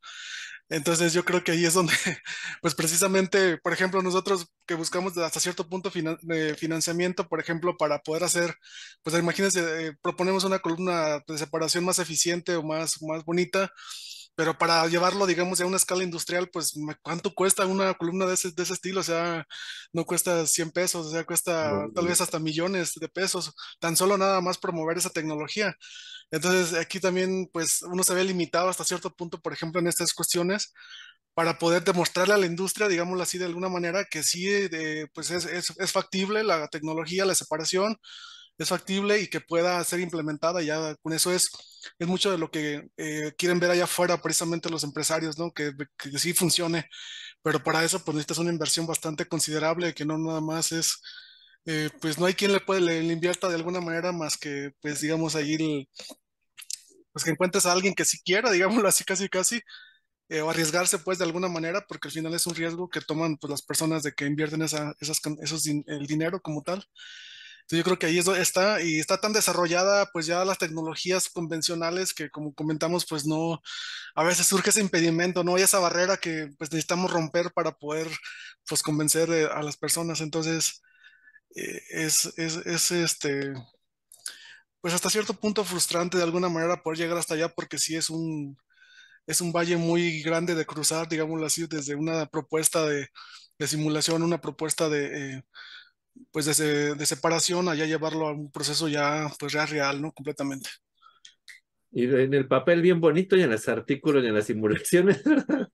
Entonces 0.69 1.13
yo 1.13 1.25
creo 1.25 1.43
que 1.43 1.51
ahí 1.51 1.65
es 1.65 1.73
donde, 1.73 1.93
pues 2.61 2.75
precisamente, 2.75 3.57
por 3.57 3.73
ejemplo, 3.73 4.01
nosotros 4.01 4.47
que 4.65 4.75
buscamos 4.75 5.17
hasta 5.17 5.39
cierto 5.39 5.67
punto 5.67 5.91
de 6.21 6.55
financiamiento, 6.55 7.27
por 7.27 7.39
ejemplo, 7.39 7.75
para 7.77 7.99
poder 7.99 8.23
hacer, 8.23 8.55
pues 9.03 9.17
imagínense, 9.17 9.87
eh, 9.87 9.93
proponemos 10.01 10.43
una 10.43 10.59
columna 10.59 11.21
de 11.27 11.37
separación 11.37 11.85
más 11.85 11.99
eficiente 11.99 12.55
o 12.55 12.63
más, 12.63 13.01
más 13.01 13.25
bonita, 13.25 13.71
pero 14.39 14.57
para 14.57 14.87
llevarlo, 14.87 15.27
digamos, 15.27 15.59
a 15.59 15.65
una 15.65 15.75
escala 15.75 16.01
industrial, 16.01 16.49
pues 16.49 16.73
¿cuánto 17.01 17.33
cuesta 17.35 17.65
una 17.65 17.93
columna 17.95 18.25
de 18.25 18.35
ese, 18.35 18.51
de 18.51 18.63
ese 18.63 18.71
estilo? 18.71 19.01
O 19.01 19.03
sea, 19.03 19.45
no 19.91 20.05
cuesta 20.05 20.47
100 20.47 20.71
pesos, 20.71 21.07
o 21.07 21.11
sea, 21.11 21.25
cuesta 21.25 21.73
no, 21.73 21.91
tal 21.93 22.07
vez 22.07 22.21
hasta 22.21 22.39
millones 22.39 22.93
de 22.95 23.09
pesos, 23.09 23.53
tan 23.79 23.97
solo 23.97 24.17
nada 24.17 24.39
más 24.39 24.57
promover 24.57 24.97
esa 24.97 25.09
tecnología. 25.09 25.75
Entonces, 26.31 26.73
aquí 26.79 27.01
también, 27.01 27.49
pues, 27.51 27.81
uno 27.81 28.01
se 28.01 28.13
ve 28.13 28.23
limitado 28.23 28.69
hasta 28.69 28.85
cierto 28.85 29.13
punto, 29.13 29.41
por 29.41 29.51
ejemplo, 29.51 29.81
en 29.81 29.87
estas 29.87 30.13
cuestiones, 30.13 30.71
para 31.33 31.59
poder 31.59 31.83
demostrarle 31.83 32.33
a 32.33 32.37
la 32.37 32.45
industria, 32.45 32.87
digámoslo 32.87 33.23
así, 33.23 33.37
de 33.37 33.45
alguna 33.45 33.67
manera, 33.67 34.05
que 34.05 34.23
sí, 34.23 34.47
eh, 34.49 35.07
pues 35.13 35.31
es, 35.31 35.43
es, 35.47 35.73
es 35.77 35.91
factible 35.91 36.45
la 36.45 36.69
tecnología, 36.69 37.25
la 37.25 37.35
separación, 37.35 37.97
es 38.57 38.69
factible 38.69 39.19
y 39.19 39.27
que 39.27 39.41
pueda 39.41 39.83
ser 39.83 39.99
implementada. 39.99 40.61
Ya 40.61 40.95
con 41.01 41.13
eso 41.13 41.33
es, 41.33 41.49
es 41.97 42.07
mucho 42.07 42.31
de 42.31 42.37
lo 42.37 42.51
que 42.51 42.89
eh, 42.97 43.33
quieren 43.37 43.59
ver 43.59 43.71
allá 43.71 43.85
afuera, 43.85 44.21
precisamente 44.21 44.69
los 44.69 44.83
empresarios, 44.83 45.37
¿no? 45.37 45.51
Que, 45.51 45.71
que 45.97 46.19
sí 46.19 46.33
funcione, 46.33 46.89
pero 47.41 47.63
para 47.63 47.83
eso, 47.83 48.03
pues 48.03 48.15
necesitas 48.15 48.39
una 48.39 48.51
inversión 48.51 48.87
bastante 48.87 49.25
considerable, 49.25 49.93
que 49.93 50.05
no 50.05 50.17
nada 50.17 50.41
más 50.41 50.71
es 50.71 50.99
eh, 51.65 51.89
pues 52.01 52.17
no 52.17 52.25
hay 52.25 52.33
quien 52.33 52.51
le 52.53 52.61
puede 52.61 52.81
le, 52.81 53.03
invierta 53.13 53.49
de 53.49 53.55
alguna 53.55 53.81
manera 53.81 54.11
más 54.11 54.37
que 54.37 54.71
pues 54.81 55.01
digamos 55.01 55.35
ahí 55.35 55.87
pues 57.11 57.23
que 57.23 57.31
encuentres 57.31 57.65
a 57.65 57.71
alguien 57.73 57.93
que 57.95 58.05
sí 58.05 58.19
quiera, 58.23 58.51
digámoslo 58.51 58.87
así 58.87 59.03
casi 59.03 59.29
casi, 59.29 59.61
eh, 60.29 60.41
o 60.41 60.49
arriesgarse 60.49 60.99
pues 60.99 61.17
de 61.19 61.25
alguna 61.25 61.47
manera, 61.49 61.85
porque 61.87 62.07
al 62.07 62.13
final 62.13 62.33
es 62.33 62.47
un 62.47 62.55
riesgo 62.55 62.89
que 62.89 63.01
toman 63.01 63.37
pues 63.37 63.51
las 63.51 63.61
personas 63.63 64.03
de 64.03 64.13
que 64.13 64.25
invierten 64.25 64.61
esa, 64.63 64.95
esas, 64.99 65.19
esos, 65.41 65.65
el 65.67 66.07
dinero 66.07 66.41
como 66.41 66.63
tal. 66.63 66.83
Yo 67.71 67.83
creo 67.83 67.99
que 67.99 68.07
ahí 68.07 68.17
está 68.19 68.81
y 68.81 68.99
está 68.99 69.17
tan 69.19 69.31
desarrollada 69.33 70.07
pues 70.11 70.25
ya 70.25 70.43
las 70.45 70.57
tecnologías 70.57 71.29
convencionales 71.29 72.13
que 72.15 72.29
como 72.31 72.53
comentamos 72.53 73.05
pues 73.07 73.25
no, 73.27 73.61
a 74.15 74.23
veces 74.23 74.47
surge 74.47 74.71
ese 74.71 74.81
impedimento, 74.81 75.43
¿no? 75.43 75.57
Y 75.57 75.61
esa 75.61 75.79
barrera 75.79 76.17
que 76.17 76.49
pues 76.57 76.71
necesitamos 76.71 77.11
romper 77.11 77.51
para 77.53 77.71
poder 77.73 78.07
pues 78.67 78.81
convencer 78.83 79.29
a 79.51 79.61
las 79.63 79.77
personas. 79.77 80.21
Entonces 80.21 80.81
eh, 81.55 81.81
es, 81.91 82.33
es, 82.37 82.57
es 82.65 82.91
este, 82.91 83.53
pues 84.81 84.93
hasta 84.93 85.09
cierto 85.09 85.33
punto 85.33 85.63
frustrante 85.65 86.17
de 86.17 86.23
alguna 86.23 86.49
manera 86.49 86.81
poder 86.81 86.99
llegar 86.99 87.17
hasta 87.17 87.33
allá 87.35 87.49
porque 87.49 87.77
sí 87.77 87.95
es 87.95 88.09
un, 88.09 88.57
es 89.27 89.41
un 89.41 89.53
valle 89.53 89.77
muy 89.77 90.21
grande 90.23 90.55
de 90.55 90.65
cruzar, 90.65 91.09
digámoslo 91.09 91.45
así, 91.47 91.67
desde 91.67 91.95
una 91.95 92.27
propuesta 92.27 92.85
de, 92.87 93.07
de 93.59 93.67
simulación, 93.67 94.23
una 94.23 94.41
propuesta 94.41 94.89
de, 94.89 95.37
eh, 95.39 95.43
pues 96.31 96.45
de, 96.57 96.95
de 96.95 97.05
separación, 97.05 97.69
allá 97.69 97.85
llevarlo 97.85 98.27
a 98.27 98.33
un 98.33 98.51
proceso 98.51 98.87
ya, 98.87 99.29
pues 99.39 99.53
ya 99.53 99.65
real, 99.65 100.01
¿no? 100.01 100.11
Completamente. 100.13 100.69
Y 101.91 102.03
en 102.05 102.33
el 102.35 102.47
papel 102.47 102.81
bien 102.83 103.01
bonito 103.01 103.35
y 103.35 103.41
en 103.41 103.49
los 103.49 103.67
artículos 103.67 104.23
y 104.23 104.27
en 104.27 104.35
las 104.35 104.45
simulaciones, 104.45 105.23
¿verdad? 105.25 105.67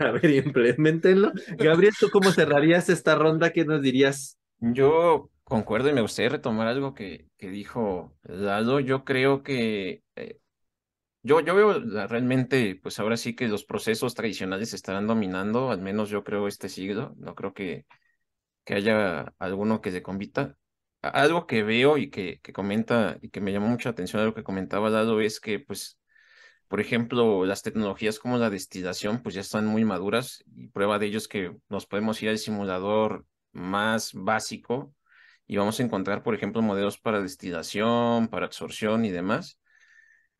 A 0.00 0.10
ver, 0.10 0.30
implementenlo. 0.30 1.32
Gabriel, 1.58 1.94
¿tú 1.98 2.10
cómo 2.10 2.32
cerrarías 2.32 2.88
esta 2.90 3.14
ronda? 3.14 3.50
¿Qué 3.52 3.64
nos 3.64 3.80
dirías? 3.82 4.38
Yo 4.60 5.30
concuerdo 5.44 5.88
y 5.88 5.92
me 5.92 6.00
gustaría 6.00 6.30
retomar 6.30 6.66
algo 6.68 6.94
que, 6.94 7.28
que 7.38 7.48
dijo 7.50 8.16
Lalo. 8.22 8.80
Yo 8.80 9.04
creo 9.04 9.42
que 9.42 10.02
eh, 10.16 10.40
yo, 11.22 11.40
yo 11.40 11.54
veo 11.56 11.80
la- 11.80 12.06
realmente, 12.06 12.78
pues 12.82 12.98
ahora 13.00 13.16
sí 13.16 13.34
que 13.36 13.48
los 13.48 13.64
procesos 13.64 14.14
tradicionales 14.14 14.74
estarán 14.74 15.06
dominando, 15.06 15.70
al 15.70 15.80
menos 15.82 16.10
yo 16.10 16.24
creo 16.24 16.48
este 16.48 16.68
siglo. 16.68 17.14
No 17.18 17.34
creo 17.34 17.54
que, 17.54 17.86
que 18.68 18.74
haya 18.76 19.34
alguno 19.40 19.80
que 19.82 19.92
se 19.92 20.02
compita. 20.04 20.58
A- 21.02 21.08
Algo 21.10 21.48
que 21.48 21.64
veo 21.64 21.98
y 21.98 22.10
que, 22.10 22.40
que 22.42 22.52
comenta 22.52 23.18
y 23.22 23.30
que 23.30 23.40
me 23.42 23.52
llamó 23.52 23.68
mucha 23.68 23.90
atención 23.90 24.22
a 24.22 24.26
lo 24.26 24.34
que 24.34 24.44
comentaba 24.44 24.90
Lalo 24.90 25.20
es 25.22 25.40
que, 25.40 25.58
pues, 25.60 25.98
por 26.68 26.80
ejemplo, 26.80 27.46
las 27.46 27.62
tecnologías 27.62 28.18
como 28.18 28.38
la 28.38 28.50
destilación, 28.50 29.22
pues 29.22 29.34
ya 29.36 29.40
están 29.42 29.66
muy 29.66 29.84
maduras 29.84 30.44
y 30.54 30.68
prueba 30.68 30.98
de 30.98 31.06
ello 31.06 31.18
es 31.18 31.28
que 31.28 31.56
nos 31.70 31.86
podemos 31.86 32.22
ir 32.22 32.30
al 32.30 32.38
simulador 32.38 33.26
más 33.52 34.12
básico 34.14 34.94
y 35.46 35.56
vamos 35.58 35.80
a 35.80 35.84
encontrar, 35.84 36.22
por 36.22 36.34
ejemplo, 36.34 36.62
modelos 36.62 36.98
para 36.98 37.22
destilación, 37.22 38.28
para 38.28 38.46
absorción 38.46 39.04
y 39.06 39.10
demás. 39.10 39.60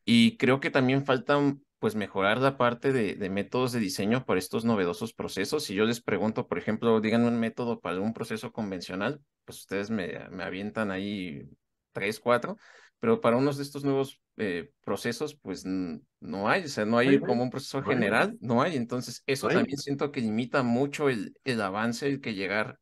Y 0.05 0.37
creo 0.39 0.61
que 0.61 0.71
también 0.71 1.05
falta 1.07 1.39
pues 1.79 1.95
mejorar 1.95 2.39
la 2.39 2.57
parte 2.57 2.93
de, 2.93 3.15
de 3.15 3.31
métodos 3.31 3.73
de 3.73 3.81
diseño 3.81 4.25
para 4.25 4.39
estos 4.39 4.65
novedosos 4.65 5.13
procesos. 5.13 5.65
Si 5.65 5.75
yo 5.75 5.85
les 5.85 6.01
pregunto, 6.01 6.49
por 6.49 6.59
ejemplo, 6.59 7.01
díganme 7.01 7.29
un 7.29 7.39
método 7.39 7.81
para 7.81 8.01
un 8.01 8.13
proceso 8.13 8.53
convencional, 8.53 9.21
pues 9.45 9.61
ustedes 9.61 9.91
me, 9.91 10.29
me 10.31 10.45
avientan 10.45 10.91
ahí 10.91 11.49
tres, 11.93 12.21
cuatro, 12.21 12.57
pero 13.01 13.21
para 13.21 13.37
unos 13.37 13.57
de 13.57 13.63
estos 13.63 13.85
nuevos 13.85 14.21
eh, 14.37 14.71
procesos, 14.85 15.37
pues 15.37 15.65
no 15.65 16.49
hay, 16.49 16.65
o 16.65 16.69
sea, 16.69 16.85
no 16.85 16.99
Ay, 16.99 17.09
hay 17.09 17.21
como 17.21 17.43
un 17.45 17.51
proceso 17.51 17.83
general, 17.83 18.37
no 18.41 18.61
hay. 18.63 18.77
Entonces, 18.77 19.23
eso 19.27 19.49
también 19.49 19.79
siento 19.79 20.11
que 20.11 20.21
limita 20.21 20.63
mucho 20.63 21.09
el, 21.09 21.35
el 21.45 21.61
avance, 21.61 22.07
el 22.09 22.21
que 22.21 22.35
llegar 22.35 22.79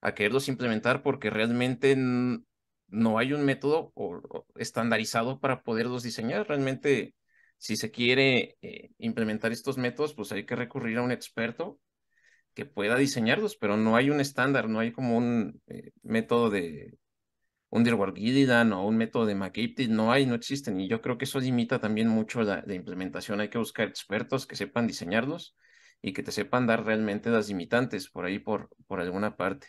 a 0.00 0.14
quererlos 0.14 0.48
implementar, 0.48 1.02
porque 1.02 1.28
realmente 1.28 1.94
no 1.96 3.18
hay 3.18 3.32
un 3.32 3.44
método 3.44 3.92
estandarizado 4.56 5.40
para 5.40 5.62
poderlos 5.62 6.02
diseñar. 6.02 6.48
Realmente, 6.48 7.14
si 7.60 7.76
se 7.76 7.92
quiere 7.92 8.58
eh, 8.62 8.90
implementar 8.98 9.52
estos 9.52 9.78
métodos, 9.78 10.14
pues 10.14 10.32
hay 10.32 10.46
que 10.46 10.56
recurrir 10.56 10.98
a 10.98 11.02
un 11.04 11.12
experto 11.12 11.80
que 12.54 12.66
pueda 12.66 12.96
diseñarlos, 12.96 13.56
pero 13.56 13.76
no 13.76 13.96
hay 13.96 14.10
un 14.10 14.20
estándar, 14.20 14.68
no 14.68 14.80
hay 14.80 14.92
como 14.92 15.16
un 15.18 15.62
eh, 15.68 15.92
método 16.02 16.50
de 16.50 16.98
Underworld 17.70 18.16
Guididan 18.16 18.72
o 18.72 18.86
un 18.86 18.96
método 18.96 19.26
de 19.26 19.34
McApey, 19.36 19.88
no 19.88 20.12
hay, 20.12 20.26
no 20.26 20.34
existen. 20.34 20.80
Y 20.80 20.88
yo 20.88 21.00
creo 21.02 21.18
que 21.18 21.24
eso 21.26 21.40
limita 21.40 21.80
también 21.80 22.08
mucho 22.08 22.42
la, 22.42 22.62
la 22.66 22.74
implementación. 22.74 23.40
Hay 23.40 23.50
que 23.50 23.58
buscar 23.58 23.88
expertos 23.88 24.46
que 24.46 24.56
sepan 24.56 24.86
diseñarlos 24.88 25.56
y 26.02 26.12
que 26.12 26.22
te 26.22 26.32
sepan 26.32 26.66
dar 26.66 26.84
realmente 26.84 27.30
las 27.30 27.48
limitantes 27.48 28.10
por 28.10 28.24
ahí, 28.24 28.38
por, 28.40 28.70
por 28.86 29.00
alguna 29.00 29.36
parte. 29.36 29.68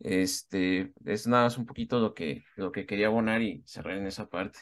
Este, 0.00 0.92
es 1.06 1.26
nada 1.26 1.44
más 1.44 1.58
un 1.58 1.66
poquito 1.66 2.00
lo 2.00 2.14
que, 2.14 2.44
lo 2.56 2.72
que 2.72 2.86
quería 2.86 3.08
abonar 3.08 3.42
y 3.42 3.62
cerrar 3.66 3.98
en 3.98 4.06
esa 4.06 4.28
parte. 4.28 4.58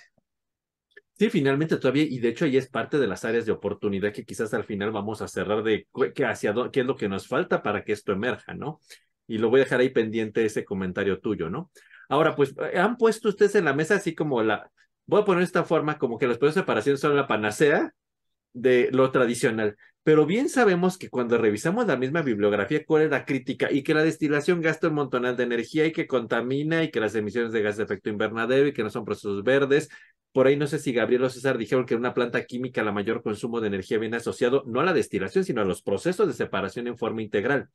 Sí, 1.16 1.30
finalmente 1.30 1.76
todavía, 1.76 2.02
y 2.02 2.18
de 2.18 2.28
hecho 2.28 2.44
ahí 2.44 2.56
es 2.56 2.68
parte 2.68 2.98
de 2.98 3.06
las 3.06 3.24
áreas 3.24 3.46
de 3.46 3.52
oportunidad 3.52 4.12
que 4.12 4.24
quizás 4.24 4.52
al 4.52 4.64
final 4.64 4.90
vamos 4.90 5.22
a 5.22 5.28
cerrar 5.28 5.62
de 5.62 5.86
qué, 6.12 6.24
hacia 6.24 6.52
qué 6.72 6.80
es 6.80 6.86
lo 6.86 6.96
que 6.96 7.08
nos 7.08 7.28
falta 7.28 7.62
para 7.62 7.84
que 7.84 7.92
esto 7.92 8.12
emerja, 8.12 8.54
¿no? 8.54 8.80
Y 9.28 9.38
lo 9.38 9.48
voy 9.48 9.60
a 9.60 9.64
dejar 9.64 9.80
ahí 9.80 9.90
pendiente 9.90 10.44
ese 10.44 10.64
comentario 10.64 11.20
tuyo, 11.20 11.48
¿no? 11.48 11.70
Ahora, 12.08 12.34
pues, 12.34 12.54
eh, 12.72 12.78
han 12.78 12.96
puesto 12.96 13.28
ustedes 13.28 13.54
en 13.54 13.64
la 13.64 13.74
mesa 13.74 13.94
así 13.94 14.14
como 14.14 14.42
la, 14.42 14.70
voy 15.06 15.22
a 15.22 15.24
poner 15.24 15.44
esta 15.44 15.62
forma, 15.62 15.98
como 15.98 16.18
que 16.18 16.26
los 16.26 16.38
procesos 16.38 16.56
de 16.56 16.60
separación 16.62 16.98
son 16.98 17.14
la 17.14 17.28
panacea 17.28 17.94
de 18.52 18.90
lo 18.92 19.10
tradicional. 19.12 19.76
Pero 20.02 20.26
bien 20.26 20.50
sabemos 20.50 20.98
que 20.98 21.08
cuando 21.08 21.38
revisamos 21.38 21.86
la 21.86 21.96
misma 21.96 22.20
bibliografía, 22.22 22.84
cuál 22.84 23.04
es 23.04 23.10
la 23.10 23.24
crítica 23.24 23.72
y 23.72 23.82
que 23.82 23.94
la 23.94 24.02
destilación 24.02 24.60
gasta 24.60 24.88
un 24.88 24.94
montonal 24.94 25.34
de 25.36 25.44
energía 25.44 25.86
y 25.86 25.92
que 25.92 26.06
contamina 26.06 26.84
y 26.84 26.90
que 26.90 27.00
las 27.00 27.14
emisiones 27.14 27.52
de 27.52 27.62
gas 27.62 27.78
de 27.78 27.84
efecto 27.84 28.10
invernadero 28.10 28.66
y 28.66 28.74
que 28.74 28.82
no 28.82 28.90
son 28.90 29.04
procesos 29.06 29.42
verdes. 29.42 29.88
Por 30.34 30.48
ahí 30.48 30.56
no 30.56 30.66
sé 30.66 30.80
si 30.80 30.92
Gabriel 30.92 31.22
o 31.22 31.30
César 31.30 31.58
dijeron 31.58 31.86
que 31.86 31.94
en 31.94 32.00
una 32.00 32.12
planta 32.12 32.44
química 32.44 32.82
la 32.82 32.90
mayor 32.90 33.22
consumo 33.22 33.60
de 33.60 33.68
energía 33.68 33.98
viene 34.00 34.16
asociado 34.16 34.64
no 34.66 34.80
a 34.80 34.84
la 34.84 34.92
destilación, 34.92 35.44
sino 35.44 35.62
a 35.62 35.64
los 35.64 35.80
procesos 35.80 36.26
de 36.26 36.32
separación 36.32 36.88
en 36.88 36.98
forma 36.98 37.22
integral. 37.22 37.68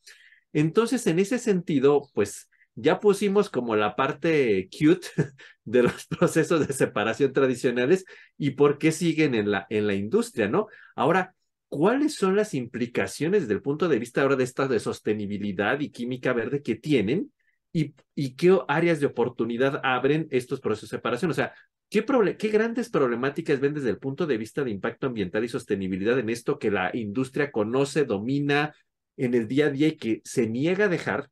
Entonces, 0.52 1.08
en 1.08 1.20
ese 1.20 1.40
sentido, 1.40 2.10
pues 2.14 2.50
ya 2.76 3.00
pusimos 3.00 3.50
como 3.50 3.78
la 3.78 3.96
parte 3.96 4.68
cute 4.78 5.08
de 5.64 5.84
los 5.84 6.06
procesos 6.08 6.68
de 6.68 6.74
separación 6.74 7.32
tradicionales 7.32 8.04
y 8.38 8.50
por 8.52 8.78
qué 8.78 8.92
siguen 8.92 9.36
en 9.36 9.52
la, 9.52 9.66
en 9.70 9.88
la 9.88 9.94
industria, 9.94 10.50
¿no? 10.50 10.68
Ahora, 10.98 11.34
¿cuáles 11.70 12.16
son 12.16 12.36
las 12.36 12.54
implicaciones 12.54 13.44
desde 13.44 13.54
el 13.54 13.62
punto 13.62 13.88
de 13.88 14.00
vista 14.00 14.22
ahora 14.22 14.36
de 14.36 14.44
estas 14.44 14.68
de 14.68 14.82
sostenibilidad 14.82 15.80
y 15.80 15.92
química 15.92 16.34
verde 16.34 16.62
que 16.62 16.76
tienen 16.76 17.32
y, 17.72 17.94
y 18.16 18.36
qué 18.36 18.60
áreas 18.68 19.00
de 19.00 19.06
oportunidad 19.06 19.80
abren 19.82 20.28
estos 20.30 20.60
procesos 20.60 20.90
de 20.90 20.98
separación? 20.98 21.32
O 21.32 21.34
sea, 21.34 21.54
¿qué, 21.90 22.06
¿qué 22.38 22.48
grandes 22.50 22.90
problemáticas 22.90 23.60
ven 23.60 23.74
desde 23.74 23.90
el 23.90 23.98
punto 23.98 24.26
de 24.26 24.38
vista 24.38 24.64
de 24.64 24.72
impacto 24.72 25.08
ambiental 25.08 25.44
y 25.44 25.50
sostenibilidad 25.50 26.18
en 26.20 26.30
esto 26.30 26.60
que 26.60 26.72
la 26.72 26.92
industria 26.94 27.52
conoce, 27.52 28.06
domina 28.06 28.74
en 29.18 29.34
el 29.34 29.48
día 29.48 29.68
a 29.68 29.70
día 29.70 29.88
y 29.90 29.98
que 29.98 30.22
se 30.24 30.48
niega 30.48 30.86
a 30.86 30.90
dejar? 30.90 31.30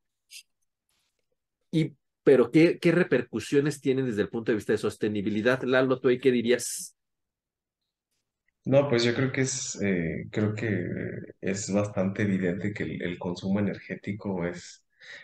Y, 1.71 1.93
pero, 2.23 2.51
¿qué, 2.51 2.79
¿qué 2.79 2.91
repercusiones 2.91 3.81
tienen 3.81 4.05
desde 4.05 4.23
el 4.23 4.29
punto 4.29 4.51
de 4.51 4.55
vista 4.55 4.73
de 4.73 4.79
sostenibilidad? 4.79 5.61
Lalo, 5.63 5.99
¿tú 5.99 6.09
ahí 6.09 6.19
qué 6.19 6.31
dirías? 6.31 6.97
No, 8.67 8.89
pues 8.89 9.05
yo 9.05 9.13
creo 9.15 9.31
que 9.31 9.41
es, 9.41 9.81
eh, 9.81 10.25
creo 10.29 10.53
que 10.53 10.85
es 11.39 11.71
bastante 11.71 12.23
evidente 12.23 12.73
que 12.73 12.83
el, 12.83 13.17
consumo 13.17 13.61
energético 13.61 14.45
es 14.45 14.83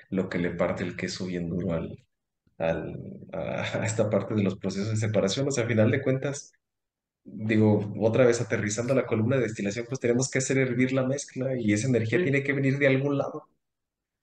lo 0.10 0.30
que 0.30 0.38
le 0.38 0.52
parte 0.52 0.84
el 0.86 0.96
queso 0.96 1.26
bien 1.26 1.50
duro 1.50 1.74
al, 1.74 2.06
al, 2.58 3.00
a, 3.34 3.86
esta 3.86 4.10
parte 4.10 4.36
de 4.36 4.44
los 4.44 4.58
procesos 4.58 4.92
de 4.92 4.98
separación. 4.98 5.48
O 5.48 5.52
sea, 5.52 5.66
a 5.66 5.68
final 5.68 5.92
de 5.92 6.02
cuentas, 6.02 6.54
digo, 7.24 7.94
otra 8.00 8.26
vez 8.26 8.42
aterrizando 8.42 8.96
la 8.96 9.06
columna 9.06 9.38
de 9.38 9.44
destilación, 9.44 9.86
pues 9.88 10.00
tenemos 10.00 10.30
que 10.30 10.40
hacer 10.40 10.58
hervir 10.58 10.94
la 10.94 11.06
mezcla 11.06 11.56
y 11.56 11.74
esa 11.74 11.88
energía 11.88 12.22
tiene 12.24 12.44
que 12.44 12.54
venir 12.54 12.78
de 12.80 12.88
algún 12.88 13.18
lado. 13.18 13.48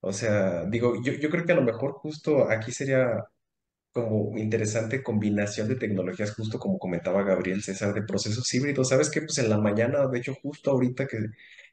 O 0.00 0.12
sea, 0.12 0.64
digo, 0.66 1.02
yo, 1.02 1.12
yo 1.14 1.30
creo 1.30 1.44
que 1.44 1.52
a 1.52 1.56
lo 1.56 1.62
mejor 1.62 1.92
justo 1.92 2.50
aquí 2.50 2.72
sería 2.72 3.24
como 3.92 4.38
interesante 4.38 5.02
combinación 5.02 5.68
de 5.68 5.76
tecnologías, 5.76 6.34
justo 6.34 6.58
como 6.58 6.78
comentaba 6.78 7.22
Gabriel 7.24 7.62
César, 7.62 7.92
de 7.94 8.02
procesos 8.02 8.52
híbridos. 8.54 8.88
¿Sabes 8.88 9.10
qué? 9.10 9.22
Pues 9.22 9.38
en 9.38 9.50
la 9.50 9.58
mañana, 9.58 10.06
de 10.06 10.18
hecho, 10.18 10.34
justo 10.42 10.70
ahorita 10.70 11.06
que, 11.06 11.18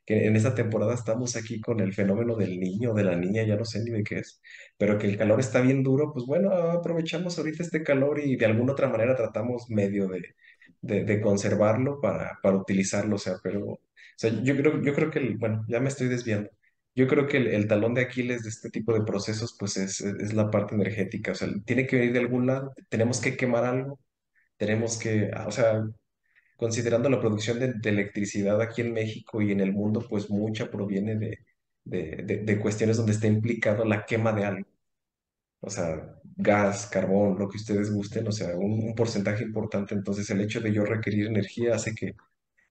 que 0.05 0.25
en 0.27 0.35
esta 0.35 0.55
temporada 0.55 0.93
estamos 0.95 1.35
aquí 1.35 1.61
con 1.61 1.79
el 1.79 1.93
fenómeno 1.93 2.35
del 2.35 2.59
niño, 2.59 2.93
de 2.93 3.03
la 3.03 3.15
niña, 3.15 3.43
ya 3.43 3.55
no 3.55 3.65
sé 3.65 3.83
ni 3.83 3.91
de 3.91 4.03
qué 4.03 4.19
es, 4.19 4.41
pero 4.77 4.97
que 4.97 5.07
el 5.07 5.17
calor 5.17 5.39
está 5.39 5.61
bien 5.61 5.83
duro, 5.83 6.11
pues 6.13 6.25
bueno, 6.25 6.51
aprovechamos 6.53 7.37
ahorita 7.37 7.63
este 7.63 7.83
calor 7.83 8.19
y 8.19 8.35
de 8.37 8.45
alguna 8.45 8.73
otra 8.73 8.89
manera 8.89 9.15
tratamos 9.15 9.69
medio 9.69 10.07
de, 10.07 10.35
de, 10.81 11.03
de 11.03 11.21
conservarlo 11.21 11.99
para, 12.01 12.37
para 12.41 12.57
utilizarlo, 12.57 13.15
o 13.15 13.19
sea, 13.19 13.35
pero, 13.43 13.65
o 13.65 13.79
sea, 14.15 14.31
yo 14.43 14.55
creo, 14.57 14.81
yo 14.81 14.93
creo 14.93 15.11
que, 15.11 15.19
el- 15.19 15.37
bueno, 15.37 15.65
ya 15.67 15.79
me 15.79 15.89
estoy 15.89 16.07
desviando. 16.07 16.49
Yo 16.95 17.07
creo 17.07 17.27
que 17.27 17.37
el, 17.37 17.47
el 17.47 17.67
talón 17.67 17.93
de 17.93 18.01
Aquiles 18.01 18.43
de 18.43 18.49
este 18.49 18.69
tipo 18.71 18.93
de 18.93 19.03
procesos, 19.03 19.55
pues 19.59 19.77
es, 19.77 20.01
es 20.01 20.33
la 20.33 20.49
parte 20.49 20.73
energética. 20.75 21.31
O 21.31 21.35
sea, 21.35 21.47
tiene 21.65 21.85
que 21.87 21.95
venir 21.97 22.13
de 22.13 22.19
algún 22.19 22.47
lado. 22.47 22.73
Tenemos 22.89 23.19
que 23.21 23.37
quemar 23.37 23.65
algo. 23.65 23.99
Tenemos 24.57 24.97
que, 24.99 25.31
ah, 25.35 25.45
o 25.47 25.51
sea, 25.51 25.83
considerando 26.57 27.09
la 27.09 27.19
producción 27.19 27.59
de, 27.59 27.73
de 27.73 27.89
electricidad 27.89 28.61
aquí 28.61 28.81
en 28.81 28.93
México 28.93 29.41
y 29.41 29.51
en 29.51 29.61
el 29.61 29.73
mundo, 29.73 30.05
pues 30.09 30.29
mucha 30.29 30.69
proviene 30.71 31.15
de, 31.15 31.39
de, 31.89 32.23
de- 32.25 32.37
de 32.39 32.59
cuestiones 32.59 32.97
donde 32.97 33.13
está 33.13 33.27
implicado 33.27 33.85
la 33.85 34.05
quema 34.05 34.33
de 34.33 34.45
algo. 34.45 34.67
O 35.61 35.69
sea, 35.69 36.15
gas, 36.37 36.87
carbón, 36.87 37.37
lo 37.39 37.49
que 37.49 37.57
ustedes 37.57 37.91
gusten, 37.91 38.27
o 38.27 38.31
sea, 38.31 38.55
un, 38.57 38.83
un 38.89 38.95
porcentaje 38.95 39.43
importante. 39.43 39.95
Entonces, 39.95 40.29
el 40.29 40.41
hecho 40.41 40.61
de 40.61 40.71
yo 40.73 40.85
requerir 40.85 41.27
energía 41.27 41.75
hace 41.75 41.95
que 41.95 42.15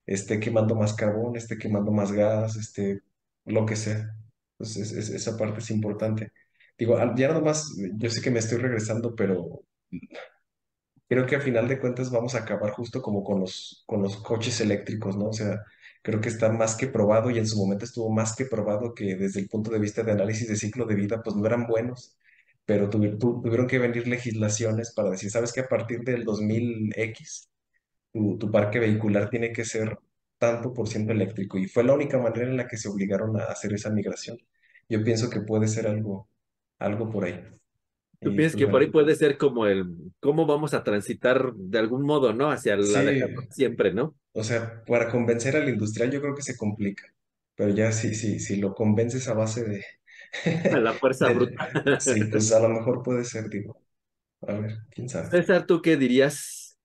esté 0.05 0.39
quemando 0.39 0.75
más 0.75 0.93
carbón, 0.95 1.35
esté 1.37 1.57
quemando 1.57 1.91
más 1.91 2.11
gas, 2.13 2.55
esté 2.57 3.01
lo 3.45 3.65
que 3.65 3.75
sea. 3.77 4.15
Entonces, 4.59 4.93
es- 4.93 5.09
es- 5.09 5.11
esa 5.11 5.37
parte 5.37 5.59
es 5.59 5.71
importante. 5.71 6.33
Digo, 6.77 6.97
ya 7.17 7.29
nada 7.29 7.41
más, 7.41 7.75
yo 7.97 8.09
sé 8.09 8.21
que 8.21 8.31
me 8.31 8.39
estoy 8.39 8.59
regresando, 8.59 9.15
pero 9.15 9.63
creo 11.07 11.25
que 11.25 11.35
a 11.35 11.39
final 11.39 11.67
de 11.67 11.79
cuentas 11.79 12.11
vamos 12.11 12.35
a 12.35 12.39
acabar 12.39 12.71
justo 12.71 13.01
como 13.01 13.23
con 13.23 13.39
los, 13.41 13.83
con 13.87 14.01
los 14.01 14.17
coches 14.17 14.59
eléctricos, 14.61 15.15
¿no? 15.17 15.27
O 15.29 15.33
sea, 15.33 15.63
creo 16.07 16.21
que 16.21 16.29
está 16.29 16.51
más 16.51 16.75
que 16.77 16.87
probado 16.87 17.31
y 17.31 17.39
en 17.39 17.47
su 17.47 17.57
momento 17.59 17.85
estuvo 17.85 18.09
más 18.11 18.35
que 18.35 18.45
probado 18.47 18.95
que 18.95 19.15
desde 19.17 19.41
el 19.41 19.49
punto 19.49 19.71
de 19.71 19.79
vista 19.79 20.03
de 20.03 20.13
análisis 20.13 20.47
de 20.49 20.55
ciclo 20.57 20.85
de 20.87 20.95
vida, 20.95 21.21
pues 21.23 21.35
no 21.35 21.45
eran 21.47 21.67
buenos, 21.67 22.17
pero 22.65 22.89
tuvi- 22.89 23.19
tu- 23.19 23.41
tuvieron 23.41 23.67
que 23.67 23.79
venir 23.79 24.07
legislaciones 24.07 24.93
para 24.95 25.11
decir, 25.11 25.31
¿sabes 25.31 25.53
qué? 25.53 25.61
A 25.61 25.69
partir 25.69 26.01
del 26.03 26.25
2000X 26.25 27.49
tu, 28.13 28.37
tu 28.37 28.51
parque 28.51 28.79
vehicular 28.79 29.29
tiene 29.29 29.51
que 29.53 29.65
ser 29.65 29.97
tanto 30.39 30.73
por 30.73 30.87
ciento 30.87 31.13
eléctrico 31.13 31.57
y 31.57 31.67
fue 31.67 31.83
la 31.83 31.93
única 31.93 32.17
manera 32.19 32.49
en 32.49 32.57
la 32.57 32.67
que 32.67 32.77
se 32.77 32.89
obligaron 32.89 33.39
a 33.39 33.45
hacer 33.45 33.73
esa 33.73 33.89
migración. 33.91 34.37
Yo 34.89 35.03
pienso 35.03 35.29
que 35.29 35.41
puede 35.41 35.67
ser 35.67 35.87
algo, 35.87 36.29
algo 36.79 37.09
por 37.11 37.25
ahí. 37.25 37.43
¿Tú 38.21 38.35
piensas 38.35 38.57
pues 38.57 38.57
que 38.57 38.67
por 38.67 38.81
ahí 38.81 38.87
puede 38.91 39.15
ser 39.15 39.37
como 39.37 39.67
el, 39.67 40.11
cómo 40.19 40.45
vamos 40.45 40.73
a 40.73 40.83
transitar 40.83 41.53
de 41.55 41.79
algún 41.79 42.03
modo, 42.05 42.33
¿no? 42.33 42.51
Hacia 42.51 42.75
la 42.75 43.03
sí, 43.05 43.47
siempre, 43.49 43.93
¿no? 43.93 44.15
O 44.37 44.43
sea, 44.43 44.83
para 44.85 45.09
convencer 45.09 45.55
al 45.55 45.67
industrial 45.67 46.11
yo 46.11 46.21
creo 46.21 46.35
que 46.35 46.43
se 46.43 46.55
complica, 46.55 47.03
pero 47.55 47.69
ya 47.73 47.91
sí, 47.91 48.15
sí, 48.15 48.39
si 48.39 48.57
lo 48.57 48.73
convences 48.73 49.27
a 49.27 49.33
base 49.33 49.65
de, 49.65 49.83
A 50.73 50.77
la 50.77 50.93
fuerza 50.93 51.27
de, 51.27 51.33
bruta. 51.33 51.69
sí, 51.99 52.23
pues 52.25 52.51
a 52.51 52.59
lo 52.59 52.69
mejor 52.69 53.03
puede 53.03 53.23
ser, 53.23 53.49
digo, 53.49 53.81
a 54.41 54.53
ver, 54.53 54.77
quién 54.91 55.09
sabe. 55.09 55.29
César, 55.29 55.65
¿tú 55.65 55.81
qué 55.81 55.97
dirías? 55.97 56.79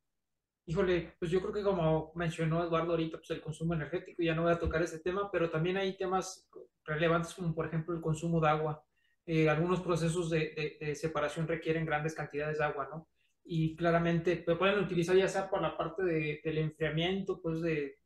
Híjole, 0.64 1.14
pues 1.18 1.30
yo 1.30 1.40
creo 1.40 1.52
que 1.52 1.62
como 1.62 2.12
mencionó 2.14 2.64
Eduardo 2.64 2.92
ahorita, 2.92 3.18
pues 3.18 3.30
el 3.30 3.40
consumo 3.40 3.74
energético, 3.74 4.22
ya 4.22 4.34
no 4.34 4.44
voy 4.44 4.52
a 4.52 4.58
tocar 4.58 4.82
ese 4.82 5.00
tema, 5.00 5.30
pero 5.30 5.50
también 5.50 5.76
hay 5.76 5.96
temas 5.96 6.48
relevantes 6.84 7.34
como 7.34 7.54
por 7.54 7.66
ejemplo 7.66 7.94
el 7.94 8.00
consumo 8.00 8.40
de 8.40 8.48
agua. 8.48 8.84
Eh, 9.26 9.48
algunos 9.48 9.80
procesos 9.80 10.30
de, 10.30 10.52
de, 10.56 10.78
de, 10.84 10.94
separación 10.94 11.46
requieren 11.46 11.86
grandes 11.86 12.14
cantidades 12.14 12.58
de 12.58 12.64
agua, 12.64 12.88
¿no? 12.90 13.08
Y 13.44 13.76
claramente 13.76 14.36
pueden 14.36 14.78
utilizar 14.78 15.16
ya 15.16 15.28
sea 15.28 15.50
por 15.50 15.60
la 15.60 15.76
parte 15.76 16.04
de, 16.04 16.40
del 16.44 16.58
enfriamiento, 16.58 17.40
pues 17.42 17.60
de, 17.60 17.96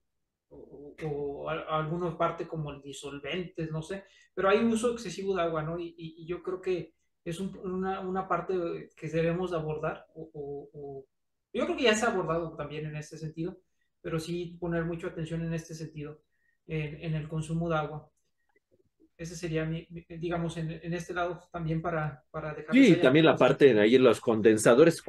o, 0.49 0.95
o 1.05 1.49
alguna 1.49 2.17
parte 2.17 2.47
como 2.47 2.71
el 2.73 2.83
disolventes, 2.83 3.71
no 3.71 3.83
sé, 3.83 4.05
pero 4.35 4.49
hay 4.49 4.65
uso 4.65 4.93
excesivo 4.93 5.35
de 5.35 5.43
agua, 5.43 5.63
¿no? 5.63 5.79
Y, 5.79 5.95
y, 5.97 6.27
yo 6.27 6.43
creo 6.43 6.61
que 6.61 6.95
es 7.25 7.41
un, 7.41 7.57
una, 7.59 8.01
una, 8.01 8.29
parte 8.29 8.91
que 8.97 9.09
debemos 9.09 9.53
abordar 9.53 10.07
o, 10.15 10.31
o, 10.73 11.07
yo 11.53 11.65
creo 11.65 11.77
que 11.77 11.85
ya 11.85 11.95
se 11.95 12.07
ha 12.07 12.11
abordado 12.11 12.55
también 12.55 12.87
en 12.87 12.97
este 12.97 13.17
sentido, 13.19 13.59
pero 14.01 14.21
sí 14.21 14.57
poner 14.61 14.85
mucha 14.85 15.09
atención 15.09 15.43
en 15.43 15.55
este 15.55 15.75
sentido, 15.75 16.21
en, 16.67 17.03
en 17.03 17.15
el 17.15 17.29
consumo 17.29 17.69
de 17.69 17.77
agua. 17.77 18.11
Ese 19.19 19.35
sería, 19.35 19.65
mi, 19.65 19.87
digamos, 20.09 20.59
en, 20.59 20.71
en, 20.71 20.93
este 20.93 21.15
lado 21.15 21.41
también 21.51 21.81
para, 21.81 22.23
para 22.31 22.53
dejar. 22.53 22.75
Sí, 22.75 22.97
también 22.97 23.25
la 23.25 23.37
parte 23.37 23.73
de 23.73 23.81
ahí 23.81 23.97
los 23.97 24.21
condensadores. 24.21 25.03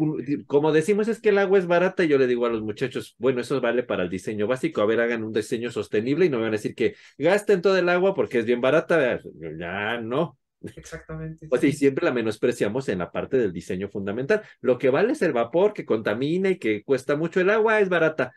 Como 0.46 0.72
decimos, 0.72 1.10
es 1.10 1.20
que 1.20 1.30
el 1.30 1.38
agua 1.38 1.60
es 1.60 1.68
barata. 1.68 2.06
Yo 2.06 2.18
le 2.18 2.26
digo 2.26 2.46
a 2.46 2.50
los 2.50 2.62
muchachos, 2.62 3.16
bueno, 3.18 3.42
eso 3.42 3.60
vale 3.60 3.84
para 3.84 4.04
el 4.04 4.10
diseño 4.10 4.48
básico. 4.48 4.82
A 4.82 4.86
ver, 4.86 5.02
hagan 5.02 5.24
un 5.24 5.34
diseño 5.34 5.72
sostenible 5.72 6.26
y 6.26 6.30
no 6.30 6.38
me 6.38 6.44
van 6.44 6.54
a 6.54 6.58
decir 6.58 6.74
que 6.74 6.96
gasten 7.18 7.62
todo 7.62 7.78
el 7.78 7.90
agua 7.90 8.16
porque 8.16 8.40
es 8.40 8.46
bien 8.46 8.62
barata. 8.62 9.20
Ya 9.58 10.00
no. 10.00 10.38
Exactamente. 10.76 11.48
Pues 11.48 11.62
sí, 11.62 11.72
siempre 11.72 12.06
la 12.06 12.12
menospreciamos 12.12 12.90
en 12.90 13.00
la 13.00 13.12
parte 13.12 13.38
del 13.38 13.54
diseño 13.54 13.90
fundamental. 13.90 14.42
Lo 14.62 14.78
que 14.78 14.90
vale 14.90 15.14
es 15.14 15.22
el 15.22 15.34
vapor 15.34 15.74
que 15.74 15.86
contamina 15.86 16.50
y 16.50 16.58
que 16.58 16.84
cuesta 16.84 17.16
mucho 17.16 17.42
el 17.42 17.50
agua, 17.50 17.80
es 17.80 17.90
barata. 17.90 18.34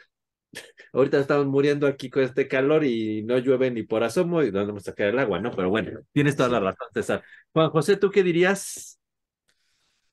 Ahorita 0.92 1.20
estamos 1.20 1.46
muriendo 1.46 1.86
aquí 1.86 2.10
con 2.10 2.22
este 2.22 2.48
calor 2.48 2.84
y 2.84 3.22
no 3.22 3.38
llueve 3.38 3.70
ni 3.70 3.82
por 3.84 4.02
asomo 4.02 4.42
y 4.42 4.50
no 4.50 4.66
vamos 4.66 4.82
a 4.82 4.90
sacar 4.90 5.08
el 5.08 5.18
agua, 5.18 5.38
¿no? 5.40 5.50
Pero 5.52 5.70
bueno, 5.70 6.00
tienes 6.12 6.36
toda 6.36 6.48
la 6.48 6.60
razón, 6.60 6.88
César. 6.92 7.22
Juan 7.52 7.70
José, 7.70 7.96
¿tú 7.96 8.10
qué 8.10 8.22
dirías? 8.22 8.98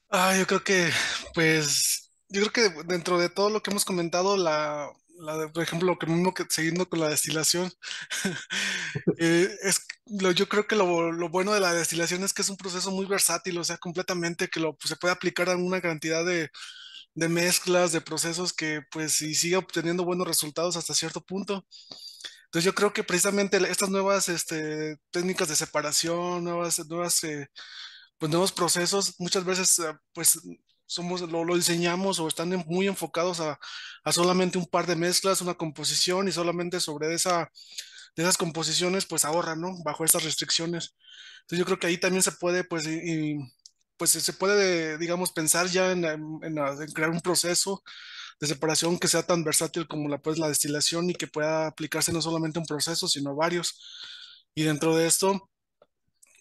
Ah, 0.09 0.35
yo 0.38 0.45
creo 0.45 0.63
que, 0.63 0.89
pues, 1.33 2.11
yo 2.29 2.41
creo 2.41 2.71
que 2.71 2.83
dentro 2.85 3.17
de 3.19 3.29
todo 3.29 3.49
lo 3.49 3.61
que 3.61 3.71
hemos 3.71 3.85
comentado, 3.85 4.38
la, 4.38 4.89
la 5.19 5.38
de, 5.38 5.49
por 5.49 5.63
ejemplo, 5.63 5.88
lo 5.88 5.97
que 5.99 6.07
mismo 6.07 6.33
que 6.33 6.45
siguiendo 6.49 6.88
con 6.88 6.99
la 6.99 7.09
destilación, 7.09 7.71
eh, 9.19 9.49
es 9.63 9.85
lo, 10.05 10.31
yo 10.31 10.47
creo 10.47 10.67
que 10.67 10.75
lo, 10.75 11.11
lo 11.11 11.29
bueno 11.29 11.53
de 11.53 11.59
la 11.59 11.73
destilación 11.73 12.23
es 12.23 12.33
que 12.33 12.41
es 12.43 12.49
un 12.49 12.57
proceso 12.57 12.91
muy 12.91 13.05
versátil, 13.05 13.57
o 13.57 13.63
sea, 13.63 13.77
completamente 13.77 14.47
que 14.47 14.59
lo 14.59 14.77
pues, 14.77 14.89
se 14.89 14.95
puede 14.95 15.13
aplicar 15.13 15.49
a 15.49 15.57
una 15.57 15.81
cantidad 15.81 16.25
de, 16.25 16.49
de 17.18 17.30
mezclas, 17.30 17.91
de 17.91 18.01
procesos 18.01 18.53
que 18.53 18.82
pues 18.91 19.13
sigue 19.13 19.57
obteniendo 19.57 20.05
buenos 20.05 20.28
resultados 20.28 20.78
hasta 20.78 20.93
cierto 20.93 21.20
punto. 21.22 21.65
Entonces 22.45 22.63
yo 22.65 22.76
creo 22.76 22.93
que 22.93 23.03
precisamente 23.03 23.57
estas 23.70 23.89
nuevas 23.89 24.30
este, 24.30 24.97
técnicas 25.11 25.49
de 25.49 25.55
separación, 25.55 26.43
nuevas, 26.43 26.80
eh, 27.24 27.47
pues 28.20 28.32
nuevos 28.32 28.51
procesos, 28.51 29.15
muchas 29.20 29.45
veces 29.45 29.80
eh, 29.80 29.93
pues 30.13 30.39
somos, 30.86 31.22
lo, 31.22 31.55
diseñamos 31.55 32.20
o 32.20 32.28
están 32.28 32.49
muy 32.68 32.88
enfocados 32.88 33.39
a, 33.39 33.59
a 34.03 34.11
solamente 34.11 34.59
un 34.59 34.68
par 34.68 34.86
de 34.86 34.95
mezclas, 34.95 35.41
una 35.41 35.55
composición 35.55 36.28
y 36.28 36.32
solamente 36.32 36.80
sobre 36.80 37.13
esa, 37.15 37.51
de 38.15 38.24
esas 38.24 38.38
composiciones 38.38 39.07
pues 39.07 39.26
ahorran, 39.26 39.59
¿no? 39.59 39.76
Bajo 39.84 40.05
estas 40.05 40.24
restricciones. 40.24 40.95
Entonces 41.41 41.59
yo 41.59 41.65
creo 41.65 41.80
que 41.80 41.88
ahí 41.88 41.97
también 41.97 42.24
se 42.24 42.32
puede 42.34 42.63
pues 42.63 42.86
pues 43.97 44.11
se 44.11 44.33
puede 44.33 44.97
digamos 44.97 45.31
pensar 45.31 45.67
ya 45.67 45.93
la- 45.95 46.13
en 46.13 46.91
crear 46.93 47.09
un 47.11 47.21
proceso 47.21 47.83
de 48.41 48.47
separación 48.47 48.99
que 48.99 49.07
sea 49.09 49.23
tan 49.23 49.43
versátil 49.43 49.87
como 49.87 50.09
la 50.09 50.19
pues 50.19 50.39
la 50.39 50.49
destilación 50.49 51.09
y 51.09 51.15
que 51.15 51.27
pueda 51.27 51.67
aplicarse 51.67 52.13
no 52.13 52.21
solamente 52.21 52.59
a 52.59 52.61
un 52.63 52.67
proceso 52.67 53.07
sino 53.07 53.31
a 53.31 53.35
varios. 53.35 53.79
Y 54.55 54.63
dentro 54.63 54.95
de 54.97 55.07
esto 55.07 55.49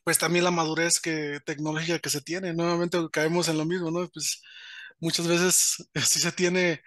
pues 0.04 0.18
también 0.18 0.44
la 0.44 0.50
madurez 0.50 1.00
que, 1.00 1.40
tecnológica 1.44 1.98
que 1.98 2.10
se 2.10 2.20
tiene. 2.20 2.54
Nuevamente 2.54 2.98
caemos 3.12 3.48
en 3.48 3.58
lo 3.58 3.64
mismo, 3.64 3.90
¿no? 3.90 4.08
Pues 4.08 4.42
muchas 5.00 5.26
veces 5.28 5.76
sí 6.06 6.20
se 6.20 6.32
tiene 6.32 6.82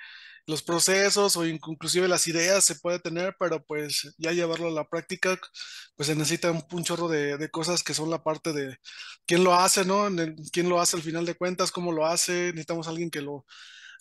los 0.49 0.63
procesos 0.63 1.37
o 1.37 1.45
inclusive 1.45 2.07
las 2.07 2.27
ideas 2.27 2.65
se 2.65 2.75
puede 2.75 2.99
tener, 2.99 3.35
pero 3.39 3.63
pues 3.63 4.13
ya 4.17 4.31
llevarlo 4.31 4.69
a 4.69 4.71
la 4.71 4.89
práctica, 4.89 5.39
pues 5.95 6.07
se 6.07 6.15
necesita 6.15 6.51
un, 6.51 6.63
un 6.71 6.83
chorro 6.83 7.07
de, 7.07 7.49
cosas 7.51 7.83
que 7.83 7.93
son 7.93 8.09
la 8.09 8.23
parte 8.23 8.51
de 8.51 8.77
quién 9.27 9.43
lo 9.43 9.53
hace, 9.53 9.85
¿no? 9.85 10.07
Quién 10.51 10.69
lo 10.69 10.81
hace 10.81 10.97
al 10.97 11.03
final 11.03 11.25
de 11.25 11.35
cuentas, 11.35 11.71
cómo 11.71 11.91
lo 11.91 12.05
hace, 12.07 12.47
necesitamos 12.47 12.87
alguien 12.87 13.11
que 13.11 13.21
lo 13.21 13.45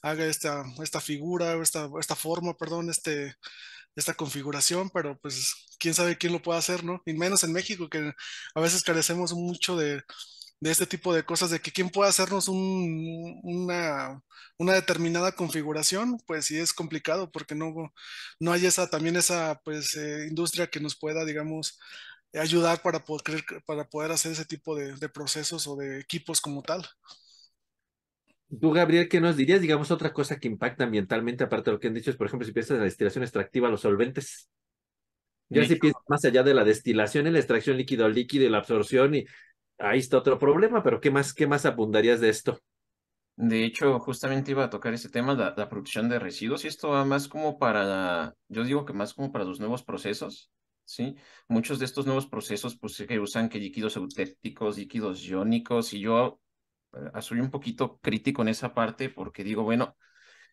haga 0.03 0.27
esta, 0.27 0.65
esta 0.83 1.01
figura, 1.01 1.61
esta, 1.63 1.89
esta 2.01 2.17
forma, 2.17 2.57
perdón, 2.57 2.89
este, 2.91 3.35
esta 3.97 4.15
configuración, 4.15 4.91
pero 4.91 5.19
pues 5.21 5.55
quién 5.79 5.95
sabe 5.95 6.19
quién 6.19 6.33
lo 6.33 6.43
puede 6.43 6.59
hacer, 6.61 6.85
¿no? 6.85 7.03
Y 7.07 7.13
menos 7.15 7.45
en 7.45 7.53
México, 7.53 7.89
que 7.91 8.13
a 8.55 8.61
veces 8.61 8.83
carecemos 8.83 9.35
mucho 9.35 9.77
de, 9.77 10.03
de 10.61 10.71
este 10.71 10.87
tipo 10.87 11.15
de 11.15 11.25
cosas, 11.25 11.51
de 11.51 11.61
que 11.61 11.71
quién 11.71 11.91
puede 11.91 12.11
hacernos 12.11 12.49
un, 12.49 13.41
una, 13.43 14.21
una, 14.59 14.75
determinada 14.75 15.33
configuración, 15.33 16.19
pues 16.27 16.47
sí 16.47 16.59
es 16.59 16.73
complicado 16.73 17.31
porque 17.31 17.55
no, 17.55 17.93
no 18.41 18.53
hay 18.53 18.67
esa, 18.67 18.91
también 18.91 19.17
esa 19.17 19.61
pues 19.65 19.97
eh, 19.97 20.27
industria 20.29 20.67
que 20.67 20.81
nos 20.81 20.97
pueda, 20.99 21.25
digamos, 21.25 21.79
ayudar 22.35 22.83
para 22.83 23.05
poder, 23.05 23.45
para 23.67 23.89
poder 23.89 24.11
hacer 24.13 24.33
ese 24.33 24.45
tipo 24.45 24.75
de, 24.77 24.95
de 24.97 25.09
procesos 25.09 25.67
o 25.67 25.77
de 25.77 26.01
equipos 26.01 26.41
como 26.41 26.63
tal. 26.63 26.87
Tú, 28.61 28.73
Gabriel, 28.73 29.09
¿qué 29.09 29.21
nos 29.21 29.37
dirías? 29.37 29.61
Digamos, 29.61 29.91
otra 29.91 30.13
cosa 30.13 30.39
que 30.39 30.49
impacta 30.49 30.85
ambientalmente, 30.85 31.45
aparte 31.45 31.71
de 31.71 31.75
lo 31.75 31.81
que 31.81 31.89
han 31.89 31.95
dicho, 31.95 32.11
es, 32.11 32.17
por 32.17 32.27
ejemplo, 32.27 32.47
si 32.47 32.53
piensas 32.53 32.73
en 32.73 32.79
la 32.79 32.85
destilación 32.85 33.23
extractiva, 33.23 33.69
los 33.69 33.83
solventes. 33.83 34.49
Ya 35.51 35.65
si 35.65 35.77
piensas 35.77 36.03
más 36.09 36.25
allá 36.25 36.43
de 36.43 36.55
la 36.55 36.65
destilación, 36.65 37.27
en 37.27 37.35
la 37.35 37.39
extracción 37.39 37.77
líquido 37.77 38.09
líquido 38.09 38.45
y 38.45 38.51
la 38.51 38.59
absorción, 38.59 39.15
y 39.15 39.27
ahí 39.79 39.99
está 39.99 40.19
otro 40.19 40.39
problema, 40.39 40.83
pero 40.83 41.01
¿qué 41.01 41.11
más, 41.11 41.33
qué 41.35 41.47
más 41.47 41.67
abundarías 41.67 42.21
de 42.21 42.29
esto? 42.31 42.61
De 43.37 43.65
hecho, 43.65 43.99
justamente 44.01 44.51
iba 44.51 44.65
a 44.65 44.71
tocar 44.71 44.95
ese 44.95 45.11
tema, 45.11 45.35
la, 45.35 45.55
la 45.57 45.69
producción 45.69 46.09
de 46.09 46.19
residuos, 46.19 46.65
y 46.65 46.69
esto 46.69 46.91
va 46.91 47.05
más 47.05 47.29
como 47.29 47.59
para, 47.59 48.35
yo 48.49 48.65
digo 48.65 48.85
que 48.85 48.93
más 48.93 49.15
como 49.15 49.31
para 49.33 49.45
los 49.45 49.61
nuevos 49.61 49.85
procesos, 49.85 50.51
¿sí? 50.85 51.15
Muchos 51.49 51.79
de 51.79 51.85
estos 51.85 52.07
nuevos 52.07 52.27
procesos, 52.27 52.77
pues, 52.79 52.97
que 53.07 53.21
usan 53.21 53.49
que 53.49 53.61
líquidos 53.61 53.97
eutépticos, 53.97 54.77
líquidos 54.79 55.25
iónicos, 55.25 55.95
y 55.95 56.01
yo 56.01 56.41
soy 57.21 57.41
un 57.41 57.51
poquito 57.51 57.99
crítico 57.99 58.43
en 58.43 58.49
esa 58.49 58.75
parte 58.75 59.09
porque 59.09 59.45
digo, 59.45 59.63
bueno, 59.63 59.97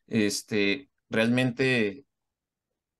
este, 0.07 0.89
realmente, 1.09 2.05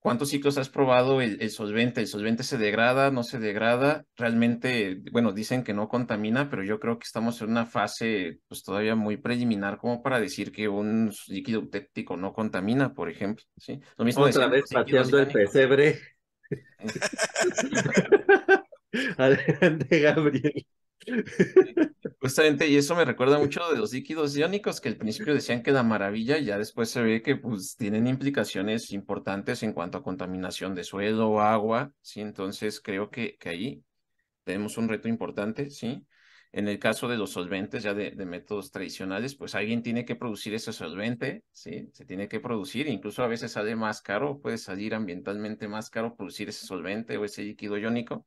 ¿cuántos 0.06 0.30
ciclos 0.30 0.60
has 0.60 0.70
probado 0.70 1.20
el, 1.20 1.42
el, 1.42 1.50
solvente? 1.50 2.00
¿El 2.00 2.06
solvente 2.06 2.44
se 2.44 2.60
degrada? 2.60 3.10
¿No 3.10 3.24
se 3.24 3.40
degrada? 3.40 4.06
Realmente, 4.16 5.02
bueno, 5.12 5.32
dicen 5.32 5.64
que 5.64 5.74
no 5.74 5.90
contamina, 5.90 6.48
pero 6.48 6.64
yo 6.64 6.80
creo 6.80 7.00
que 7.00 7.06
estamos 7.06 7.42
en 7.42 7.50
una 7.50 7.66
fase 7.66 8.38
pues 8.48 8.62
todavía 8.62 8.94
muy 8.94 9.18
preliminar 9.18 9.80
como 9.80 10.04
para 10.04 10.20
decir 10.20 10.52
que 10.52 10.68
un 10.68 11.12
líquido 11.28 11.62
eutéptico 11.62 12.18
no 12.18 12.34
contamina, 12.34 12.94
por 12.94 13.10
ejemplo, 13.10 13.44
¿sí? 13.58 13.82
Lo 13.98 14.06
mismo 14.06 14.26
Otra 14.26 14.48
vez 14.48 14.66
pateando 14.72 15.18
el 15.18 15.28
pesebre. 15.28 16.00
Adelante, 19.18 20.00
Gabriel. 20.02 20.68
Justamente, 22.26 22.68
y 22.68 22.76
eso 22.76 22.96
me 22.96 23.06
recuerda 23.06 23.38
mucho 23.38 23.70
de 23.70 23.78
los 23.78 23.94
líquidos 23.94 24.36
iónicos 24.36 24.82
que 24.82 24.90
al 24.90 24.98
principio 24.98 25.36
decían 25.36 25.62
que 25.62 25.70
era 25.70 25.84
maravilla 25.84 26.40
y 26.40 26.46
ya 26.46 26.58
después 26.58 26.90
se 26.90 27.04
ve 27.04 27.22
que 27.22 27.36
pues 27.36 27.76
tienen 27.78 28.08
implicaciones 28.08 28.92
importantes 28.94 29.62
en 29.62 29.74
cuanto 29.74 30.00
a 30.00 30.04
contaminación 30.04 30.74
de 30.74 30.84
suelo 30.84 31.30
o 31.30 31.40
agua, 31.40 31.92
¿sí? 32.02 32.22
Entonces 32.22 32.82
creo 32.82 33.12
que, 33.12 33.38
que 33.38 33.50
ahí 33.50 33.84
tenemos 34.44 34.80
un 34.80 34.90
reto 34.90 35.08
importante, 35.08 35.70
¿sí? 35.70 36.04
En 36.52 36.68
el 36.68 36.80
caso 36.80 37.08
de 37.08 37.18
los 37.18 37.30
solventes 37.30 37.84
ya 37.84 37.94
de, 37.94 38.10
de, 38.10 38.26
métodos 38.26 38.72
tradicionales, 38.72 39.36
pues 39.36 39.54
alguien 39.54 39.84
tiene 39.84 40.04
que 40.04 40.16
producir 40.16 40.56
ese 40.56 40.74
solvente, 40.74 41.44
¿sí? 41.52 41.92
Se 41.94 42.06
tiene 42.06 42.28
que 42.28 42.40
producir, 42.40 42.88
incluso 42.88 43.22
a 43.22 43.28
veces 43.28 43.52
sale 43.52 43.76
más 43.76 44.02
caro, 44.02 44.42
puede 44.42 44.58
salir 44.58 44.96
ambientalmente 44.96 45.68
más 45.68 45.92
caro 45.92 46.16
producir 46.16 46.50
ese 46.50 46.66
solvente 46.66 47.18
o 47.18 47.24
ese 47.24 47.44
líquido 47.44 47.78
iónico, 47.78 48.26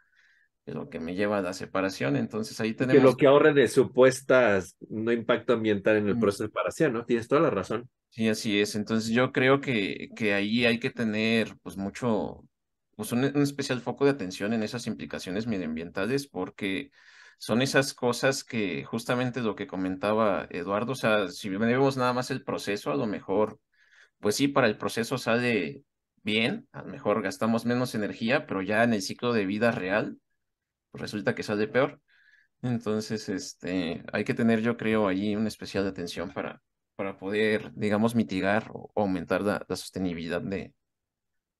es 0.69 0.75
lo 0.75 0.89
que 0.89 1.01
me 1.01 1.15
lleva 1.15 1.39
a 1.39 1.43
la 1.43 1.53
separación. 1.53 2.17
Entonces 2.17 2.61
ahí 2.61 2.75
tenemos. 2.75 3.01
Que 3.01 3.07
lo 3.09 3.17
que 3.17 3.27
ahorre 3.27 3.55
de 3.55 3.69
supuestas 3.69 4.77
no 4.89 5.13
impacto 5.13 5.55
ambiental 5.55 5.97
en 5.97 6.09
el 6.09 6.19
proceso 6.19 6.45
de 6.45 6.49
separación, 6.49 6.93
¿no? 6.93 7.05
Tienes 7.05 7.29
toda 7.29 7.41
la 7.41 7.51
razón. 7.51 7.89
Sí, 8.11 8.29
así 8.29 8.61
es. 8.61 8.75
Entonces 8.75 9.11
yo 9.11 9.33
creo 9.33 9.61
que, 9.61 10.09
que 10.17 10.35
ahí 10.35 10.65
hay 10.65 10.79
que 10.79 10.91
tener 10.91 11.57
pues 11.63 11.77
mucho, 11.77 12.45
pues 12.97 13.13
un, 13.13 13.25
un 13.25 13.43
especial 13.43 13.81
foco 13.81 14.05
de 14.05 14.13
atención 14.13 14.53
en 14.53 14.63
esas 14.63 14.87
implicaciones 14.87 15.47
medioambientales 15.47 16.27
porque 16.27 16.91
son 17.39 17.63
esas 17.63 17.95
cosas 17.95 18.45
que 18.45 18.85
justamente 18.85 19.41
lo 19.41 19.55
que 19.55 19.69
comentaba 19.69 20.47
Eduardo, 20.51 20.93
o 20.93 20.97
sea, 20.97 21.29
si 21.29 21.49
vemos 21.49 21.97
nada 21.97 22.13
más 22.13 22.31
el 22.31 22.43
proceso, 22.43 22.91
a 22.91 22.97
lo 22.97 23.07
mejor, 23.07 23.61
pues 24.19 24.35
sí, 24.35 24.49
para 24.49 24.67
el 24.67 24.77
proceso 24.77 25.19
sale 25.19 25.85
bien, 26.23 26.69
a 26.73 26.83
lo 26.83 26.89
mejor 26.89 27.23
gastamos 27.23 27.65
menos 27.65 27.95
energía, 27.95 28.47
pero 28.47 28.61
ya 28.61 28.83
en 28.83 28.93
el 28.93 29.03
ciclo 29.03 29.33
de 29.33 29.47
vida 29.47 29.71
real, 29.71 30.19
pues 30.91 31.03
resulta 31.03 31.35
que 31.35 31.43
sale 31.43 31.69
peor. 31.69 32.01
Entonces, 32.63 33.29
este, 33.29 34.03
hay 34.13 34.25
que 34.25 34.35
tener, 34.35 34.61
yo 34.61 34.77
creo, 34.77 35.07
ahí 35.07 35.37
una 35.37 35.49
especial 35.49 35.87
atención 35.87 36.33
para, 36.33 36.61
para 36.97 37.17
poder, 37.17 37.73
digamos, 37.75 38.15
mitigar 38.15 38.71
o 38.73 38.91
aumentar 38.97 39.43
la, 39.43 39.65
la 39.69 39.77
sostenibilidad 39.77 40.41
de, 40.41 40.73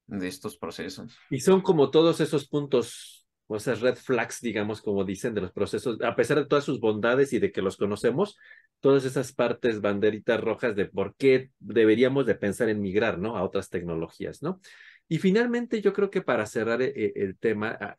de 0.07 0.29
estos 0.29 0.57
procesos. 0.59 1.17
Y 1.31 1.41
son 1.41 1.61
como 1.61 1.91
todos 1.91 2.21
esos 2.21 2.49
puntos, 2.49 3.27
o 3.47 3.57
esas 3.57 3.81
red 3.81 3.95
flags, 3.95 4.41
digamos, 4.41 4.83
como 4.83 5.05
dicen, 5.05 5.35
de 5.35 5.41
los 5.41 5.53
procesos, 5.53 5.99
a 6.03 6.17
pesar 6.17 6.39
de 6.39 6.47
todas 6.47 6.65
sus 6.65 6.81
bondades 6.81 7.33
y 7.33 7.39
de 7.39 7.53
que 7.53 7.63
los 7.63 7.77
conocemos, 7.77 8.37
todas 8.81 9.05
esas 9.05 9.33
partes, 9.33 9.81
banderitas 9.81 10.41
rojas 10.41 10.75
de 10.75 10.87
por 10.87 11.15
qué 11.17 11.51
deberíamos 11.59 12.27
de 12.27 12.35
pensar 12.35 12.69
en 12.69 12.81
migrar, 12.81 13.19
¿no? 13.19 13.37
A 13.37 13.45
otras 13.45 13.71
tecnologías, 13.71 14.43
¿no? 14.43 14.61
Y 15.09 15.19
finalmente, 15.19 15.81
yo 15.81 15.93
creo 15.93 16.11
que 16.11 16.21
para 16.23 16.45
cerrar 16.45 16.83
el, 16.83 17.13
el 17.15 17.39
tema, 17.39 17.99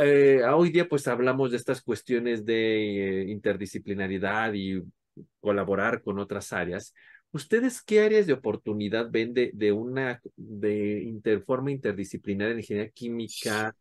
eh, 0.00 0.42
hoy 0.44 0.70
día 0.70 0.88
pues 0.88 1.06
hablamos 1.08 1.50
de 1.50 1.56
estas 1.56 1.82
cuestiones 1.82 2.44
de 2.44 3.22
eh, 3.22 3.30
interdisciplinaridad 3.30 4.52
y 4.54 4.82
colaborar 5.40 6.02
con 6.02 6.18
otras 6.18 6.52
áreas. 6.52 6.94
¿Ustedes 7.32 7.82
qué 7.82 8.00
áreas 8.00 8.26
de 8.26 8.34
oportunidad 8.34 9.10
ven 9.10 9.32
de, 9.34 9.50
de 9.54 9.72
una 9.72 10.20
de 10.36 11.02
inter, 11.02 11.42
forma 11.42 11.70
interdisciplinaria 11.70 12.52
en 12.52 12.58
ingeniería 12.58 12.90
química 12.90 13.74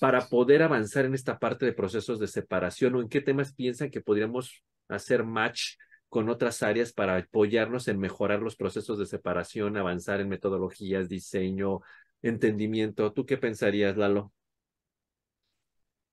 para 0.00 0.26
poder 0.28 0.62
avanzar 0.62 1.04
en 1.04 1.14
esta 1.14 1.38
parte 1.38 1.66
de 1.66 1.72
procesos 1.72 2.18
de 2.18 2.26
separación 2.26 2.94
o 2.94 3.02
en 3.02 3.08
qué 3.08 3.20
temas 3.20 3.54
piensan 3.54 3.90
que 3.90 4.00
podríamos 4.00 4.62
hacer 4.88 5.24
match 5.24 5.76
con 6.08 6.28
otras 6.28 6.62
áreas 6.62 6.92
para 6.92 7.16
apoyarnos 7.16 7.88
en 7.88 7.98
mejorar 7.98 8.40
los 8.40 8.56
procesos 8.56 8.98
de 8.98 9.06
separación, 9.06 9.76
avanzar 9.76 10.20
en 10.20 10.28
metodologías, 10.28 11.08
diseño, 11.08 11.80
entendimiento? 12.22 13.12
¿Tú 13.12 13.26
qué 13.26 13.36
pensarías, 13.36 13.96
Lalo? 13.96 14.32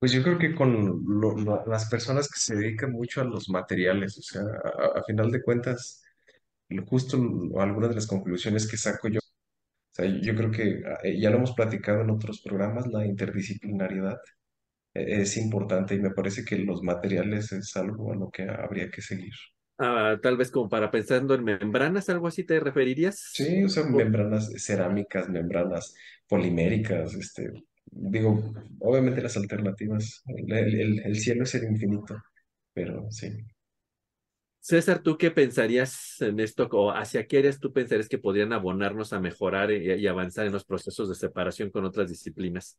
Pues 0.02 0.12
yo 0.12 0.22
creo 0.22 0.38
que 0.38 0.54
con 0.54 1.04
lo- 1.06 1.36
lo- 1.38 1.64
las 1.66 1.88
personas 1.88 2.28
que 2.28 2.40
se 2.40 2.56
dedican 2.56 2.92
mucho 2.92 3.20
a 3.20 3.24
los 3.24 3.48
materiales, 3.48 4.18
o 4.18 4.22
sea, 4.22 4.42
a, 4.42 5.00
a 5.00 5.04
final 5.04 5.30
de 5.30 5.42
cuentas, 5.42 6.02
lo- 6.70 6.86
justo 6.86 7.16
l- 7.18 7.52
algunas 7.62 7.90
de 7.90 7.96
las 7.96 8.06
conclusiones 8.08 8.68
que 8.70 8.76
saco 8.78 9.08
yo, 9.08 9.20
o 9.20 9.22
sea, 9.94 10.06
yo 10.22 10.34
creo 10.36 10.50
que 10.52 10.82
eh, 11.04 11.20
ya 11.20 11.30
lo 11.30 11.38
hemos 11.38 11.52
platicado 11.54 12.02
en 12.02 12.10
otros 12.10 12.40
programas, 12.42 12.86
la 12.88 13.06
interdisciplinariedad 13.06 14.18
eh, 14.94 15.22
es 15.22 15.36
importante 15.38 15.94
y 15.96 16.00
me 16.00 16.10
parece 16.12 16.44
que 16.44 16.58
los 16.58 16.82
materiales 16.82 17.52
es 17.52 17.76
algo 17.76 18.12
a 18.12 18.16
lo 18.16 18.30
que 18.30 18.44
habría 18.50 18.90
que 18.90 19.02
seguir. 19.02 19.32
Ah, 19.78 20.16
tal 20.22 20.36
vez 20.36 20.50
como 20.50 20.68
para 20.68 20.90
pensando 20.90 21.34
en 21.34 21.44
membranas, 21.44 22.08
algo 22.08 22.28
así 22.28 22.44
te 22.44 22.60
referirías. 22.60 23.36
Sí, 23.36 23.64
o 23.64 23.68
sea, 23.68 23.84
O- 23.90 23.98
membranas 23.98 24.50
cerámicas, 24.58 25.28
membranas 25.28 25.94
poliméricas, 26.28 27.14
este, 27.14 27.50
digo, 27.92 28.52
obviamente 28.80 29.22
las 29.22 29.36
alternativas, 29.36 30.22
el, 30.26 30.52
el- 30.52 31.00
el 31.06 31.16
cielo 31.20 31.44
es 31.44 31.54
el 31.54 31.64
infinito, 31.64 32.16
pero 32.74 33.10
sí. 33.10 33.28
César, 34.60 35.02
¿tú 35.02 35.18
qué 35.18 35.30
pensarías 35.32 36.20
en 36.20 36.38
esto 36.40 36.68
o 36.72 36.92
hacia 36.92 37.26
qué 37.26 37.38
áreas 37.38 37.58
tú 37.60 37.72
pensarías 37.72 38.08
que 38.08 38.18
podrían 38.18 38.52
abonarnos 38.52 39.12
a 39.12 39.20
mejorar 39.20 39.72
y, 39.72 39.92
y 39.94 40.06
avanzar 40.06 40.46
en 40.46 40.52
los 40.52 40.64
procesos 40.64 41.08
de 41.08 41.14
separación 41.16 41.70
con 41.70 41.84
otras 41.84 42.08
disciplinas? 42.08 42.78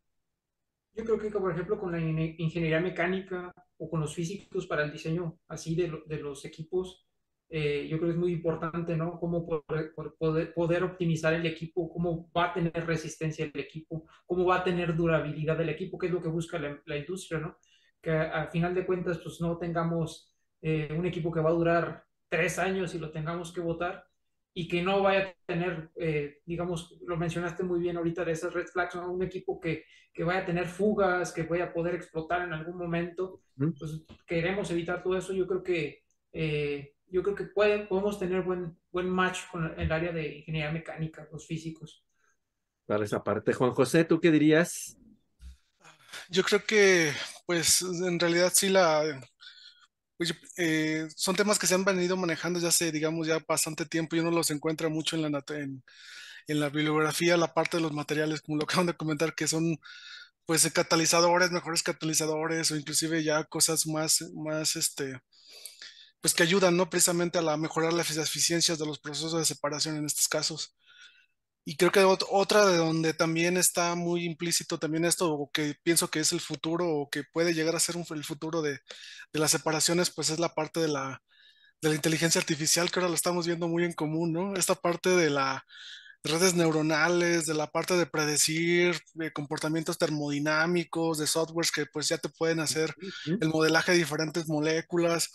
Yo 0.95 1.03
creo 1.05 1.19
que, 1.19 1.29
por 1.31 1.51
ejemplo, 1.51 1.79
con 1.79 1.91
la 1.91 1.99
ingeniería 1.99 2.79
mecánica 2.79 3.51
o 3.77 3.89
con 3.89 3.99
los 4.01 4.13
físicos 4.15 4.67
para 4.67 4.83
el 4.83 4.91
diseño 4.91 5.39
así 5.47 5.75
de, 5.75 5.87
lo- 5.87 6.03
de 6.05 6.17
los 6.19 6.45
equipos, 6.45 7.07
eh, 7.55 7.87
yo 7.89 7.97
creo 7.97 8.09
que 8.09 8.13
es 8.15 8.19
muy 8.19 8.33
importante, 8.33 8.95
¿no? 8.97 9.19
Cómo 9.19 9.45
poder, 9.45 9.93
poder, 10.17 10.53
poder 10.53 10.83
optimizar 10.83 11.33
el 11.33 11.45
equipo, 11.45 11.91
cómo 11.93 12.31
va 12.35 12.45
a 12.45 12.53
tener 12.53 12.73
resistencia 12.87 13.45
el 13.45 13.59
equipo, 13.59 14.07
cómo 14.25 14.45
va 14.45 14.57
a 14.57 14.63
tener 14.63 14.95
durabilidad 14.95 15.59
el 15.61 15.69
equipo, 15.69 15.97
que 15.97 16.07
es 16.07 16.13
lo 16.13 16.21
que 16.21 16.29
busca 16.29 16.57
la, 16.59 16.81
la 16.85 16.97
industria, 16.97 17.39
¿no? 17.39 17.57
Que 18.01 18.11
a, 18.11 18.43
a 18.43 18.47
final 18.47 18.73
de 18.73 18.85
cuentas, 18.85 19.19
pues 19.23 19.39
no 19.41 19.57
tengamos 19.57 20.33
eh, 20.61 20.89
un 20.97 21.05
equipo 21.05 21.31
que 21.31 21.41
va 21.41 21.49
a 21.51 21.53
durar 21.53 22.05
tres 22.29 22.57
años 22.59 22.95
y 22.95 22.99
lo 22.99 23.11
tengamos 23.11 23.53
que 23.53 23.61
votar 23.61 24.03
y 24.55 24.67
que 24.67 24.81
no 24.83 25.01
vaya 25.01 25.29
a 25.29 25.35
tener, 25.45 25.91
eh, 25.95 26.39
digamos, 26.45 26.97
lo 27.07 27.17
mencionaste 27.17 27.63
muy 27.63 27.79
bien 27.79 27.97
ahorita 27.97 28.23
de 28.25 28.31
esas 28.33 28.53
red 28.53 28.67
flags, 28.67 28.95
¿no? 28.95 29.11
Un 29.11 29.23
equipo 29.23 29.59
que 29.59 29.83
que 30.13 30.23
vaya 30.23 30.41
a 30.41 30.45
tener 30.45 30.67
fugas, 30.67 31.31
que 31.33 31.43
vaya 31.43 31.65
a 31.65 31.73
poder 31.73 31.95
explotar 31.95 32.43
en 32.43 32.53
algún 32.53 32.77
momento. 32.77 33.41
Pues 33.79 34.05
queremos 34.27 34.69
evitar 34.71 35.01
todo 35.01 35.17
eso. 35.17 35.33
Yo 35.33 35.47
creo 35.47 35.63
que, 35.63 36.03
eh, 36.31 36.92
yo 37.13 37.21
creo 37.21 37.35
que 37.35 37.43
podemos 37.43 38.17
tener 38.17 38.41
buen, 38.41 38.75
buen 38.91 39.07
match 39.07 39.41
con 39.51 39.79
el 39.79 39.91
área 39.91 40.11
de 40.11 40.37
ingeniería 40.37 40.71
mecánica, 40.71 41.27
los 41.31 41.45
físicos. 41.45 42.03
Para 42.87 43.05
esa 43.05 43.23
parte, 43.23 43.53
Juan 43.53 43.71
José, 43.71 44.03
¿tú 44.03 44.19
qué 44.19 44.31
dirías? 44.31 44.97
Yo 46.29 46.41
creo 46.43 46.65
que, 46.65 47.13
pues, 47.45 47.83
en 47.83 48.19
realidad 48.19 48.51
sí 48.55 48.67
la, 48.67 49.21
pues, 50.17 50.33
eh, 50.57 51.07
son 51.15 51.35
temas 51.35 51.59
que 51.59 51.67
se 51.67 51.75
han 51.75 51.85
venido 51.85 52.17
manejando 52.17 52.59
ya 52.59 52.69
hace, 52.69 52.91
digamos, 52.91 53.27
ya 53.27 53.37
bastante 53.47 53.85
tiempo 53.85 54.15
y 54.15 54.19
uno 54.19 54.31
los 54.31 54.49
encuentra 54.49 54.89
mucho 54.89 55.15
en 55.15 55.31
la, 55.31 55.43
en 56.47 56.59
la 56.59 56.69
bibliografía, 56.69 57.37
la 57.37 57.53
parte 57.53 57.77
de 57.77 57.83
los 57.83 57.93
materiales, 57.93 58.41
como 58.41 58.57
lo 58.57 58.63
acaban 58.63 58.87
de 58.87 58.97
comentar, 58.97 59.35
que 59.35 59.47
son, 59.47 59.77
pues, 60.47 60.67
catalizadores, 60.73 61.51
mejores 61.51 61.83
catalizadores 61.83 62.71
o 62.71 62.75
inclusive 62.75 63.23
ya 63.23 63.43
cosas 63.43 63.85
más, 63.85 64.19
más, 64.33 64.75
este, 64.75 65.21
pues, 66.23 66.33
que 66.35 66.43
ayudan, 66.43 66.77
¿no? 66.77 66.89
Precisamente 66.89 67.39
a 67.39 67.43
la 67.43 67.57
mejorar 67.57 67.93
las 67.93 68.09
eficiencias 68.17 68.79
de 68.79 68.87
los 68.87 68.99
procesos 68.99 69.35
de 69.37 69.45
separación 69.45 69.97
en 69.97 70.07
estos 70.07 70.29
casos. 70.29 70.75
Y 71.65 71.77
creo 71.77 71.91
que 71.91 72.01
ot- 72.05 72.25
otra 72.31 72.65
de 72.67 72.77
donde 72.77 73.13
también 73.13 73.57
está 73.57 73.95
muy 73.95 74.25
implícito 74.25 74.79
también 74.79 75.05
esto, 75.05 75.33
o 75.33 75.49
que 75.51 75.75
pienso 75.83 76.09
que 76.09 76.19
es 76.19 76.33
el 76.33 76.41
futuro, 76.41 76.89
o 76.89 77.09
que 77.09 77.23
puede 77.33 77.53
llegar 77.53 77.75
a 77.75 77.79
ser 77.79 77.97
un- 77.97 78.05
el 78.11 78.23
futuro 78.25 78.61
de, 78.61 78.73
de 79.33 79.39
las 79.39 79.51
separaciones, 79.51 80.09
pues 80.11 80.29
es 80.29 80.39
la 80.39 80.53
parte 80.55 80.79
de 80.81 80.89
la, 80.89 81.21
de 81.81 81.89
la 81.89 81.95
inteligencia 81.95 82.39
artificial, 82.41 82.91
que 82.91 82.99
ahora 82.99 83.09
lo 83.09 83.15
estamos 83.15 83.47
viendo 83.47 83.67
muy 83.69 83.85
en 83.85 83.93
común, 83.93 84.33
¿no? 84.33 84.55
Esta 84.55 84.75
parte 84.75 85.09
de 85.11 85.29
la 85.31 85.65
redes 86.23 86.55
neuronales, 86.55 87.45
de 87.45 87.53
la 87.53 87.67
parte 87.67 87.95
de 87.97 88.05
predecir 88.05 88.99
de 89.13 89.33
comportamientos 89.33 89.97
termodinámicos, 89.97 91.17
de 91.19 91.27
softwares 91.27 91.71
que 91.71 91.85
pues 91.87 92.07
ya 92.09 92.17
te 92.17 92.29
pueden 92.29 92.59
hacer 92.61 92.95
el 93.41 93.49
modelaje 93.49 93.91
de 93.93 93.97
diferentes 93.99 94.47
moléculas 94.47 95.29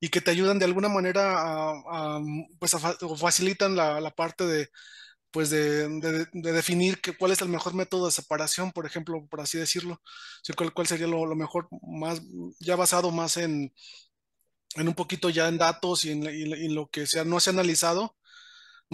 y 0.00 0.08
que 0.10 0.20
te 0.20 0.30
ayudan 0.30 0.58
de 0.58 0.64
alguna 0.66 0.88
manera 0.88 1.38
a, 1.40 1.72
a, 2.18 2.20
pues 2.58 2.74
a 2.74 2.78
fa- 2.78 2.96
o 3.02 3.16
facilitan 3.16 3.76
la, 3.76 4.00
la 4.00 4.10
parte 4.10 4.44
de 4.46 4.68
pues 5.30 5.50
de, 5.50 5.88
de- 6.00 6.26
de 6.32 6.52
definir 6.52 7.00
que, 7.00 7.16
cuál 7.16 7.32
es 7.32 7.42
el 7.42 7.48
mejor 7.48 7.74
método 7.74 8.06
de 8.06 8.12
separación, 8.12 8.72
por 8.72 8.86
ejemplo, 8.86 9.26
por 9.28 9.40
así 9.40 9.58
decirlo, 9.58 10.00
Sí, 10.44 10.52
cuál, 10.54 10.72
cuál 10.74 10.86
sería 10.86 11.06
lo, 11.08 11.26
mejor, 11.36 11.68
más, 11.82 12.22
ya 12.60 12.76
basado 12.76 13.10
más 13.10 13.36
en, 13.38 13.72
en 14.76 14.88
un 14.88 14.94
poquito 14.94 15.30
ya 15.30 15.48
en 15.48 15.58
datos 15.58 16.04
y 16.04 16.10
en- 16.12 16.24
y 16.24 16.42
en 16.66 16.74
lo 16.74 16.88
que 16.90 17.06
sea, 17.06 17.24
no 17.24 17.40
se 17.40 17.50
ha 17.50 17.52
analizado, 17.52 18.16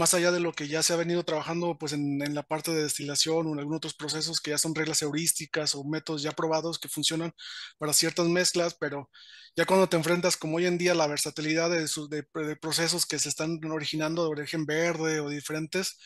más 0.01 0.15
allá 0.15 0.33
de 0.33 0.41
lo 0.41 0.55
que 0.55 0.67
ya 0.67 0.83
se 0.83 0.95
ha 0.95 0.97
venido 0.97 1.25
trabajando 1.25 1.77
pues 1.79 1.93
en, 1.93 2.35
la 2.35 2.43
parte 2.43 2.73
de 2.73 2.83
destilación 2.85 3.47
o 3.47 3.53
en 3.53 3.59
algunos 3.59 3.77
otros 3.77 3.95
procesos 3.95 4.41
que 4.41 4.51
ya 4.51 4.57
son 4.57 4.75
reglas 4.75 5.03
heurísticas 5.03 5.75
o 5.75 5.85
métodos 5.85 6.23
ya 6.23 6.33
probados 6.33 6.79
que 6.79 6.89
funcionan 6.89 7.35
para 7.77 7.93
ciertas 7.93 8.27
mezclas, 8.27 8.75
pero 8.81 9.11
ya 9.55 9.67
cuando 9.67 9.91
te 9.91 9.99
enfrentas 9.99 10.39
como 10.39 10.57
hoy 10.57 10.65
en 10.65 10.79
día 10.79 10.95
la 10.95 11.07
versatilidad 11.07 11.69
de 11.71 12.57
procesos 12.57 13.05
que 13.05 13.19
se 13.19 13.29
están 13.29 13.61
originando 13.71 14.25
de 14.25 14.31
origen 14.31 14.65
verde 14.65 15.21
o 15.21 15.29
diferentes, 15.29 15.99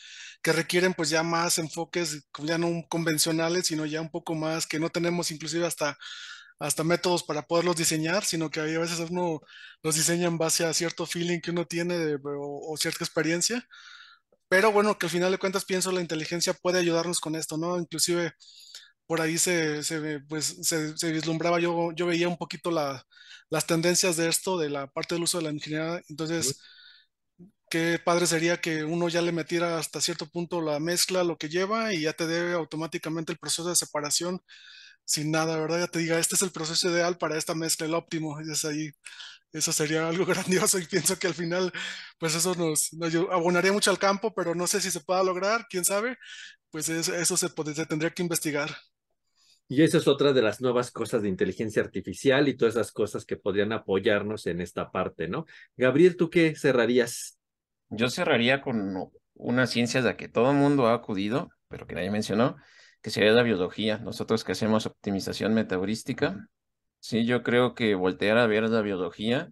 que 0.43 0.51
requieren 0.51 0.93
pues 0.93 1.09
ya 1.09 1.23
más 1.23 1.57
enfoques 1.57 2.27
ya 2.39 2.57
no 2.57 2.85
convencionales, 2.89 3.67
sino 3.67 3.85
ya 3.85 4.01
un 4.01 4.11
poco 4.11 4.35
más 4.35 4.67
que 4.67 4.77
no 4.77 4.89
tenemos 4.89 5.31
inclusive 5.31 5.65
hasta 5.65 5.97
hasta 6.59 6.83
métodos 6.83 7.23
para 7.23 7.43
poderlos 7.43 7.75
diseñar, 7.77 8.25
sino 8.25 8.49
que 8.49 8.59
ahí 8.61 8.75
a 8.75 8.79
veces 8.79 8.99
uno 9.09 9.41
los 9.83 9.95
diseña 9.95 10.27
en 10.27 10.37
base 10.37 10.65
a 10.65 10.73
cierto 10.73 11.05
feeling 11.05 11.39
que 11.41 11.51
uno 11.51 11.65
tiene 11.65 11.97
de- 11.97 12.15
o, 12.15 12.73
o 12.73 12.77
cierta 12.77 13.03
experiencia. 13.03 13.65
Pero 14.47 14.71
bueno, 14.71 14.97
que 14.97 15.07
al 15.07 15.11
final 15.11 15.31
de 15.31 15.37
cuentas 15.39 15.65
pienso 15.65 15.91
la 15.91 16.01
inteligencia 16.01 16.53
puede 16.53 16.79
ayudarnos 16.79 17.19
con 17.19 17.35
esto, 17.35 17.57
¿no? 17.57 17.79
Inclusive 17.79 18.33
por 19.07 19.21
ahí 19.21 19.37
se, 19.37 19.83
se, 19.83 20.19
pues, 20.29 20.57
se, 20.63 20.97
se 20.97 21.11
vislumbraba, 21.11 21.59
yo, 21.59 21.91
yo 21.93 22.07
veía 22.07 22.27
un 22.29 22.37
poquito 22.37 22.71
la, 22.71 23.03
las 23.49 23.67
tendencias 23.67 24.17
de 24.17 24.29
esto, 24.29 24.57
de 24.59 24.69
la 24.69 24.87
parte 24.87 25.15
del 25.15 25.23
uso 25.25 25.39
de 25.39 25.45
la 25.45 25.51
ingeniería. 25.51 26.01
Entonces, 26.09 26.59
qué 27.69 27.99
padre 28.03 28.27
sería 28.27 28.57
que 28.61 28.83
uno 28.83 29.09
ya 29.09 29.21
le 29.21 29.31
metiera 29.31 29.77
hasta 29.79 30.01
cierto 30.01 30.27
punto 30.27 30.61
la 30.61 30.79
mezcla, 30.79 31.23
lo 31.23 31.37
que 31.37 31.49
lleva, 31.49 31.93
y 31.93 32.01
ya 32.01 32.13
te 32.13 32.27
dé 32.27 32.53
automáticamente 32.53 33.31
el 33.31 33.39
proceso 33.39 33.67
de 33.69 33.75
separación 33.75 34.41
sin 35.05 35.31
nada, 35.31 35.57
¿verdad? 35.59 35.79
Ya 35.79 35.87
te 35.87 35.99
diga, 35.99 36.19
este 36.19 36.35
es 36.35 36.41
el 36.43 36.51
proceso 36.51 36.89
ideal 36.89 37.17
para 37.17 37.37
esta 37.37 37.55
mezcla, 37.55 37.85
el 37.87 37.93
óptimo. 37.95 38.41
Y 38.41 38.51
es 38.51 38.65
ahí, 38.65 38.91
eso 39.53 39.71
sería 39.73 40.07
algo 40.09 40.25
grandioso 40.27 40.79
y 40.79 40.85
pienso 40.87 41.17
que 41.19 41.27
al 41.27 41.33
final, 41.35 41.71
pues 42.19 42.35
eso 42.35 42.55
nos, 42.55 42.93
nos 42.93 43.13
abonaría 43.31 43.73
mucho 43.73 43.91
al 43.91 43.99
campo, 43.99 44.33
pero 44.35 44.55
no 44.55 44.67
sé 44.67 44.81
si 44.81 44.91
se 44.91 45.01
pueda 45.01 45.23
lograr, 45.23 45.67
quién 45.69 45.85
sabe. 45.85 46.17
Pues 46.71 46.89
es- 46.89 47.09
eso 47.09 47.37
se, 47.37 47.49
se 47.75 47.85
tendría 47.87 48.11
que 48.11 48.23
investigar. 48.23 48.75
Y 49.67 49.81
esa 49.83 49.97
es 49.97 50.07
otra 50.07 50.31
de 50.33 50.41
las 50.43 50.61
nuevas 50.61 50.91
cosas 50.91 51.23
de 51.23 51.29
inteligencia 51.29 51.81
artificial 51.81 52.47
y 52.47 52.55
todas 52.55 52.75
esas 52.75 52.91
cosas 52.91 53.25
que 53.25 53.37
podrían 53.37 53.71
apoyarnos 53.73 54.45
en 54.47 54.61
esta 54.61 54.91
parte, 54.91 55.27
¿no? 55.27 55.45
Gabriel, 55.75 56.17
¿tú 56.17 56.29
qué 56.29 56.55
cerrarías? 56.55 57.39
Yo 57.89 58.09
cerraría 58.09 58.61
con 58.61 59.09
una 59.33 59.65
ciencia 59.67 60.01
de 60.01 60.07
la 60.09 60.17
que 60.17 60.27
todo 60.29 60.51
el 60.51 60.57
mundo 60.57 60.87
ha 60.87 60.93
acudido, 60.93 61.49
pero 61.67 61.87
que 61.87 61.95
nadie 61.95 62.11
mencionó, 62.11 62.57
que 63.05 63.11
sería 63.11 63.33
la 63.33 63.43
biología. 63.43 63.99
Nosotros 63.99 64.43
que 64.43 64.53
hacemos 64.53 64.87
optimización 64.87 65.53
metabolística, 65.53 66.49
sí, 66.99 67.23
yo 67.23 67.43
creo 67.43 67.75
que 67.75 67.93
voltear 67.93 68.39
a 68.39 68.47
ver 68.47 68.63
la 68.67 68.81
biología 68.81 69.51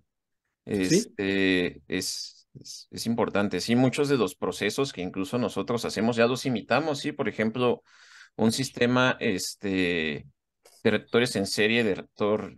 este, 0.66 1.84
es, 1.88 2.48
es, 2.56 2.88
es 2.90 3.06
importante. 3.06 3.62
Sí, 3.62 3.76
muchos 3.76 4.10
de 4.10 4.18
los 4.18 4.34
procesos 4.34 4.92
que 4.92 5.04
incluso 5.04 5.38
nosotros 5.38 5.86
hacemos 5.86 6.16
ya 6.16 6.26
los 6.26 6.48
imitamos, 6.48 6.98
sí, 6.98 7.12
por 7.12 7.30
ejemplo, 7.30 7.84
un 8.38 8.52
sistema 8.52 9.18
este, 9.20 10.26
de 10.84 10.90
reactores 10.90 11.36
en 11.36 11.46
serie, 11.46 11.84
de 11.84 11.94
reactor 11.94 12.56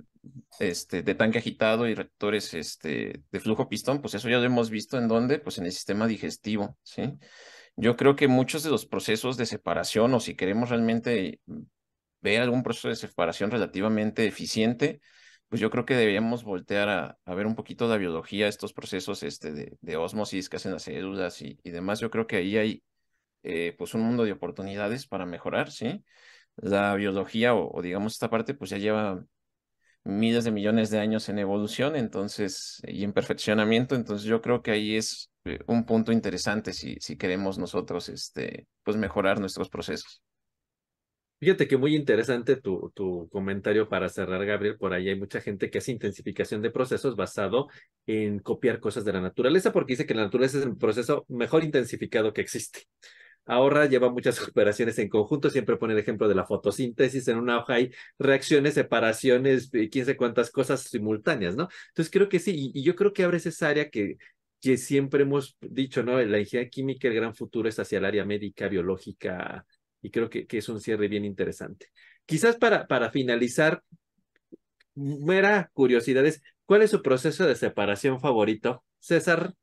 este, 0.61 1.01
de 1.03 1.13
tanque 1.13 1.39
agitado 1.39 1.89
y 1.89 1.93
reactores 1.93 2.53
este, 2.53 3.21
de 3.29 3.39
flujo 3.41 3.67
pistón, 3.67 3.99
pues 3.99 4.13
eso 4.13 4.29
ya 4.29 4.37
lo 4.37 4.45
hemos 4.45 4.69
visto 4.69 4.97
en 4.97 5.09
dónde, 5.09 5.39
pues 5.39 5.57
en 5.57 5.65
el 5.65 5.73
sistema 5.73 6.07
digestivo, 6.07 6.77
¿sí? 6.83 7.19
Yo 7.77 7.97
creo 7.97 8.15
que 8.15 8.27
muchos 8.27 8.63
de 8.63 8.69
los 8.69 8.85
procesos 8.85 9.37
de 9.37 9.45
separación, 9.45 10.13
o 10.13 10.19
si 10.19 10.35
queremos 10.35 10.69
realmente 10.69 11.41
ver 12.21 12.41
algún 12.41 12.63
proceso 12.63 12.87
de 12.89 12.95
separación 12.95 13.51
relativamente 13.51 14.25
eficiente, 14.25 15.01
pues 15.49 15.61
yo 15.61 15.69
creo 15.69 15.85
que 15.85 15.95
deberíamos 15.95 16.43
voltear 16.43 16.89
a, 17.25 17.35
ver 17.35 17.45
un 17.45 17.55
poquito 17.55 17.87
la 17.87 17.97
biología, 17.97 18.47
estos 18.47 18.73
procesos 18.73 19.23
este, 19.23 19.51
de, 19.79 19.97
osmosis 19.97 20.49
que 20.49 20.57
hacen 20.57 20.71
las 20.71 20.83
células 20.83 21.41
y, 21.41 21.59
y 21.63 21.71
demás. 21.71 21.99
Yo 21.99 22.09
creo 22.09 22.27
que 22.27 22.37
ahí 22.37 22.57
hay 22.57 22.83
eh, 23.43 23.75
pues 23.77 23.93
un 23.93 24.01
mundo 24.01 24.23
de 24.25 24.31
oportunidades 24.33 25.07
para 25.07 25.25
mejorar, 25.25 25.71
¿sí? 25.71 26.03
La 26.57 26.95
biología 26.95 27.53
o, 27.55 27.71
o 27.77 27.81
digamos 27.81 28.13
esta 28.13 28.29
parte 28.29 28.53
pues 28.55 28.71
ya 28.71 28.77
lleva 28.77 29.25
miles 30.05 30.43
de 30.45 30.51
millones 30.51 30.89
de 30.91 30.99
años 30.99 31.29
en 31.29 31.39
evolución, 31.39 31.95
entonces, 31.95 32.81
y 32.87 33.03
en 33.03 33.13
perfeccionamiento, 33.13 33.95
entonces 33.95 34.27
yo 34.27 34.41
creo 34.41 34.61
que 34.61 34.71
ahí 34.71 34.95
es 34.95 35.31
eh, 35.45 35.59
un 35.67 35.85
punto 35.85 36.11
interesante 36.11 36.73
si, 36.73 36.95
si 36.99 37.17
queremos 37.17 37.57
nosotros, 37.57 38.09
este, 38.09 38.67
pues 38.83 38.97
mejorar 38.97 39.39
nuestros 39.39 39.69
procesos. 39.69 40.21
Fíjate 41.39 41.67
que 41.67 41.77
muy 41.77 41.95
interesante 41.95 42.55
tu, 42.55 42.91
tu 42.95 43.29
comentario 43.29 43.87
para 43.89 44.09
cerrar, 44.09 44.45
Gabriel. 44.45 44.77
Por 44.77 44.93
ahí 44.93 45.09
hay 45.09 45.19
mucha 45.19 45.41
gente 45.41 45.69
que 45.69 45.77
hace 45.77 45.91
intensificación 45.91 46.61
de 46.61 46.71
procesos 46.71 47.15
basado 47.15 47.67
en 48.07 48.39
copiar 48.39 48.79
cosas 48.79 49.05
de 49.05 49.13
la 49.13 49.21
naturaleza, 49.21 49.71
porque 49.71 49.93
dice 49.93 50.05
que 50.05 50.15
la 50.15 50.23
naturaleza 50.23 50.57
es 50.59 50.65
el 50.65 50.77
proceso 50.77 51.25
mejor 51.27 51.63
intensificado 51.63 52.33
que 52.33 52.41
existe. 52.41 52.87
Ahora 53.45 53.85
lleva 53.85 54.09
muchas 54.09 54.39
operaciones 54.47 54.97
en 54.99 55.09
conjunto, 55.09 55.49
siempre 55.49 55.77
pone 55.77 55.93
el 55.93 55.99
ejemplo 55.99 56.27
de 56.27 56.35
la 56.35 56.45
fotosíntesis, 56.45 57.27
en 57.27 57.37
una 57.37 57.59
hoja 57.59 57.75
hay 57.75 57.91
reacciones, 58.17 58.73
separaciones, 58.73 59.69
quién 59.91 60.05
sé 60.05 60.17
cuántas 60.17 60.49
cosas 60.51 60.81
simultáneas, 60.81 61.55
¿no? 61.55 61.67
Entonces 61.89 62.11
creo 62.11 62.29
que 62.29 62.39
sí, 62.39 62.71
y, 62.73 62.83
yo 62.83 62.95
creo 62.95 63.13
que 63.13 63.23
ahora 63.23 63.37
es 63.37 63.45
esa 63.45 63.69
área 63.69 63.89
que, 63.89 64.17
que 64.61 64.77
siempre 64.77 65.23
hemos 65.23 65.57
dicho, 65.61 66.03
¿no? 66.03 66.19
La 66.21 66.39
ingeniería 66.39 66.69
química, 66.69 67.07
el 67.07 67.15
gran 67.15 67.35
futuro 67.35 67.69
es 67.69 67.79
hacia 67.79 67.99
el 67.99 68.05
área 68.05 68.25
médica, 68.25 68.67
biológica, 68.67 69.65
y 70.01 70.09
creo 70.09 70.29
que, 70.29 70.47
que 70.47 70.57
es 70.59 70.69
un 70.69 70.79
cierre 70.79 71.07
bien 71.07 71.25
interesante. 71.25 71.87
Quizás 72.25 72.55
para, 72.57 72.87
para 72.87 73.11
finalizar, 73.11 73.83
mera 74.95 75.69
curiosidades, 75.73 76.41
¿cuál 76.65 76.81
es 76.81 76.91
su 76.91 77.01
proceso 77.01 77.45
de 77.45 77.55
separación 77.55 78.19
favorito? 78.19 78.83
César. 78.99 79.53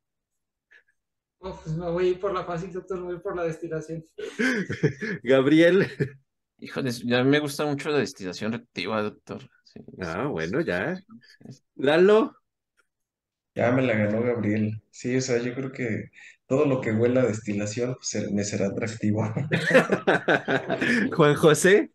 Oh, 1.39 1.59
pues 1.61 1.75
me 1.75 1.89
voy 1.89 2.07
a 2.07 2.09
ir 2.11 2.19
por 2.19 2.33
la 2.33 2.45
fácil, 2.45 2.71
doctor, 2.71 2.99
me 2.99 3.05
voy 3.07 3.19
por 3.19 3.35
la 3.35 3.43
destilación. 3.43 4.05
Gabriel. 5.23 5.87
Híjoles, 6.57 7.03
ya 7.03 7.23
me 7.25 7.39
gusta 7.39 7.65
mucho 7.65 7.89
la 7.89 7.97
destilación 7.97 8.53
reactiva, 8.53 9.01
doctor. 9.01 9.41
Sí, 9.65 9.81
ah, 10.01 10.23
sí, 10.23 10.29
bueno, 10.31 10.61
ya. 10.61 10.95
sí, 10.95 11.03
sí. 11.49 11.63
Lalo. 11.75 12.37
Ya 13.55 13.71
me 13.71 13.81
la 13.83 13.93
ganó 13.93 14.21
Gabriel. 14.23 14.81
Sí, 14.91 15.15
o 15.15 15.21
sea, 15.21 15.37
yo 15.41 15.53
creo 15.55 15.71
que 15.71 16.05
todo 16.47 16.65
lo 16.65 16.81
que 16.81 16.91
huela 16.91 17.21
a 17.21 17.25
destilación 17.27 17.95
pues, 17.95 18.07
se- 18.09 18.31
me 18.33 18.43
será 18.43 18.67
atractivo. 18.67 19.23
Juan 21.11 21.35
José. 21.35 21.91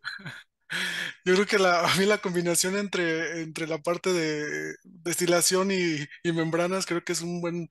Yo 1.25 1.33
creo 1.35 1.45
que 1.45 1.59
la, 1.59 1.81
a 1.91 1.95
mí 1.97 2.05
la 2.05 2.17
combinación 2.19 2.77
entre, 2.77 3.41
entre 3.41 3.67
la 3.67 3.79
parte 3.79 4.11
de 4.13 4.75
destilación 4.83 5.71
y, 5.71 5.97
y 6.23 6.31
membranas 6.31 6.85
creo 6.85 7.03
que 7.03 7.13
es 7.13 7.21
un 7.21 7.41
buen 7.41 7.67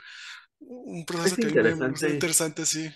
un 0.61 1.05
proceso 1.07 1.33
Es 1.33 1.39
que 1.39 1.47
a 1.47 1.51
mí 1.51 1.59
me, 1.59 1.77
me 1.77 1.89
resulta 1.89 2.11
interesante. 2.11 2.11
interesante, 2.13 2.67
sí. 2.67 2.91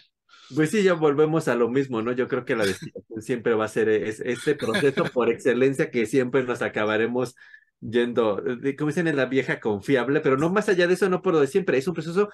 Pues 0.55 0.71
sí, 0.71 0.83
ya 0.83 0.93
volvemos 0.95 1.49
a 1.49 1.55
lo 1.55 1.71
mismo, 1.71 2.03
¿no? 2.03 2.13
Yo 2.13 2.29
creo 2.29 2.45
que 2.45 2.55
la 2.57 2.67
destilación 2.67 3.23
siempre 3.23 3.55
va 3.55 3.65
a 3.65 3.69
ser 3.69 3.89
es- 3.89 4.21
este 4.21 4.55
proceso 4.55 5.11
por 5.11 5.31
excelencia 5.31 5.91
que 5.91 6.05
siempre 6.07 6.43
nos 6.45 6.61
acabaremos 6.61 7.35
yendo, 7.83 8.43
como 8.79 8.89
dicen 8.89 9.09
en 9.09 9.17
la 9.17 9.27
vieja, 9.27 9.61
confiable, 9.61 10.21
pero 10.21 10.37
no 10.37 10.51
más 10.51 10.69
allá 10.69 10.87
de 10.87 10.95
eso, 10.95 11.09
no 11.09 11.21
por 11.23 11.35
lo 11.35 11.41
de 11.41 11.47
siempre, 11.47 11.79
es 11.79 11.89
un 11.89 11.95
proceso 11.95 12.31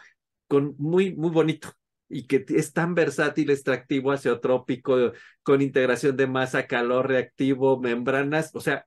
con 0.47 0.75
muy, 0.79 1.15
muy 1.15 1.31
bonito 1.31 1.73
y 2.09 2.27
que 2.27 2.45
es 2.49 2.73
tan 2.73 2.95
versátil, 2.95 3.51
extractivo, 3.51 4.13
azeotrópico, 4.13 5.13
con 5.43 5.61
integración 5.61 6.17
de 6.17 6.27
masa, 6.27 6.67
calor 6.67 7.09
reactivo, 7.09 7.79
membranas, 7.81 8.51
o 8.55 8.61
sea, 8.61 8.87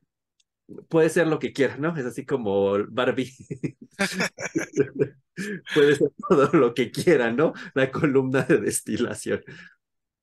puede 0.89 1.09
ser 1.09 1.27
lo 1.27 1.39
que 1.39 1.53
quiera, 1.53 1.77
¿no? 1.77 1.95
Es 1.95 2.05
así 2.05 2.25
como 2.25 2.73
Barbie. 2.89 3.31
Puede 5.73 5.95
ser 5.95 6.11
todo 6.29 6.49
lo 6.53 6.73
que 6.73 6.91
quiera, 6.91 7.31
¿no? 7.31 7.53
La 7.73 7.91
columna 7.91 8.43
de 8.43 8.57
destilación. 8.59 9.41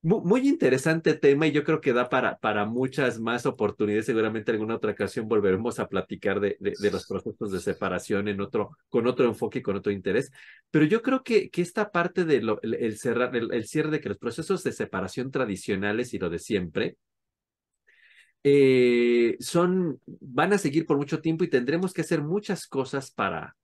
Mu- 0.08 0.22
Muy 0.24 0.48
interesante 0.48 1.14
tema 1.14 1.46
y 1.46 1.52
yo 1.52 1.64
creo 1.64 1.80
que 1.82 1.92
da 1.92 2.08
para, 2.08 2.38
para 2.38 2.64
muchas 2.64 3.18
más 3.20 3.44
oportunidades. 3.46 4.06
Seguramente 4.06 4.50
en 4.50 4.54
alguna 4.56 4.76
otra 4.76 4.92
ocasión 4.92 5.28
volveremos 5.28 5.78
a 5.78 5.88
platicar 5.88 6.40
de, 6.40 6.56
de, 6.60 6.90
los 6.90 7.06
procesos 7.06 7.52
de 7.52 7.60
separación 7.60 8.26
en 8.28 8.40
otro, 8.40 8.70
con 8.88 9.06
otro 9.06 9.26
enfoque 9.26 9.58
y 9.58 9.62
con 9.62 9.76
otro 9.76 9.92
interés. 9.92 10.32
Pero 10.70 10.86
yo 10.86 11.02
creo 11.02 11.22
que, 11.22 11.50
que 11.50 11.60
esta 11.62 11.90
parte 11.90 12.24
del 12.24 12.46
de 12.46 12.56
el, 12.62 12.74
el, 12.74 12.98
cerrar, 12.98 13.36
el, 13.36 13.52
el 13.52 13.66
cierre 13.66 13.90
de 13.90 14.00
que 14.00 14.08
los 14.08 14.18
procesos 14.18 14.62
de 14.64 14.72
separación 14.72 15.30
tradicionales 15.30 16.14
y 16.14 16.18
lo 16.18 16.30
de 16.30 16.38
siempre, 16.38 16.96
eh, 18.44 19.36
son, 19.40 20.00
van 20.06 20.52
a 20.52 20.58
seguir 20.58 20.86
por 20.86 20.96
mucho 20.96 21.20
tiempo 21.20 21.44
y 21.44 21.50
tendremos 21.50 21.92
que 21.92 22.02
hacer 22.02 22.22
muchas 22.22 22.66
cosas 22.66 23.10
para, 23.10 23.56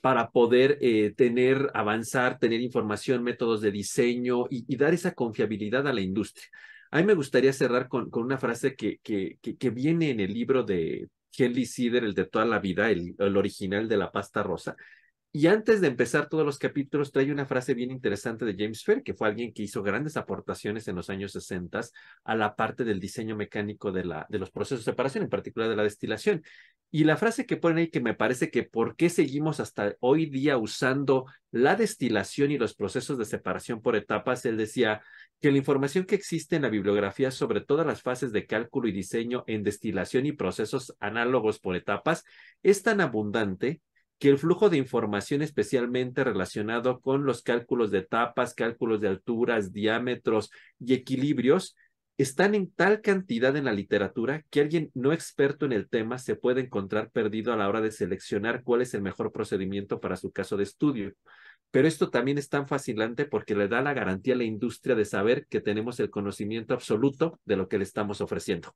para 0.00 0.30
poder 0.30 0.78
eh, 0.80 1.12
tener, 1.16 1.70
avanzar, 1.74 2.38
tener 2.38 2.60
información, 2.60 3.22
métodos 3.22 3.60
de 3.60 3.72
diseño 3.72 4.46
y, 4.50 4.76
dar 4.76 4.94
esa 4.94 5.14
confiabilidad 5.14 5.86
a 5.86 5.92
la 5.92 6.00
industria. 6.00 6.46
A 6.90 6.98
mí 6.98 7.04
me 7.04 7.14
gustaría 7.14 7.52
cerrar 7.52 7.88
con, 7.88 8.10
con 8.10 8.24
una 8.24 8.38
frase 8.38 8.74
que, 8.74 8.98
que, 9.02 9.38
que, 9.42 9.56
que, 9.56 9.70
viene 9.70 10.10
en 10.10 10.20
el 10.20 10.32
libro 10.32 10.62
de 10.62 11.08
Henry 11.36 11.66
Sider, 11.66 12.04
el 12.04 12.14
de 12.14 12.26
toda 12.26 12.44
la 12.44 12.58
vida, 12.58 12.90
el, 12.90 13.14
el 13.18 13.36
original 13.36 13.88
de 13.88 13.96
la 13.96 14.10
pasta 14.10 14.42
rosa. 14.42 14.76
Y 15.30 15.46
antes 15.46 15.82
de 15.82 15.88
empezar 15.88 16.28
todos 16.30 16.46
los 16.46 16.58
capítulos, 16.58 17.12
trae 17.12 17.30
una 17.30 17.44
frase 17.44 17.74
bien 17.74 17.90
interesante 17.90 18.46
de 18.46 18.56
James 18.56 18.82
Fair, 18.82 19.02
que 19.02 19.12
fue 19.12 19.28
alguien 19.28 19.52
que 19.52 19.62
hizo 19.62 19.82
grandes 19.82 20.16
aportaciones 20.16 20.88
en 20.88 20.96
los 20.96 21.10
años 21.10 21.32
60 21.32 21.80
a 22.24 22.34
la 22.34 22.56
parte 22.56 22.82
del 22.82 22.98
diseño 22.98 23.36
mecánico 23.36 23.92
de, 23.92 24.04
los 24.04 24.50
procesos 24.50 24.86
de 24.86 24.90
separación, 24.90 25.24
en 25.24 25.30
particular 25.30 25.68
de 25.68 25.76
la 25.76 25.82
destilación. 25.82 26.42
Y 26.90 27.04
la 27.04 27.18
frase 27.18 27.44
que 27.44 27.58
ponen 27.58 27.78
ahí 27.78 27.90
que 27.90 28.00
me 28.00 28.14
parece 28.14 28.50
que 28.50 28.62
por 28.62 28.96
qué 28.96 29.10
seguimos 29.10 29.60
hasta 29.60 29.94
hoy 30.00 30.26
día 30.26 30.56
usando 30.56 31.26
la 31.50 31.76
destilación 31.76 32.50
y 32.50 32.56
los 32.56 32.74
procesos 32.74 33.18
de 33.18 33.26
separación 33.26 33.82
por 33.82 33.96
etapas, 33.96 34.46
él 34.46 34.56
decía 34.56 35.02
que 35.40 35.52
la 35.52 35.58
información 35.58 36.06
que 36.06 36.14
existe 36.14 36.56
en 36.56 36.62
la 36.62 36.70
bibliografía 36.70 37.30
sobre 37.30 37.60
todas 37.60 37.86
las 37.86 38.00
fases 38.00 38.32
de 38.32 38.46
cálculo 38.46 38.88
y 38.88 38.92
diseño 38.92 39.44
en 39.46 39.62
destilación 39.62 40.24
y 40.24 40.32
procesos 40.32 40.96
análogos 41.00 41.58
por 41.58 41.76
etapas 41.76 42.24
es 42.62 42.82
tan 42.82 43.02
abundante 43.02 43.82
que 44.18 44.28
el 44.28 44.38
flujo 44.38 44.68
de 44.68 44.78
información 44.78 45.42
especialmente 45.42 46.24
relacionado 46.24 47.00
con 47.00 47.24
los 47.24 47.42
cálculos 47.42 47.90
de 47.90 47.98
etapas, 47.98 48.54
cálculos 48.54 49.00
de 49.00 49.08
alturas, 49.08 49.72
diámetros 49.72 50.50
y 50.80 50.94
equilibrios 50.94 51.76
están 52.18 52.56
en 52.56 52.72
tal 52.72 53.00
cantidad 53.00 53.56
en 53.56 53.64
la 53.64 53.72
literatura 53.72 54.42
que 54.50 54.60
alguien 54.60 54.90
no 54.92 55.12
experto 55.12 55.66
en 55.66 55.72
el 55.72 55.88
tema 55.88 56.18
se 56.18 56.34
puede 56.34 56.62
encontrar 56.62 57.10
perdido 57.10 57.52
a 57.52 57.56
la 57.56 57.68
hora 57.68 57.80
de 57.80 57.92
seleccionar 57.92 58.64
cuál 58.64 58.82
es 58.82 58.92
el 58.94 59.02
mejor 59.02 59.30
procedimiento 59.30 60.00
para 60.00 60.16
su 60.16 60.32
caso 60.32 60.56
de 60.56 60.64
estudio. 60.64 61.12
Pero 61.70 61.86
esto 61.86 62.10
también 62.10 62.38
es 62.38 62.48
tan 62.48 62.66
fascinante 62.66 63.24
porque 63.24 63.54
le 63.54 63.68
da 63.68 63.82
la 63.82 63.94
garantía 63.94 64.34
a 64.34 64.38
la 64.38 64.44
industria 64.44 64.96
de 64.96 65.04
saber 65.04 65.46
que 65.46 65.60
tenemos 65.60 66.00
el 66.00 66.10
conocimiento 66.10 66.74
absoluto 66.74 67.38
de 67.44 67.56
lo 67.56 67.68
que 67.68 67.78
le 67.78 67.84
estamos 67.84 68.20
ofreciendo 68.20 68.74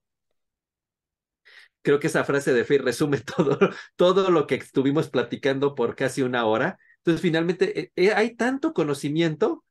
creo 1.83 2.01
que 2.01 2.07
esa 2.07 2.25
frase 2.25 2.53
de 2.53 2.65
Fey 2.65 2.79
resume 2.79 3.21
todo, 3.37 3.59
todo 3.97 4.31
lo 4.31 4.47
que 4.47 4.57
estuvimos 4.57 5.09
platicando 5.11 5.75
por 5.75 5.95
casi 5.95 6.23
una 6.23 6.47
hora. 6.47 6.79
Entonces, 6.99 7.21
finalmente, 7.21 7.93
eh, 7.97 8.13
hay 8.13 8.35
tanto 8.37 8.73
conocimiento 8.73 9.65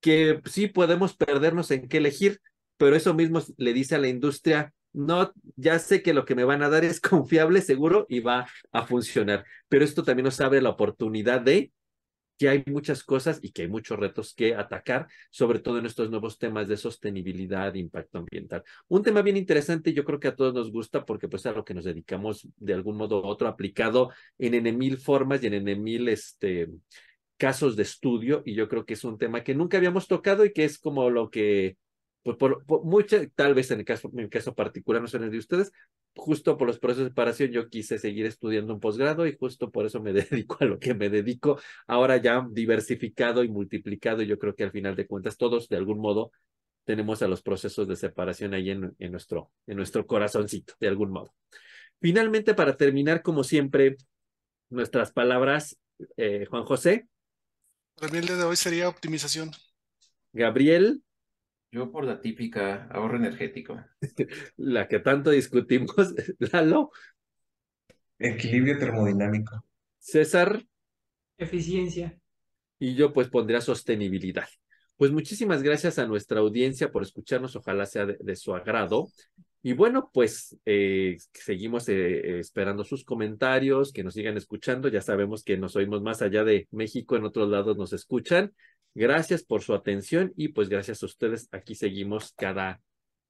que 0.00 0.40
sí 0.44 0.68
podemos 0.68 1.16
perdernos 1.16 1.70
en 1.70 1.88
qué 1.88 1.96
elegir, 1.96 2.40
pero 2.76 2.94
eso 2.94 3.14
mismo 3.14 3.40
le 3.56 3.72
dice 3.72 3.94
a 3.94 3.98
la 3.98 4.08
industria, 4.08 4.74
no, 4.92 5.32
ya 5.56 5.78
sé 5.78 6.02
que 6.02 6.14
lo 6.14 6.24
que 6.24 6.34
me 6.34 6.44
van 6.44 6.62
a 6.62 6.68
dar 6.68 6.84
es 6.84 7.00
confiable, 7.00 7.62
seguro 7.62 8.06
y 8.08 8.20
va 8.20 8.46
a 8.72 8.86
funcionar. 8.86 9.44
Pero 9.68 9.84
esto 9.84 10.02
también 10.02 10.24
nos 10.24 10.40
abre 10.40 10.62
la 10.62 10.70
oportunidad 10.70 11.40
de 11.40 11.72
que 12.38 12.48
hay 12.48 12.64
muchas 12.66 13.04
cosas 13.04 13.38
y 13.42 13.52
que 13.52 13.62
hay 13.62 13.68
muchos 13.68 13.98
retos 13.98 14.34
que 14.34 14.54
atacar, 14.54 15.06
sobre 15.30 15.60
todo 15.60 15.78
en 15.78 15.86
estos 15.86 16.10
nuevos 16.10 16.38
temas 16.38 16.68
de 16.68 16.76
sostenibilidad 16.76 17.74
impacto 17.74 18.18
ambiental. 18.18 18.62
Un 18.88 19.02
tema 19.02 19.22
bien 19.22 19.36
interesante, 19.36 19.92
yo 19.92 20.04
creo 20.04 20.18
que 20.18 20.28
a 20.28 20.36
todos 20.36 20.52
nos 20.52 20.70
gusta 20.72 21.04
porque 21.04 21.28
pues 21.28 21.46
a 21.46 21.52
lo 21.52 21.64
que 21.64 21.74
nos 21.74 21.84
dedicamos 21.84 22.48
de 22.56 22.74
algún 22.74 22.96
modo 22.96 23.22
u 23.22 23.26
otro, 23.26 23.48
aplicado 23.48 24.10
en 24.38 24.54
N 24.54 24.72
mil 24.72 24.98
formas 24.98 25.42
y 25.42 25.46
en 25.46 25.54
N 25.54 25.76
mil 25.76 26.08
este, 26.08 26.68
casos 27.36 27.76
de 27.76 27.82
estudio, 27.82 28.42
y 28.44 28.54
yo 28.54 28.68
creo 28.68 28.84
que 28.84 28.94
es 28.94 29.04
un 29.04 29.18
tema 29.18 29.44
que 29.44 29.54
nunca 29.54 29.76
habíamos 29.76 30.08
tocado 30.08 30.44
y 30.44 30.52
que 30.52 30.64
es 30.64 30.78
como 30.78 31.10
lo 31.10 31.30
que 31.30 31.76
pues 32.24 32.38
por, 32.38 32.64
por 32.64 32.82
tal 33.34 33.54
vez 33.54 33.70
en 33.70 33.80
el 33.80 33.84
caso, 33.84 34.10
en 34.12 34.20
el 34.20 34.30
caso 34.30 34.54
particular, 34.54 35.02
no 35.02 35.08
sé 35.08 35.18
de 35.18 35.38
ustedes, 35.38 35.72
justo 36.16 36.56
por 36.56 36.66
los 36.66 36.78
procesos 36.78 37.04
de 37.04 37.10
separación 37.10 37.50
yo 37.50 37.68
quise 37.68 37.98
seguir 37.98 38.24
estudiando 38.24 38.72
un 38.72 38.80
posgrado 38.80 39.26
y 39.26 39.36
justo 39.36 39.70
por 39.70 39.84
eso 39.84 40.00
me 40.00 40.12
dedico 40.14 40.56
a 40.60 40.64
lo 40.64 40.78
que 40.78 40.94
me 40.94 41.10
dedico, 41.10 41.60
ahora 41.86 42.16
ya 42.16 42.46
diversificado 42.50 43.44
y 43.44 43.48
multiplicado, 43.50 44.22
y 44.22 44.26
yo 44.26 44.38
creo 44.38 44.54
que 44.56 44.64
al 44.64 44.72
final 44.72 44.96
de 44.96 45.06
cuentas 45.06 45.36
todos 45.36 45.68
de 45.68 45.76
algún 45.76 45.98
modo 45.98 46.32
tenemos 46.84 47.22
a 47.22 47.28
los 47.28 47.42
procesos 47.42 47.86
de 47.86 47.96
separación 47.96 48.54
ahí 48.54 48.70
en, 48.70 48.94
en, 48.98 49.12
nuestro, 49.12 49.52
en 49.66 49.76
nuestro 49.76 50.06
corazoncito, 50.06 50.74
de 50.80 50.88
algún 50.88 51.10
modo. 51.10 51.34
Finalmente, 52.00 52.54
para 52.54 52.76
terminar, 52.76 53.22
como 53.22 53.44
siempre, 53.44 53.96
nuestras 54.70 55.12
palabras, 55.12 55.78
eh, 56.16 56.46
Juan 56.50 56.64
José. 56.64 57.06
Para 57.94 58.12
mí 58.12 58.18
el 58.18 58.26
día 58.26 58.36
de 58.36 58.44
hoy 58.44 58.56
sería 58.56 58.88
optimización. 58.88 59.50
Gabriel. 60.32 61.02
Yo 61.74 61.90
por 61.90 62.04
la 62.04 62.20
típica 62.20 62.86
ahorro 62.88 63.16
energético. 63.16 63.84
La 64.56 64.86
que 64.86 65.00
tanto 65.00 65.30
discutimos, 65.30 66.14
Lalo. 66.52 66.92
Equilibrio 68.16 68.78
termodinámico. 68.78 69.64
César. 69.98 70.64
Eficiencia. 71.36 72.16
Y 72.78 72.94
yo 72.94 73.12
pues 73.12 73.28
pondría 73.28 73.60
sostenibilidad. 73.60 74.46
Pues 74.96 75.10
muchísimas 75.10 75.64
gracias 75.64 75.98
a 75.98 76.06
nuestra 76.06 76.38
audiencia 76.38 76.92
por 76.92 77.02
escucharnos, 77.02 77.56
ojalá 77.56 77.86
sea 77.86 78.06
de, 78.06 78.18
de 78.20 78.36
su 78.36 78.54
agrado. 78.54 79.08
Y 79.66 79.72
bueno, 79.72 80.10
pues 80.12 80.56
eh, 80.66 81.16
seguimos 81.32 81.88
eh, 81.88 82.38
esperando 82.38 82.84
sus 82.84 83.02
comentarios, 83.02 83.92
que 83.92 84.04
nos 84.04 84.12
sigan 84.12 84.36
escuchando. 84.36 84.88
Ya 84.88 85.00
sabemos 85.00 85.42
que 85.42 85.56
nos 85.56 85.74
oímos 85.74 86.02
más 86.02 86.22
allá 86.22 86.44
de 86.44 86.68
México, 86.70 87.16
en 87.16 87.24
otros 87.24 87.48
lados 87.48 87.76
nos 87.76 87.94
escuchan. 87.94 88.52
Gracias 88.94 89.42
por 89.42 89.62
su 89.62 89.74
atención 89.74 90.32
y 90.36 90.48
pues 90.48 90.68
gracias 90.68 91.02
a 91.02 91.06
ustedes. 91.06 91.48
Aquí 91.50 91.74
seguimos 91.74 92.32
cada 92.36 92.80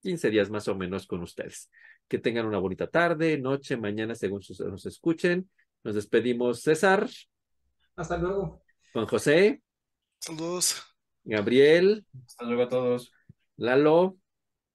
15 0.02 0.30
días 0.30 0.50
más 0.50 0.68
o 0.68 0.74
menos 0.74 1.06
con 1.06 1.22
ustedes. 1.22 1.70
Que 2.06 2.18
tengan 2.18 2.46
una 2.46 2.58
bonita 2.58 2.86
tarde, 2.86 3.38
noche, 3.38 3.78
mañana, 3.78 4.14
según 4.14 4.42
nos 4.70 4.86
escuchen. 4.86 5.48
Nos 5.82 5.94
despedimos, 5.94 6.60
César. 6.62 7.08
Hasta 7.96 8.18
luego. 8.18 8.62
Juan 8.92 9.06
José. 9.06 9.62
Saludos. 10.18 10.82
Gabriel. 11.24 12.04
Hasta 12.26 12.44
luego 12.44 12.62
a 12.62 12.68
todos. 12.68 13.12
Lalo. 13.56 14.18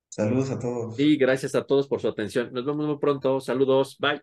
Saludos 0.10 0.50
a 0.50 0.60
todos. 0.60 1.00
Y 1.00 1.18
gracias 1.18 1.54
a 1.54 1.66
todos 1.66 1.88
por 1.88 2.02
su 2.02 2.08
atención. 2.08 2.52
Nos 2.52 2.66
vemos 2.66 2.88
muy 2.88 2.98
pronto. 2.98 3.40
Saludos. 3.40 3.96
Bye. 4.00 4.22